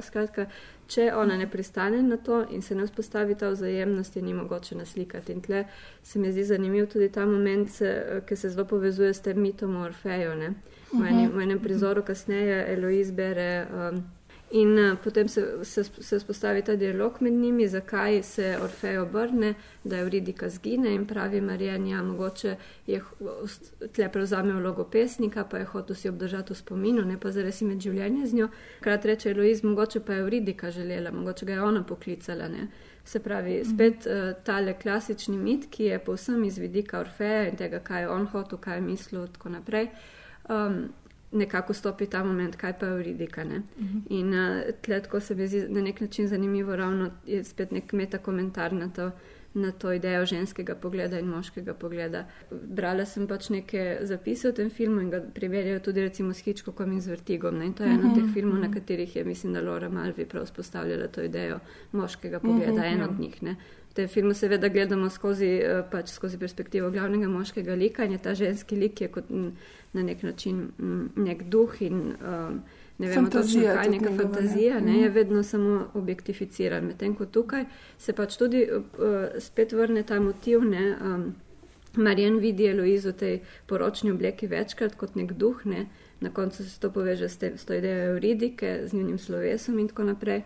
Skratka, 0.00 0.46
če 0.86 1.12
ona 1.14 1.36
ne 1.36 1.50
pristane 1.50 2.02
na 2.02 2.16
to 2.16 2.46
in 2.50 2.62
se 2.62 2.74
ne 2.74 2.86
vzpostavi 2.88 3.34
ta 3.34 3.50
vzajemnost, 3.50 4.16
je 4.16 4.22
ni 4.22 4.34
mogoče 4.34 4.74
naslikati. 4.74 5.32
In 5.32 5.40
tle 5.40 5.64
se 6.02 6.18
mi 6.18 6.32
zdi 6.32 6.44
zanimiv 6.44 6.86
tudi 6.86 7.08
ta 7.08 7.26
moment, 7.26 7.68
ki 8.28 8.36
se 8.36 8.48
zelo 8.48 8.64
povezuje 8.64 9.14
s 9.14 9.20
tem 9.20 9.40
mitom 9.40 9.76
o 9.76 9.84
Orfeju. 9.84 10.34
ne. 10.34 10.54
V 10.92 11.04
enem, 11.08 11.30
v 11.32 11.40
enem 11.40 11.60
prizoru 11.60 12.02
kasneje 12.02 12.64
Eloise 12.68 13.12
bere. 13.12 13.66
Um, 13.92 14.21
In 14.54 14.76
uh, 14.78 14.98
potem 15.02 15.28
se, 15.28 15.64
se, 15.64 15.84
se 15.84 16.18
spostavi 16.20 16.62
ta 16.62 16.76
dialog 16.76 17.16
med 17.20 17.32
njimi, 17.32 17.68
zakaj 17.68 18.22
se 18.22 18.58
Orfej 18.62 18.98
obrne, 18.98 19.54
da 19.84 19.96
je 19.96 20.02
Euridika 20.02 20.48
zgine 20.48 20.94
in 20.94 21.06
pravi 21.06 21.40
Marijan, 21.40 21.86
ja, 21.86 22.02
mogoče 22.02 22.56
je 22.86 23.00
tle 23.92 24.08
prevzame 24.12 24.52
vlogo 24.52 24.84
pesnika, 24.84 25.44
pa 25.44 25.58
je 25.58 25.64
hotel 25.64 25.96
si 25.96 26.08
obdržati 26.08 26.52
v 26.52 26.56
spominu, 26.56 27.02
ne 27.02 27.16
pa 27.20 27.30
zares 27.32 27.60
imeti 27.60 27.88
življenje 27.88 28.26
z 28.26 28.34
njo. 28.34 28.48
Krat 28.80 29.04
reče 29.04 29.30
Eloiz, 29.30 29.64
mogoče 29.64 30.00
pa 30.00 30.12
je 30.12 30.20
Euridika 30.20 30.70
želela, 30.70 31.10
mogoče 31.10 31.46
ga 31.46 31.52
je 31.52 31.62
ona 31.62 31.82
poklicala. 31.82 32.48
Ne? 32.48 32.68
Se 33.04 33.20
pravi, 33.24 33.62
spet 33.64 34.06
uh, 34.06 34.34
tale 34.44 34.76
klasični 34.78 35.38
mit, 35.38 35.70
ki 35.70 35.94
je 35.94 35.98
povsem 36.04 36.44
iz 36.44 36.58
vidika 36.58 37.00
Orfeja 37.00 37.48
in 37.48 37.56
tega, 37.56 37.80
kaj 37.80 38.04
je 38.04 38.08
on 38.08 38.26
hotel, 38.26 38.60
kaj 38.60 38.76
je 38.76 38.88
mislil, 38.90 39.26
tako 39.32 39.56
naprej. 39.56 39.88
Um, 40.50 40.90
nekako 41.32 41.74
stopi 41.74 42.06
ta 42.06 42.24
moment, 42.24 42.56
kaj 42.56 42.72
pa 42.74 42.86
je 42.86 42.94
uridika. 42.94 43.44
Ne? 43.44 43.62
Mhm. 43.78 43.98
In 44.10 44.28
uh, 44.30 44.40
tle, 44.82 45.00
tako 45.00 45.20
se 45.20 45.34
mi 45.34 45.46
zdi 45.46 45.66
na 45.68 45.80
nek 45.80 46.00
način 46.00 46.28
zanimivo, 46.28 46.76
ravno 46.76 47.10
je 47.26 47.44
spet 47.44 47.70
nek 47.70 47.92
meta 47.92 48.18
komentar 48.18 48.72
na 48.72 48.88
to, 48.88 49.10
na 49.54 49.70
to 49.70 49.92
idejo 49.92 50.26
ženskega 50.26 50.74
pogleda 50.74 51.18
in 51.18 51.26
moškega 51.26 51.74
pogleda. 51.74 52.24
Brala 52.50 53.04
sem 53.04 53.26
pač 53.26 53.50
neke 53.50 53.98
zapise 54.02 54.48
o 54.48 54.52
tem 54.52 54.70
filmu 54.70 55.00
in 55.00 55.10
ga 55.10 55.20
primerjajo 55.34 55.80
tudi 55.80 56.00
recimo 56.00 56.32
s 56.32 56.38
Hitchcockom 56.38 56.92
in 56.92 57.00
z 57.00 57.08
Vertigom. 57.08 57.58
Ne? 57.58 57.66
In 57.66 57.72
to 57.72 57.84
je 57.84 57.90
eno 57.90 58.08
od 58.08 58.14
teh 58.14 58.32
filmov, 58.34 58.58
na 58.58 58.70
katerih 58.70 59.16
je, 59.16 59.24
mislim, 59.24 59.52
da 59.52 59.60
Laura 59.60 59.88
Malvi 59.88 60.24
prav 60.24 60.46
spostavljala 60.46 61.08
to 61.08 61.22
idejo 61.22 61.58
moškega 61.92 62.40
pogleda, 62.40 62.72
Mhm, 62.72 62.84
en 62.84 62.98
ja. 62.98 63.04
od 63.04 63.20
njih. 63.20 63.42
Ne? 63.42 63.56
Tem 63.94 64.08
filmu 64.08 64.34
seveda 64.34 64.68
gledamo 64.68 65.10
skozi, 65.10 65.46
eh, 65.46 65.82
pač 65.90 66.08
skozi 66.10 66.38
perspektivo 66.38 66.90
glavnega 66.90 67.28
moškega 67.28 67.74
lika 67.74 68.04
in 68.04 68.12
je 68.12 68.18
ta 68.18 68.34
ženski 68.34 68.76
lik 68.76 69.00
je 69.00 69.08
kot 69.08 69.30
na 69.92 70.02
nek 70.02 70.22
način 70.22 70.70
nek 71.16 71.42
duh 71.42 71.82
in 71.82 71.94
um, 71.94 72.62
ne 72.98 73.08
vemo 73.08 73.28
točno 73.28 73.42
Fantazija 73.42 73.74
kaj, 73.74 73.84
tudi 73.84 73.98
neka 73.98 74.10
njegova, 74.10 74.22
fantazija, 74.22 74.80
ne, 74.80 74.98
je 74.98 75.08
Mhm. 75.08 75.14
vedno 75.14 75.42
samo 75.42 75.86
objektificiran. 75.94 76.84
Medtem 76.84 77.14
ko 77.14 77.26
tukaj 77.26 77.64
se 77.98 78.12
pač 78.12 78.36
tudi 78.36 78.68
uh, 78.72 78.82
spet 79.38 79.72
vrne 79.72 80.02
ta 80.02 80.20
motiv, 80.20 80.64
ne, 80.64 80.96
um, 81.04 81.34
Marjan 81.96 82.38
vidi 82.38 82.66
Eloizo 82.66 83.10
v 83.10 83.12
tej 83.12 83.40
poročni 83.66 84.10
obleki 84.10 84.46
večkrat 84.46 84.94
kot 84.96 85.14
nek 85.14 85.32
duh, 85.32 85.64
ne, 85.64 85.86
na 86.20 86.30
koncu 86.30 86.64
se 86.64 86.80
to 86.80 86.90
poveže 86.90 87.28
s, 87.28 87.36
tem, 87.36 87.58
s 87.58 87.64
to 87.64 87.74
idejo 87.74 88.14
euridike, 88.14 88.80
z 88.86 88.94
njunim 88.94 89.18
slovesom 89.18 89.78
in 89.78 89.88
tako 89.88 90.04
naprej. 90.04 90.42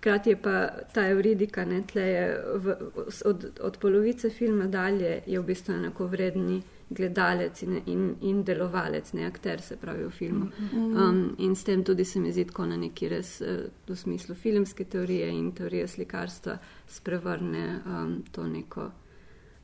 Hkrati 0.00 0.30
je 0.30 0.36
pa 0.40 0.68
ta 0.94 1.02
euridika, 1.12 1.64
ne, 1.68 1.82
tle 1.84 2.02
je 2.02 2.28
v, 2.56 2.76
od, 3.24 3.42
od 3.60 3.78
polovice 3.78 4.30
filma 4.30 4.64
dalje 4.66 5.18
je 5.26 5.40
v 5.40 5.44
bistvu 5.44 5.74
enako 5.74 6.06
vredni 6.08 6.62
gledalec 6.90 7.62
in, 7.62 7.82
in, 7.86 8.06
in 8.20 8.38
delovalec, 8.44 9.12
ne 9.12 9.26
akter, 9.28 9.60
se 9.62 9.76
pravi 9.76 10.06
v 10.06 10.10
filmu. 10.10 10.46
Mhm. 10.46 10.96
Um, 10.96 11.20
in 11.38 11.52
s 11.56 11.64
tem 11.64 11.84
tudi 11.84 12.04
se 12.04 12.20
mi 12.20 12.32
zdi 12.32 12.46
tako 12.48 12.66
na 12.66 12.76
neki 12.80 13.08
res 13.08 13.40
eh, 13.40 13.68
v 13.88 13.96
smislu 13.96 14.34
filmske 14.34 14.84
teorije 14.84 15.28
in 15.28 15.52
teorije 15.52 15.88
slikarstva 15.88 16.56
sprevrne 16.88 17.66
um, 17.86 18.16
to 18.32 18.46
neko 18.48 18.90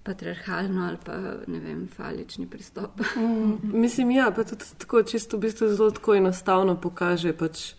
patriarhalno 0.03 0.85
ali 0.87 0.99
pa 1.05 1.17
ne 1.47 1.61
vem, 1.61 1.89
falični 1.89 2.47
pristop. 2.47 3.01
Mislim, 3.63 4.11
ja, 4.11 4.31
pa 4.37 4.45
tudi 4.45 4.65
tako 4.79 5.03
čisto 5.03 5.37
v 5.37 5.41
bistvu 5.49 5.69
zelo 5.69 5.91
tako 5.91 6.15
enostavno 6.15 6.77
pokaže 6.81 7.33
pač 7.33 7.73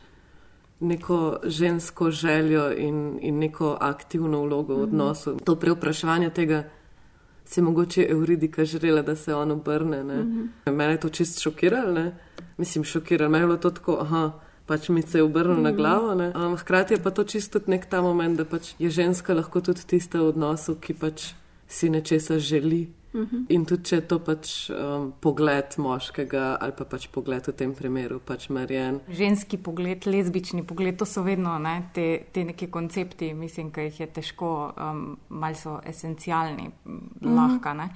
neko 0.79 1.17
žensko 1.45 2.11
željo 2.11 2.71
in, 2.73 3.19
in 3.21 3.39
neko 3.39 3.77
aktivno 3.81 4.41
vlogo 4.41 4.73
v 4.75 4.77
Mhm. 4.77 4.83
odnosu. 4.83 5.37
To 5.37 5.55
preopraševanje 5.55 6.29
tega 6.29 6.63
si 7.45 7.61
mogoče 7.61 8.07
Euridika 8.09 8.65
želela, 8.65 9.01
da 9.01 9.15
se 9.15 9.35
on 9.35 9.51
obrne. 9.51 10.03
Ne? 10.03 10.15
Mhm. 10.15 10.45
Mene 10.67 10.93
je 10.93 10.99
to 10.99 11.09
čist 11.09 11.41
šokiralo, 11.41 11.91
ne? 11.93 12.15
mislim, 12.57 12.83
šokiralo. 12.83 13.29
Mene 13.29 13.43
je 13.43 13.47
bilo 13.47 13.57
to 13.57 13.69
tako, 13.69 13.97
aha. 14.01 14.31
Pač 14.65 14.89
mi 14.89 15.01
se 15.01 15.17
je 15.17 15.23
obrnil 15.23 15.61
na 15.61 15.69
Mhm. 15.69 15.77
glavo. 15.77 16.11
Um, 16.37 16.57
hkrati 16.57 16.93
je 16.93 16.97
pa 16.97 17.09
to 17.09 17.23
čisto 17.23 17.59
nek 17.67 17.85
ta 17.85 18.01
moment, 18.01 18.37
da 18.37 18.45
pač 18.45 18.73
je 18.79 18.89
ženska 18.89 19.33
lahko 19.33 19.61
tudi 19.61 19.81
tista 19.81 20.19
v 20.19 20.27
odnosu, 20.27 20.75
ki 20.75 20.93
pač 20.93 21.33
si 21.67 21.89
nečesa 21.89 22.39
želi. 22.39 22.87
Mhm. 23.17 23.45
In 23.49 23.65
tudi 23.65 23.83
če 23.83 23.95
je 23.95 24.01
to 24.07 24.19
pač 24.19 24.69
um, 24.69 25.11
pogled 25.21 25.77
moškega 25.77 26.57
ali 26.61 26.71
pa 26.77 26.85
pač 26.85 27.07
pogled 27.09 27.47
v 27.47 27.53
tem 27.57 27.73
primeru, 27.73 28.19
pač 28.19 28.49
Marjan. 28.49 28.99
Ženski 29.09 29.57
pogled, 29.57 30.05
lezbični 30.05 30.63
pogled, 30.63 30.97
to 30.97 31.05
so 31.05 31.23
vedno 31.23 31.57
ne, 31.59 31.89
te, 31.93 32.27
te 32.31 32.43
neke 32.43 32.67
koncepti, 32.69 33.33
mislim, 33.33 33.71
ki 33.71 33.81
jih 33.89 33.99
je 33.99 34.07
težko, 34.07 34.51
um, 34.77 35.17
malo 35.29 35.55
so 35.55 35.79
esencialni, 35.85 36.69
Mhm. 36.85 37.35
lahka. 37.35 37.73
Ne. 37.73 37.89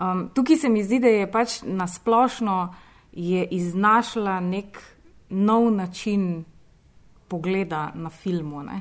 Um, 0.00 0.30
tukaj 0.34 0.56
se 0.56 0.68
mi 0.68 0.84
zdi, 0.84 0.98
da 1.00 1.08
je 1.08 1.30
pač 1.32 1.62
nasplošno 1.62 2.74
je 3.12 3.46
iznašla 3.50 4.40
nek 4.40 4.78
nov 5.30 5.70
način 5.72 6.44
pogleda 7.28 7.92
na 7.94 8.10
filmu. 8.10 8.62
Ne. 8.62 8.80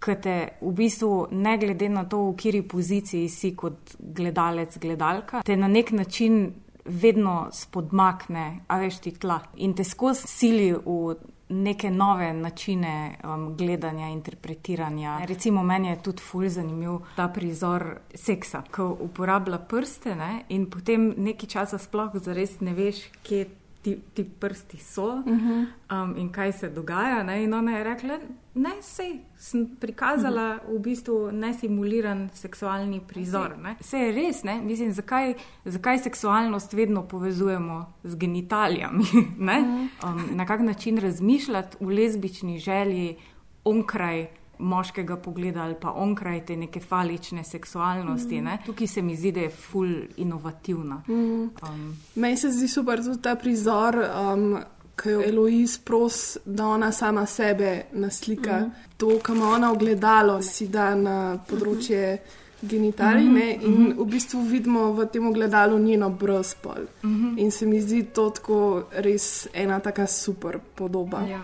Ki 0.00 0.16
te 0.22 0.36
v 0.60 0.72
bistvu, 0.72 1.28
ne 1.36 1.58
glede 1.60 1.90
na 1.92 2.06
to, 2.08 2.22
v 2.30 2.36
kateri 2.38 2.62
poziciji 2.64 3.28
si 3.28 3.52
kot 3.56 3.96
gledalec, 3.98 4.78
gledalka, 4.80 5.42
te 5.44 5.56
na 5.56 5.68
nek 5.68 5.92
način 5.92 6.46
vedno 6.84 7.50
spodmakne, 7.52 8.64
a 8.66 8.78
veš 8.80 9.02
ti 9.04 9.12
tla 9.12 9.40
in 9.60 9.74
te 9.76 9.84
skozi 9.84 10.26
sili 10.26 10.72
v 10.72 11.14
neke 11.50 11.90
nove 11.90 12.32
načine 12.32 13.16
um, 13.24 13.56
gledanja, 13.56 14.08
interpretiranja. 14.08 15.18
Recimo, 15.26 15.62
meni 15.62 15.88
je 15.88 16.02
tudi 16.02 16.22
fulj 16.22 16.48
zanimiv 16.48 17.00
ta 17.16 17.28
prizor 17.28 17.84
seksa, 18.14 18.62
ko 18.70 18.86
uporablja 19.00 19.58
prste 19.58 20.14
ne, 20.14 20.44
in 20.48 20.68
potem 20.70 21.10
nekaj 21.16 21.50
časa 21.50 21.78
sploh 21.78 22.14
zares 22.22 22.60
ne 22.60 22.74
veš, 22.74 23.02
kje 23.26 23.48
ti, 23.82 23.98
ti 24.14 24.24
prsti 24.40 24.76
so 24.76 25.16
Mhm. 25.16 25.64
um, 25.90 26.16
in 26.16 26.32
kaj 26.32 26.52
se 26.52 26.68
dogaja. 26.68 27.22
Ne? 27.22 27.44
In 27.44 27.54
ona 27.54 27.72
je 27.72 27.84
rekla, 27.84 28.18
ne, 28.54 28.70
sej 28.82 29.18
sem 29.36 29.76
prikazala 29.80 30.58
v 30.68 30.78
bistvu 30.78 31.30
nesimuliran 31.32 32.30
seksualni 32.34 33.00
prizor. 33.00 33.58
Ne? 33.58 33.76
Vse 33.80 33.98
je 33.98 34.12
res, 34.12 34.42
ne? 34.42 34.60
mislim, 34.60 34.92
zakaj, 34.92 35.34
zakaj 35.64 35.98
seksualnost 35.98 36.72
vedno 36.72 37.02
povezujemo 37.02 37.78
z 38.04 38.16
genitalijami. 38.16 39.04
ne? 39.48 39.88
um, 40.04 40.28
na 40.32 40.46
kak 40.46 40.60
način 40.60 40.98
razmišljati 40.98 41.76
v 41.80 41.88
lezbični 41.88 42.58
želji 42.58 43.16
onkraj. 43.64 44.26
Moškega 44.60 45.16
pogleda 45.16 45.62
ali 45.62 45.74
pa 45.80 45.90
onkraj 45.90 46.44
te 46.46 46.56
neke 46.56 46.80
falične 46.80 47.44
seksualnosti. 47.44 48.36
Mhm. 48.36 48.44
Ne? 48.44 48.58
Tukaj 48.66 48.86
se 48.86 49.02
mi 49.02 49.16
zdi, 49.16 49.32
da 49.32 49.40
je 49.40 49.50
ful 49.50 49.94
inovativna. 50.16 51.02
Mhm. 51.08 51.48
Um, 51.62 51.96
Meni 52.14 52.36
se 52.36 52.50
zdi 52.50 52.68
super 52.68 53.04
tudi 53.04 53.22
ta 53.22 53.34
prizor, 53.36 53.96
um, 53.96 54.58
ki 55.02 55.08
jo 55.08 55.22
Eloise 55.26 55.80
pros, 55.84 56.36
da 56.44 56.66
ona 56.66 56.92
sama 56.92 57.26
sebe 57.26 57.82
naslika. 57.92 58.60
Mhm. 58.60 58.70
To, 58.96 59.18
kar 59.22 59.36
ima 59.36 59.48
ona 59.48 59.72
ogledalo, 59.72 60.42
si 60.42 60.68
da 60.68 60.94
na 60.94 61.38
področje 61.48 62.18
genitalij 62.62 63.24
Mhm, 63.24 63.34
ne, 63.34 63.58
in 63.62 63.94
v 63.96 64.04
bistvu 64.04 64.42
vidimo 64.42 64.92
v 64.92 65.06
tem 65.06 65.26
ogledalu 65.26 65.78
njeno 65.78 66.10
brezpol. 66.10 66.86
Mhm. 67.02 67.38
In 67.38 67.50
se 67.50 67.66
mi 67.66 67.80
zdi 67.80 68.02
to 68.02 68.30
tako 68.30 68.84
res 68.92 69.48
ena 69.52 69.80
taka 69.80 70.06
super 70.06 70.58
podoba. 70.74 71.20
Ja. 71.20 71.40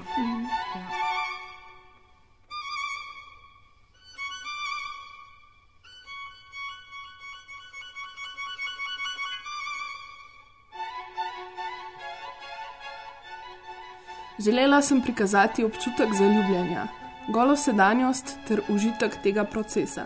Želela 14.46 14.82
sem 14.82 15.00
prikazati 15.02 15.64
občutek 15.64 16.08
zaljubljanja, 16.18 16.86
golo 17.28 17.56
sedanjost 17.56 18.36
ter 18.48 18.60
užitek 18.68 19.16
tega 19.22 19.44
procesa. 19.44 20.04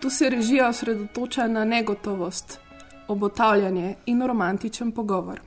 Tu 0.00 0.10
se 0.10 0.30
režija 0.30 0.68
osredotoča 0.68 1.46
na 1.48 1.64
negotovost, 1.64 2.58
obotavljanje 3.08 3.94
in 4.06 4.26
romantičen 4.26 4.90
pogovor. 4.92 5.40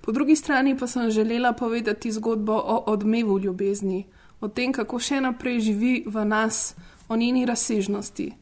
Po 0.00 0.12
drugi 0.12 0.36
strani 0.36 0.76
pa 0.78 0.86
sem 0.86 1.10
želela 1.10 1.52
povedati 1.52 2.12
zgodbo 2.12 2.52
o 2.52 2.84
odmevu 2.86 3.38
ljubezni, 3.38 4.04
o 4.40 4.48
tem, 4.48 4.72
kako 4.72 4.98
še 4.98 5.20
naprej 5.20 5.60
živi 5.60 6.04
v 6.06 6.24
nas, 6.24 6.74
o 7.08 7.16
njeni 7.16 7.46
razsežnosti. 7.46 8.32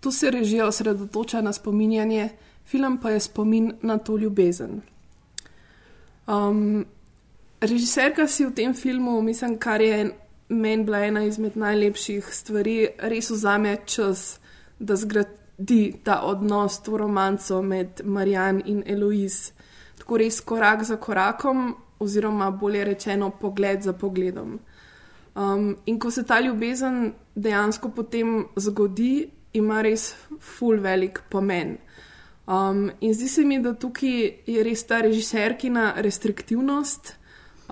Tu 0.00 0.10
se 0.10 0.30
režija 0.30 0.66
osredotoča 0.66 1.40
na 1.40 1.52
spominjanje, 1.52 2.28
film 2.64 2.98
pa 3.02 3.10
je 3.10 3.20
spomin 3.20 3.72
na 3.82 3.98
to 3.98 4.16
ljubezen. 4.16 4.80
Um, 6.26 6.84
Režiserka 7.62 8.26
si 8.26 8.42
v 8.42 8.50
tem 8.50 8.74
filmu, 8.74 9.22
mislim, 9.22 9.54
kar 9.58 9.80
je 9.80 10.10
meni 10.48 10.82
bila 10.84 11.04
ena 11.06 11.22
izmed 11.22 11.54
najlepših 11.56 12.26
stvari, 12.34 12.88
res 12.98 13.30
vzame 13.30 13.76
čas, 13.86 14.40
da 14.78 14.96
zgradi 14.98 15.94
ta 16.02 16.24
odnos, 16.26 16.80
to 16.82 16.98
romanco 16.98 17.60
med 17.62 18.02
Marjan 18.04 18.58
in 18.66 18.82
Eloise. 18.86 19.52
Tako 19.98 20.18
res 20.18 20.40
korak 20.40 20.82
za 20.82 20.96
korakom, 20.96 21.76
oziroma 22.02 22.50
bolje 22.50 22.84
rečeno, 22.84 23.30
pogled 23.30 23.86
za 23.86 23.92
pogledom. 23.92 24.58
Um, 25.34 25.76
in 25.86 26.00
ko 26.02 26.10
se 26.10 26.26
ta 26.26 26.40
ljubezen 26.40 27.12
dejansko 27.34 27.94
potem 27.94 28.48
zgodi, 28.56 29.30
ima 29.54 29.82
res 29.86 30.16
full 30.40 30.82
velik 30.82 31.22
pomen. 31.30 31.76
Um, 32.46 32.90
in 33.00 33.14
zdi 33.14 33.28
se 33.28 33.46
mi, 33.46 33.62
da 33.62 33.78
tukaj 33.78 34.42
je 34.50 34.62
res 34.66 34.82
ta 34.82 34.98
režiserkina 35.00 35.92
restriktivnost 36.02 37.21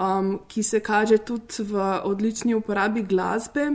um, 0.00 0.40
ki 0.48 0.62
se 0.62 0.80
kaže 0.80 1.18
tudi 1.18 1.62
v 1.62 2.00
odlični 2.04 2.54
uporabi 2.54 3.02
glasbe, 3.02 3.70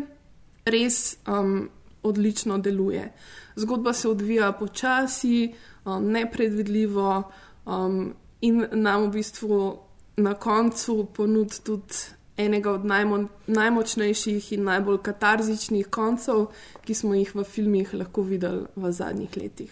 res 0.65 1.17
um, 1.28 1.69
odlično 2.03 2.57
deluje. 2.57 3.11
Zgodba 3.55 3.93
se 3.93 4.09
odvija 4.09 4.51
počasi, 4.51 5.53
um, 5.86 6.11
nepredvidljivo 6.11 7.23
um, 7.65 8.13
in 8.41 8.65
nam 8.71 9.07
v 9.07 9.11
bistvu 9.19 9.80
na 10.17 10.34
koncu 10.34 11.07
ponudi 11.13 11.61
tudi 11.63 11.93
enega 12.38 12.71
od 12.71 12.86
najmo 12.86 13.28
najmočnejših 13.47 14.53
in 14.53 14.63
najbolj 14.63 14.97
katarzičnih 15.03 15.88
koncev, 15.88 16.47
ki 16.84 16.93
smo 16.93 17.15
jih 17.15 17.36
v 17.36 17.43
filmih 17.43 17.93
lahko 17.93 18.21
videli 18.21 18.65
v 18.76 18.91
zadnjih 18.91 19.38
letih. 19.38 19.71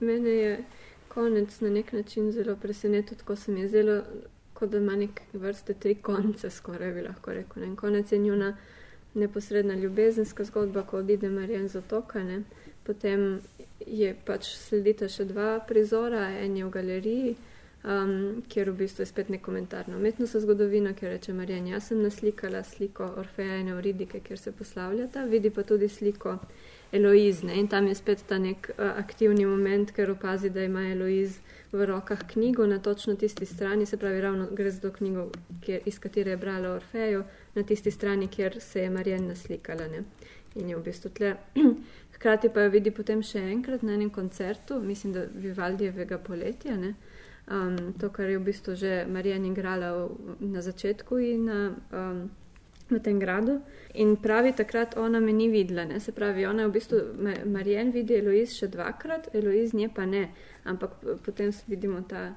Mene 0.00 0.30
je 0.30 0.64
konec 1.08 1.60
na 1.60 1.70
nek 1.70 1.92
način 1.92 2.32
zelo 2.32 2.56
presenetil, 2.56 3.18
ko 3.24 3.36
se 3.36 3.52
mi 3.52 3.60
je 3.60 3.68
zelo, 3.68 4.00
kot 4.62 4.70
da 4.70 4.78
ima 4.78 4.94
neke 4.96 5.22
vrste 5.32 5.74
tri 5.74 5.94
konce, 5.94 6.50
skoraj 6.50 6.92
bi 6.94 7.02
lahko 7.02 7.32
rekel. 7.34 7.62
Ne. 7.62 7.72
En 7.72 7.76
konec 7.76 8.12
je 8.12 8.18
njuna 8.18 8.56
neposredna 9.14 9.74
ljubezenska 9.74 10.44
zgodba, 10.44 10.82
ko 10.82 10.98
odide 10.98 11.30
Marjan 11.30 11.68
z 11.68 11.78
otoka, 11.78 12.22
ne. 12.22 12.42
potem 12.86 13.40
je 13.86 14.14
pač 14.26 14.46
sledita 14.54 15.08
še 15.08 15.24
dva 15.24 15.56
prizora, 15.66 16.28
en 16.44 16.56
je 16.56 16.66
v 16.66 16.70
galeriji, 16.76 17.34
um, 17.82 18.14
kjer 18.48 18.70
v 18.70 18.76
bistvu 18.84 19.02
je 19.02 19.10
spet 19.10 19.32
nek 19.34 19.42
komentar 19.42 19.90
na 19.90 19.98
umetnostno 19.98 20.40
zgodovino, 20.46 20.94
kjer 20.94 21.16
reče 21.16 21.34
Marjan, 21.34 21.66
jaz 21.66 21.90
sem 21.90 22.02
naslikala 22.02 22.62
sliko 22.62 23.10
Orfeja 23.18 23.58
in 23.64 23.74
Euridike, 23.74 24.22
kjer 24.22 24.38
se 24.38 24.52
poslavljata, 24.52 25.24
vidi 25.26 25.50
pa 25.50 25.66
tudi 25.66 25.88
sliko 25.88 26.38
Eloizne 26.92 27.58
in 27.58 27.66
tam 27.68 27.90
je 27.90 27.98
spet 27.98 28.22
ta 28.28 28.38
nek 28.38 28.70
uh, 28.76 28.94
aktivni 28.94 29.46
moment, 29.46 29.90
ker 29.90 30.14
opazi, 30.14 30.54
da 30.54 30.62
ima 30.62 30.86
Eloiz 30.92 31.40
v 31.72 31.86
rokah 31.86 32.18
knjigo 32.32 32.66
na 32.66 32.78
točno 32.78 33.14
tisti 33.16 33.46
strani, 33.46 33.86
se 33.86 33.96
pravi, 33.96 34.20
ravno 34.20 34.48
gre 34.52 34.70
za 34.70 34.80
to 34.80 34.90
knjigo, 34.92 35.30
kjer, 35.64 35.80
iz 35.86 35.98
katere 35.98 36.30
je 36.30 36.36
brala 36.36 36.74
Orfejo, 36.74 37.24
na 37.54 37.62
tisti 37.62 37.90
strani, 37.90 38.28
kjer 38.28 38.60
se 38.60 38.82
je 38.82 38.90
Marjan 38.90 39.26
naslikala. 39.26 39.88
Ne? 39.88 40.04
In 40.54 40.68
je 40.68 40.76
v 40.76 40.82
bistvu 40.84 41.10
tle. 41.10 41.36
Hkrati 42.14 42.48
pa 42.48 42.66
jo 42.66 42.70
vidi 42.70 42.90
potem 42.90 43.22
še 43.22 43.40
enkrat 43.40 43.82
na 43.82 43.94
enem 43.96 44.10
koncertu, 44.10 44.80
mislim, 44.80 45.12
da 45.12 45.24
Vivaldijevega 45.34 46.18
poletja. 46.18 46.76
Ne? 46.76 46.94
Um, 47.50 47.94
to, 48.00 48.10
kar 48.10 48.30
je 48.30 48.38
v 48.38 48.44
bistvu 48.44 48.76
že 48.78 49.06
Marjan 49.10 49.44
igrala 49.44 50.06
v, 50.06 50.36
na 50.52 50.60
začetku 50.62 51.18
in 51.18 51.44
na, 51.44 51.74
um, 51.90 52.28
na 52.92 53.00
tem 53.00 53.18
gradu. 53.18 53.60
In 53.94 54.16
pravi, 54.16 54.52
takrat 54.56 54.96
ona 54.96 55.20
me 55.20 55.32
ni 55.32 55.48
videla. 55.48 55.84
Ne? 55.84 56.00
Se 56.00 56.12
pravi, 56.12 56.46
ona 56.46 56.66
v 56.68 56.72
bistvu, 56.78 57.00
Marjan 57.44 57.92
vidi 57.92 58.16
Eloiz 58.16 58.54
še 58.56 58.70
dvakrat, 58.72 59.30
Eloiz 59.34 59.74
nje 59.76 59.90
pa 59.94 60.06
ne. 60.06 60.28
Ampak 60.64 61.00
potem 61.24 61.50
vidimo 61.66 62.02
ta 62.08 62.32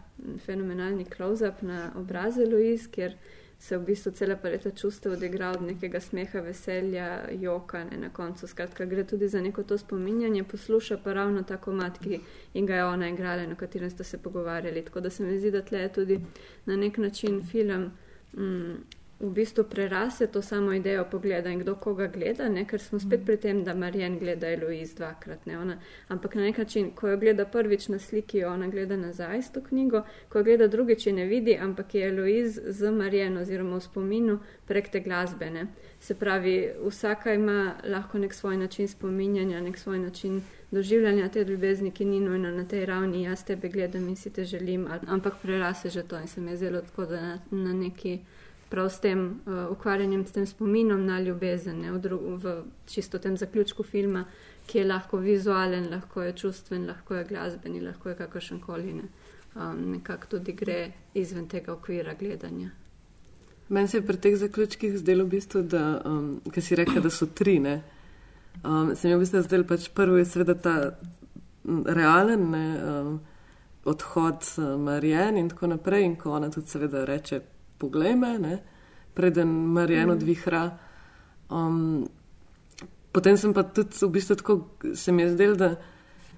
fenomenalni 0.45 1.05
close-up 1.05 1.61
na 1.61 1.91
obrazu 1.99 2.41
Eloiz, 2.47 2.87
kjer 2.91 3.17
se 3.59 3.77
v 3.77 3.85
bistvu 3.85 4.11
cela 4.11 4.35
paleta 4.35 4.71
čustev 4.71 5.13
odigra 5.15 5.49
od 5.55 5.61
nekega 5.61 5.99
smeha, 5.99 6.41
veselja, 6.41 7.07
joka 7.31 7.83
ne, 7.83 7.97
na 7.97 8.09
koncu. 8.09 8.47
Skratka, 8.47 8.85
gre 8.85 9.03
tudi 9.07 9.27
za 9.27 9.41
neko 9.41 9.63
to 9.63 9.77
spominjanje, 9.77 10.43
posluša 10.43 10.97
pa 11.03 11.13
ravno 11.13 11.43
ta 11.43 11.57
komat, 11.57 11.99
ki 11.99 12.19
ga 12.53 12.75
je 12.75 12.85
ona 12.85 13.09
igrala, 13.09 13.47
na 13.47 13.55
katerem 13.55 13.89
ste 13.89 14.03
se 14.03 14.17
pogovarjali. 14.17 14.83
Tako 14.85 14.99
da 14.99 15.09
se 15.09 15.23
mi 15.23 15.39
zdi, 15.39 15.51
da 15.51 15.61
tle 15.61 15.79
je 15.79 15.93
tudi 15.93 16.19
na 16.65 16.75
nek 16.75 16.97
način 16.97 17.41
film. 17.43 17.91
Mm, 18.33 18.75
v 19.19 19.29
bistvu 19.29 19.63
prerase 19.63 20.27
to 20.27 20.41
samo 20.41 20.73
idejo 20.73 21.05
pogleda 21.11 21.49
in 21.49 21.59
kdo 21.59 21.75
koga 21.75 22.07
gleda, 22.07 22.49
ne? 22.49 22.65
ker 22.67 22.81
smo 22.81 22.99
spet 22.99 23.25
pri 23.25 23.37
tem, 23.37 23.63
da 23.63 23.73
Marjen 23.73 24.19
gleda 24.19 24.49
Eloiz 24.51 24.95
dvakrat. 24.95 25.47
Ona, 25.47 25.77
ampak 26.07 26.35
na 26.35 26.41
nek 26.41 26.57
način, 26.57 26.91
ko 26.91 27.07
jo 27.07 27.17
gleda 27.17 27.45
prvič 27.45 27.87
na 27.87 27.99
sliki, 27.99 28.43
ona 28.43 28.67
gleda 28.67 28.97
nazaj 28.97 29.41
s 29.41 29.51
to 29.51 29.61
knjigo, 29.63 30.03
ko 30.29 30.39
jo 30.39 30.43
gleda 30.43 30.67
drugič, 30.67 31.05
ne 31.05 31.25
vidi, 31.25 31.55
ampak 31.55 31.95
je 31.95 32.07
Eloiz 32.07 32.59
z 32.67 32.91
Marjen 32.91 33.37
oziroma 33.37 33.79
v 33.79 33.87
spominu 33.87 34.39
prek 34.67 34.91
te 34.91 34.99
glasbe. 34.99 35.49
Ne? 35.49 35.67
Se 35.99 36.15
pravi, 36.15 36.73
vsaka 36.83 37.33
ima 37.33 37.75
lahko 37.87 38.19
nek 38.19 38.33
svoj 38.33 38.57
način 38.57 38.87
spominjanja, 38.87 39.61
nek 39.61 39.77
svoj 39.77 39.99
način. 39.99 40.41
Doživljanja 40.71 41.29
te 41.29 41.43
ljubezni, 41.43 41.91
ki 41.91 42.05
ni 42.05 42.19
nujno 42.19 42.51
na 42.51 42.65
tej 42.67 42.85
ravni, 42.85 43.23
jaz 43.23 43.45
tebe 43.45 43.69
gledam 43.69 44.09
in 44.09 44.15
si 44.15 44.29
te 44.29 44.43
želim, 44.43 44.87
ampak 45.07 45.33
prerase 45.41 45.89
že 45.89 46.03
to 46.03 46.19
in 46.19 46.27
se 46.27 46.41
mi 46.41 46.51
je 46.51 46.57
zelo 46.57 46.81
tako, 46.81 47.05
da 47.05 47.21
na, 47.21 47.39
na 47.51 47.73
neki 47.73 48.19
prav 48.69 48.89
s 48.89 48.99
tem 48.99 49.27
uh, 49.45 49.71
ukvarjanjem, 49.71 50.25
s 50.25 50.31
tem 50.31 50.45
spominom 50.47 51.05
na 51.05 51.19
ljubezen, 51.19 51.81
ne, 51.81 51.91
v, 51.91 51.99
dru, 52.01 52.19
v 52.41 52.55
čisto 52.89 53.19
tem 53.19 53.37
zaključku 53.37 53.83
filma, 53.83 54.25
ki 54.65 54.77
je 54.77 54.85
lahko 54.85 55.17
vizualen, 55.17 55.89
lahko 55.91 56.23
je 56.23 56.33
čustven, 56.33 56.87
lahko 56.87 57.15
je 57.15 57.25
glasbeni, 57.29 57.81
lahko 57.81 58.09
je 58.09 58.15
kakršen 58.15 58.59
koli. 58.59 58.93
Ne. 58.93 59.09
Um, 59.55 59.91
nekako 59.91 60.27
tudi 60.27 60.51
gre 60.51 60.91
izven 61.13 61.47
tega 61.47 61.73
okvira 61.73 62.13
gledanja. 62.19 62.69
Meni 63.69 63.87
se 63.87 63.97
je 63.97 64.05
pri 64.05 64.17
teh 64.17 64.35
zaključkih 64.37 64.97
zdelo, 64.97 65.23
v 65.25 65.29
bistvu, 65.37 65.61
da 65.61 66.01
um, 66.05 66.41
si 66.57 66.75
rekel, 66.75 67.01
da 67.01 67.09
so 67.09 67.25
tri. 67.25 67.59
Um, 68.63 68.95
se 68.95 69.07
mi 69.07 69.13
je 69.13 69.17
v 69.17 69.19
bistvu 69.19 69.41
zdelo, 69.41 69.63
pač 69.63 69.87
prvi 69.89 70.19
je 70.19 70.25
seveda 70.25 70.53
ta 70.53 70.75
realen 71.85 72.49
ne, 72.51 72.65
um, 72.83 73.19
odhod 73.85 74.45
uh, 74.57 74.75
Marijan 74.81 75.37
in 75.37 75.49
tako 75.49 75.67
naprej, 75.67 76.05
in 76.05 76.15
ko 76.15 76.35
ona 76.35 76.49
tudi 76.51 76.69
seveda 76.69 77.05
reče, 77.05 77.41
poglej 77.85 78.15
me, 78.15 78.39
ne, 78.39 78.59
preden 79.13 79.47
Marijan 79.47 80.07
mm. 80.07 80.11
odvihra. 80.11 80.77
Um, 81.49 82.07
potem 83.11 83.37
sem 83.37 83.53
pa 83.53 83.63
tudi 83.63 83.95
v 84.01 84.09
bistvu 84.11 84.35
tako 84.35 84.55
se 84.93 85.11
mi 85.11 85.23
je 85.23 85.33
zdel, 85.33 85.55
da, 85.55 85.75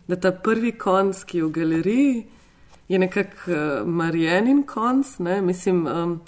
da 0.07 0.15
ta 0.15 0.31
prvi 0.31 0.75
konc, 0.77 1.23
ki 1.23 1.37
je 1.37 1.45
v 1.45 1.51
galeriji, 1.51 2.25
je 2.87 2.99
nekako 2.99 3.51
uh, 3.51 3.87
Marijanin 3.87 4.63
konc, 4.67 5.17
ne, 5.19 5.41
mislim, 5.41 5.87
um, 5.87 6.19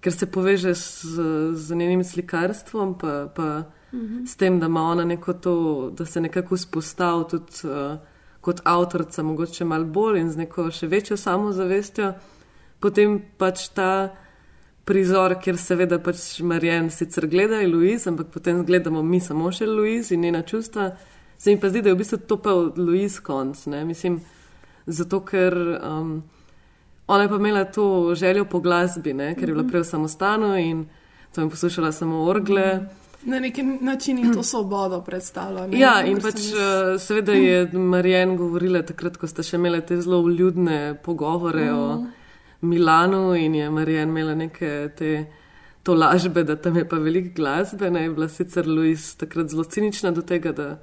ker 0.00 0.14
se 0.14 0.28
poveže 0.30 0.74
z, 0.74 1.24
z 1.54 1.74
njenim 1.74 2.04
slikarstvom, 2.04 2.94
pa, 2.98 3.28
pa 3.34 3.48
mm 3.92 4.00
-hmm. 4.00 4.26
s 4.26 4.36
tem, 4.36 4.60
da 4.60 4.66
ima 4.66 4.82
ona 4.82 5.04
neko 5.04 5.32
to, 5.32 5.90
da 5.90 6.06
se 6.06 6.20
nekako 6.20 6.54
vzpostavlja 6.54 7.24
tudi 7.28 7.52
uh, 7.64 7.98
kot 8.40 8.60
avtorica, 8.64 9.22
mogoče 9.22 9.64
malo 9.64 9.84
bolj 9.84 10.20
in 10.20 10.30
z 10.30 10.36
neko 10.36 10.70
še 10.70 10.86
večjo 10.86 11.16
samozavestjo. 11.16 12.12
Potem 12.80 13.18
pač 13.38 13.68
ta 13.74 14.14
prizor, 14.88 15.34
kjer 15.42 15.58
seveda 15.60 15.98
pač 16.00 16.40
Marjan 16.40 16.88
sicer 16.90 17.28
gleda 17.28 17.60
Louis, 17.68 18.06
ampak 18.08 18.32
potem 18.32 18.64
gledamo 18.64 19.02
mi 19.04 19.20
samo 19.20 19.52
še 19.52 19.68
Louis 19.68 20.10
in 20.14 20.24
njena 20.24 20.42
čustva. 20.42 20.90
Se 21.38 21.52
mi 21.52 21.60
pa 21.60 21.68
zdi, 21.70 21.82
da 21.84 21.92
je 21.92 21.94
v 21.94 22.00
bistvu 22.00 22.18
to 22.26 22.38
pa 22.42 22.54
Louis 22.76 23.18
konc. 23.22 23.66
Ne? 23.70 23.84
Mislim, 23.86 24.18
zato 24.86 25.20
ker 25.28 25.54
um, 25.54 26.22
ona 27.06 27.26
je 27.26 27.28
pa 27.28 27.36
imela 27.36 27.64
to 27.64 28.14
željo 28.18 28.46
po 28.48 28.60
glasbi, 28.64 29.12
ne? 29.14 29.34
ker 29.34 29.48
je 29.48 29.54
bila 29.54 29.66
mhm. 29.66 29.70
prej 29.70 29.84
v 29.84 29.90
samostanu 29.92 30.54
in 30.56 30.86
to 31.34 31.44
je 31.44 31.50
poslušala 31.50 31.92
samo 31.92 32.24
orgle. 32.24 32.88
Na 33.28 33.40
neki 33.40 33.62
način 33.62 34.18
je 34.18 34.32
to 34.32 34.42
svobodo 34.42 35.00
predstavljala. 35.04 35.68
Ja, 35.76 36.00
in 36.06 36.20
pač 36.22 36.48
uh, 36.54 36.96
seveda 37.02 37.32
je 37.32 37.66
Marjan 37.72 38.36
govorila 38.36 38.82
takrat, 38.86 39.18
ko 39.18 39.28
sta 39.28 39.42
še 39.42 39.58
imela 39.58 39.80
te 39.80 39.98
zelo 40.00 40.22
vljudne 40.22 40.94
pogovore 41.04 41.66
mm. 41.70 41.78
o 41.78 41.88
mhm. 41.94 42.17
Milanu 42.60 43.34
in 43.36 43.54
je 43.54 43.70
Marijan 43.70 44.08
imela 44.08 44.34
neke 44.34 44.90
te 44.96 45.26
to 45.82 45.94
lažbe, 45.94 46.44
da 46.44 46.56
tam 46.56 46.76
je 46.76 46.88
pa 46.88 46.96
veliko 46.96 47.30
glasbe. 47.36 47.90
Ne, 47.90 48.02
je 48.02 48.10
bila 48.10 48.28
sicer 48.28 48.66
Louis 48.68 49.14
takrat 49.16 49.48
zelo 49.48 49.64
cinična 49.64 50.10
do 50.10 50.22
tega, 50.22 50.52
da 50.52 50.78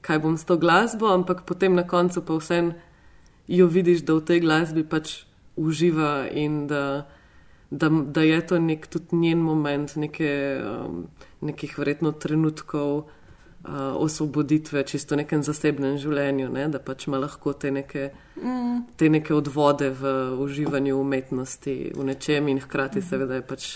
kaj 0.00 0.18
bom 0.18 0.36
s 0.38 0.44
to 0.44 0.56
glasbo, 0.56 1.12
ampak 1.12 1.42
potem 1.46 1.74
na 1.74 1.86
koncu 1.86 2.22
pa 2.24 2.36
vsem 2.38 2.72
jo 3.48 3.66
vidiš, 3.66 4.04
da 4.06 4.14
v 4.14 4.24
tej 4.24 4.40
glasbi 4.40 4.84
pač 4.84 5.24
uživa 5.56 6.28
in 6.30 6.66
da, 6.70 7.06
da, 7.70 7.88
da 7.90 8.22
je 8.22 8.40
to 8.46 8.58
nek 8.58 8.86
tudi 8.86 9.16
njen 9.16 9.42
moment, 9.42 9.96
neke, 9.96 10.30
um, 10.62 11.06
nekih 11.40 11.78
vredno 11.78 12.12
trenutkov 12.12 12.92
uh, 12.96 13.04
osvoboditve, 13.98 14.84
čisto 14.86 15.14
v 15.14 15.24
nekem 15.24 15.42
zasebnem 15.42 15.98
življenju, 15.98 16.48
ne? 16.54 16.68
da 16.68 16.78
pač 16.78 17.08
ima 17.08 17.18
lahko 17.18 17.52
te 17.52 17.74
neke, 17.74 18.10
mm. 18.42 18.82
te 18.96 19.08
neke 19.08 19.34
odvode 19.34 19.90
v 19.90 20.12
uživanju 20.40 20.98
umetnosti 21.00 21.92
v 21.96 22.04
nečem 22.04 22.48
in 22.48 22.60
hkrati 22.60 22.98
mm. 22.98 23.02
seveda 23.02 23.34
je 23.34 23.46
pač 23.46 23.70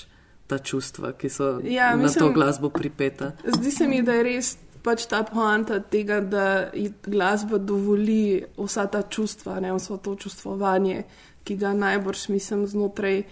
ta 0.47 0.59
čustva, 0.59 1.13
ki 1.13 1.29
so 1.29 1.61
ja, 1.65 1.97
na 1.97 2.03
mislim, 2.03 2.21
to 2.21 2.33
glasbo 2.33 2.69
pripeta. 2.69 3.33
Zdi 3.57 3.71
se 3.71 3.89
mi, 3.89 4.03
da 4.03 4.13
je 4.21 4.23
res. 4.23 4.57
Pač 4.85 5.07
ta 5.09 5.23
poanta 5.25 5.79
tega, 5.81 6.19
da 6.21 6.69
glasba 7.07 7.57
dovoli 7.59 8.45
vsa 8.59 8.85
ta 8.93 9.01
čustva, 9.03 9.57
ne 9.65 9.73
vso 9.73 9.97
to 9.97 10.13
čustvovanje, 10.21 11.07
ki 11.45 11.57
ga 11.57 11.73
najbolj, 11.73 12.27
mislim, 12.29 12.67
znotraj 12.69 13.23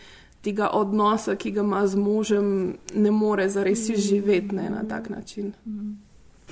tega 0.43 0.71
odnosa, 0.73 1.37
ki 1.37 1.53
ga 1.53 1.61
ima 1.61 1.87
z 1.87 2.01
možem, 2.01 2.49
ne 2.95 3.11
more 3.11 3.49
zares 3.53 3.85
živeti 3.91 4.57
ne, 4.57 4.71
na 4.71 4.87
tak 4.89 5.11
način. 5.13 5.53
Mm. 5.67 5.93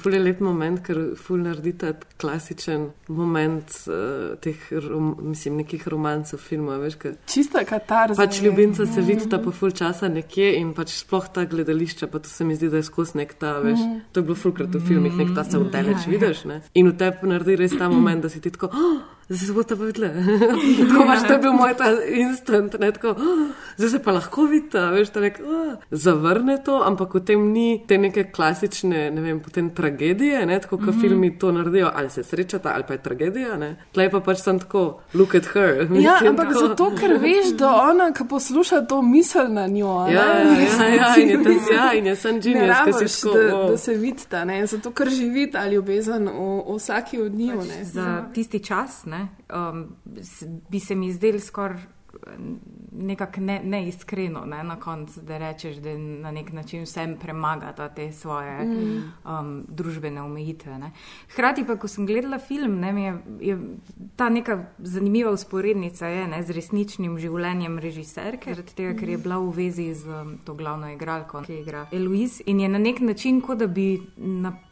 Ful 0.00 0.14
je 0.16 0.20
lep 0.22 0.40
moment, 0.40 0.80
ker 0.80 0.98
ful 1.20 1.42
naredi 1.44 1.74
ta 1.76 1.92
klasičen 2.20 2.86
moment 3.12 3.74
uh, 3.90 4.38
teh, 4.40 4.56
rom, 4.86 5.12
mislim, 5.30 5.60
nekih 5.60 5.84
romancov, 5.92 6.40
filmov. 6.40 6.86
Čista 7.28 7.64
katarza. 7.68 8.16
Pač 8.16 8.40
ljubimca 8.44 8.86
se 8.88 9.04
vidi 9.04 9.28
ta 9.28 9.38
po 9.42 9.52
ful 9.52 9.74
časa 9.76 10.08
nekje 10.08 10.54
in 10.56 10.72
pač 10.76 10.96
sploh 11.02 11.28
ta 11.28 11.44
gledališča, 11.44 12.08
pa 12.08 12.22
to 12.24 12.32
se 12.32 12.48
mi 12.48 12.56
zdi, 12.56 12.72
da 12.72 12.80
je 12.80 12.88
skozi 12.88 13.20
nek 13.20 13.36
ta, 13.36 13.58
veš. 13.60 13.78
Mm. 13.78 14.02
To 14.12 14.22
je 14.22 14.28
bilo 14.30 14.40
fulkrat 14.40 14.74
v 14.74 14.82
filmih, 14.88 15.16
nek 15.20 15.36
ta 15.36 15.44
se 15.44 15.60
vdaleč 15.60 16.06
ja, 16.06 16.12
vidiš, 16.16 16.44
ne. 16.48 16.60
In 16.74 16.92
v 16.92 16.98
tebi 17.00 17.32
naredi 17.34 17.60
res 17.60 17.76
ta 17.76 17.92
moment, 17.92 18.24
da 18.24 18.32
si 18.32 18.40
ti 18.40 18.52
tako. 18.56 18.72
Oh! 18.72 19.19
Zdaj 19.30 19.46
se 19.46 19.52
bo 19.52 19.62
ta 19.62 19.74
videla. 19.74 20.08
tako 20.88 21.04
pač 21.06 21.26
to 21.26 21.32
je 21.32 21.38
bil 21.38 21.52
moj 21.52 21.74
ta 21.78 21.90
instant, 22.18 22.74
ne 22.82 22.90
tako, 22.92 23.08
oh, 23.14 23.42
zdaj 23.76 23.90
se 23.90 23.98
pa 24.02 24.12
lahko 24.12 24.46
vidi, 24.50 24.82
veš, 24.94 25.12
da 25.14 25.20
nek, 25.22 25.38
oh, 25.46 25.76
zavrne 25.90 26.56
to, 26.66 26.80
ampak 26.86 27.14
v 27.14 27.22
tem 27.28 27.44
ni 27.52 27.68
te 27.86 27.98
neke 27.98 28.24
klasične, 28.34 29.04
ne 29.14 29.22
vem, 29.22 29.38
potem 29.40 29.70
tragedije, 29.74 30.42
ne, 30.46 30.58
tako 30.60 30.78
kot 30.78 30.86
mm 30.86 30.90
-hmm. 30.90 31.00
filmi 31.00 31.38
to 31.38 31.52
naredijo, 31.52 31.90
ali 31.94 32.10
se 32.10 32.22
srečata, 32.22 32.72
ali 32.74 32.84
pa 32.88 32.92
je 32.92 33.02
tragedija, 33.02 33.56
ne. 33.56 33.76
Tlej 33.92 34.10
pa 34.10 34.20
pač 34.20 34.42
sem 34.42 34.58
tako, 34.58 35.00
look 35.14 35.34
at 35.34 35.46
her. 35.46 35.76
Ja, 35.76 35.82
mislim, 35.90 36.02
ja, 36.02 36.18
ampak 36.28 36.48
tako. 36.48 36.66
zato, 36.66 36.90
ker 37.00 37.18
veš, 37.18 37.54
da 37.58 37.74
ona, 37.74 38.12
ki 38.12 38.24
posluša 38.28 38.86
to 38.86 39.02
misel 39.02 39.52
na 39.52 39.66
njo. 39.66 40.06
Ja, 40.10 40.10
ja, 40.10 40.24
ja, 40.24 40.94
ja, 40.94 41.14
in 41.16 41.28
je 41.28 41.44
tam 41.44 41.76
ja, 41.76 41.92
in 41.92 42.06
je 42.06 42.16
sem 42.16 42.40
genius, 42.40 42.76
ki 42.84 43.08
si 43.08 43.22
tako, 43.22 43.38
da, 43.38 43.56
oh. 43.56 43.70
da 43.70 43.76
se 43.76 43.94
vidi 43.94 44.26
ta, 44.28 44.44
ne, 44.44 44.66
zato, 44.66 44.90
ker 44.90 45.08
živi 45.08 45.50
ta 45.50 45.68
ljubezen 45.68 46.28
v, 46.28 46.62
v 46.66 46.76
vsaki 46.76 47.22
od 47.22 47.34
njih, 47.34 47.54
ne. 47.54 47.84
Za 47.84 48.24
tisti 48.34 48.58
čas, 48.58 49.04
ne 49.04 49.19
um, 49.52 49.86
bi 50.70 50.80
se 50.80 50.94
mi 50.94 51.12
zdel 51.12 51.40
skoraj 51.40 51.80
nekako 52.92 53.40
ne, 53.40 53.60
neiskreno 53.64 54.44
ne, 54.44 54.64
na 54.64 54.76
koncu, 54.80 55.20
da 55.20 55.38
rečeš, 55.38 55.76
da 55.76 55.98
na 55.98 56.30
nek 56.30 56.52
način 56.52 56.82
vsem 56.82 57.16
premagata 57.16 57.88
te 57.88 58.12
svoje 58.12 58.60
Mm. 58.64 59.02
um, 59.24 59.64
družbene 59.68 60.22
omejitve. 60.22 60.78
Ne. 60.78 60.90
Hkrati 61.32 61.64
pa, 61.66 61.76
ko 61.76 61.88
sem 61.88 62.06
gledala 62.06 62.38
film, 62.38 62.80
ne, 62.80 63.02
je, 63.02 63.18
je 63.40 63.58
ta 64.16 64.28
neka 64.28 64.64
zanimiva 64.78 65.30
usporednica 65.30 66.06
je, 66.06 66.26
ne, 66.26 66.42
z 66.42 66.50
resničnim 66.50 67.18
življenjem 67.18 67.78
režiserke, 67.78 68.54
zaradi 68.54 68.74
tega, 68.74 68.94
ker 68.98 69.08
je 69.08 69.18
bila 69.18 69.38
v 69.38 69.52
vezi 69.56 69.94
z 69.94 70.08
um, 70.08 70.38
to 70.44 70.54
glavno 70.54 70.90
igralko, 70.92 71.42
ki 71.46 71.60
igra 71.60 71.86
Eloise 71.92 72.42
in 72.46 72.60
je 72.60 72.68
na 72.68 72.78
nek 72.78 73.00
način, 73.00 73.40
kot 73.40 73.58
da 73.58 73.66
bi 73.66 74.00
napisala 74.16 74.69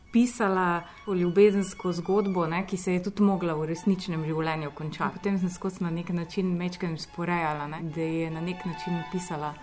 to 1.04 1.14
ljubezensko 1.14 1.92
zgodbo, 1.92 2.46
ne, 2.46 2.66
ki 2.66 2.76
se 2.76 2.94
je 2.94 3.02
tudi 3.02 3.22
mogla 3.22 3.54
v 3.54 3.66
resničnem 3.66 4.24
življenju 4.24 4.70
končati. 4.74 5.18
Potem 5.18 5.38
sem 5.38 5.50
skozi 5.50 5.84
na 5.84 5.90
nek 5.90 6.08
način 6.08 6.56
mečkem 6.56 6.98
sporejala, 6.98 7.66
ne, 7.66 7.82
da 7.82 8.00
je 8.00 8.30
na 8.30 8.40
nek 8.40 8.64
način 8.64 8.94
napisala. 8.94 9.54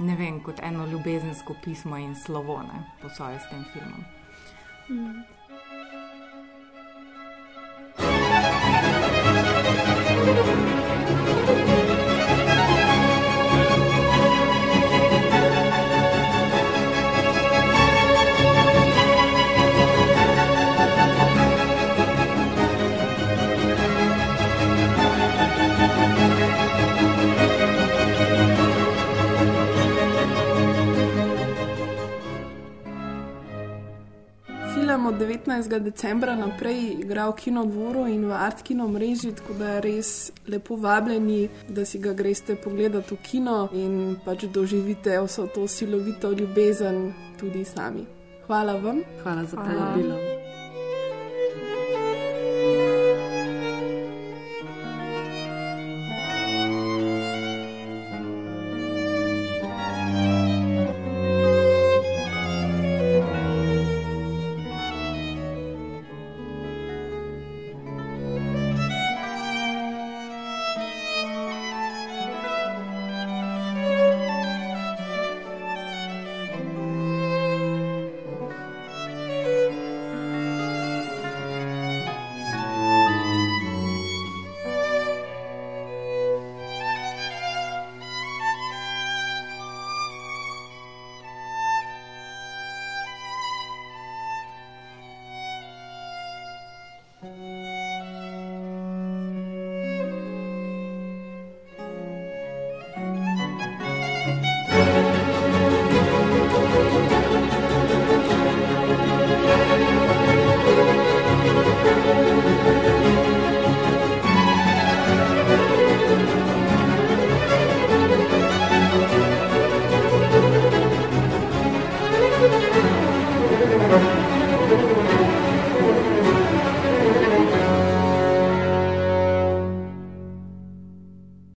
Ne 0.00 0.16
vem, 0.16 0.40
kot 0.42 0.60
eno 0.62 0.86
ljubezensko 0.86 1.54
pismo 1.64 1.96
in 1.96 2.14
slovo, 2.14 2.62
ne, 2.62 2.84
po 3.02 3.08
svoje 3.08 3.38
s 3.38 3.50
tem 3.50 3.64
filmom. 3.72 4.04
Mm. 4.90 5.33
Film 34.84 35.06
od 35.06 35.14
19. 35.14 35.78
decembra 35.78 36.36
naprej 36.36 37.00
igra 37.00 37.28
v 37.28 37.36
kinodvoru 37.36 38.04
in 38.06 38.28
v 38.28 38.32
Art 38.36 38.60
Kino 38.62 38.84
mreži, 38.88 39.32
tako 39.32 39.56
da 39.56 39.80
res 39.80 40.28
lepo 40.48 40.76
vabljeni, 40.76 41.48
da 41.68 41.84
si 41.88 41.98
ga 41.98 42.12
greste 42.12 42.56
pogledati 42.56 43.14
v 43.14 43.18
kino 43.24 43.68
in 43.72 44.20
pač 44.24 44.44
doživite 44.44 45.16
vso 45.24 45.46
to 45.46 45.64
silovito 45.68 46.32
ljubezen 46.36 47.14
tudi 47.40 47.64
sami. 47.64 48.04
Hvala 48.46 48.76
vam. 48.76 49.00
Hvala 49.22 49.44
za 49.44 49.56
povabilo. 49.56 50.33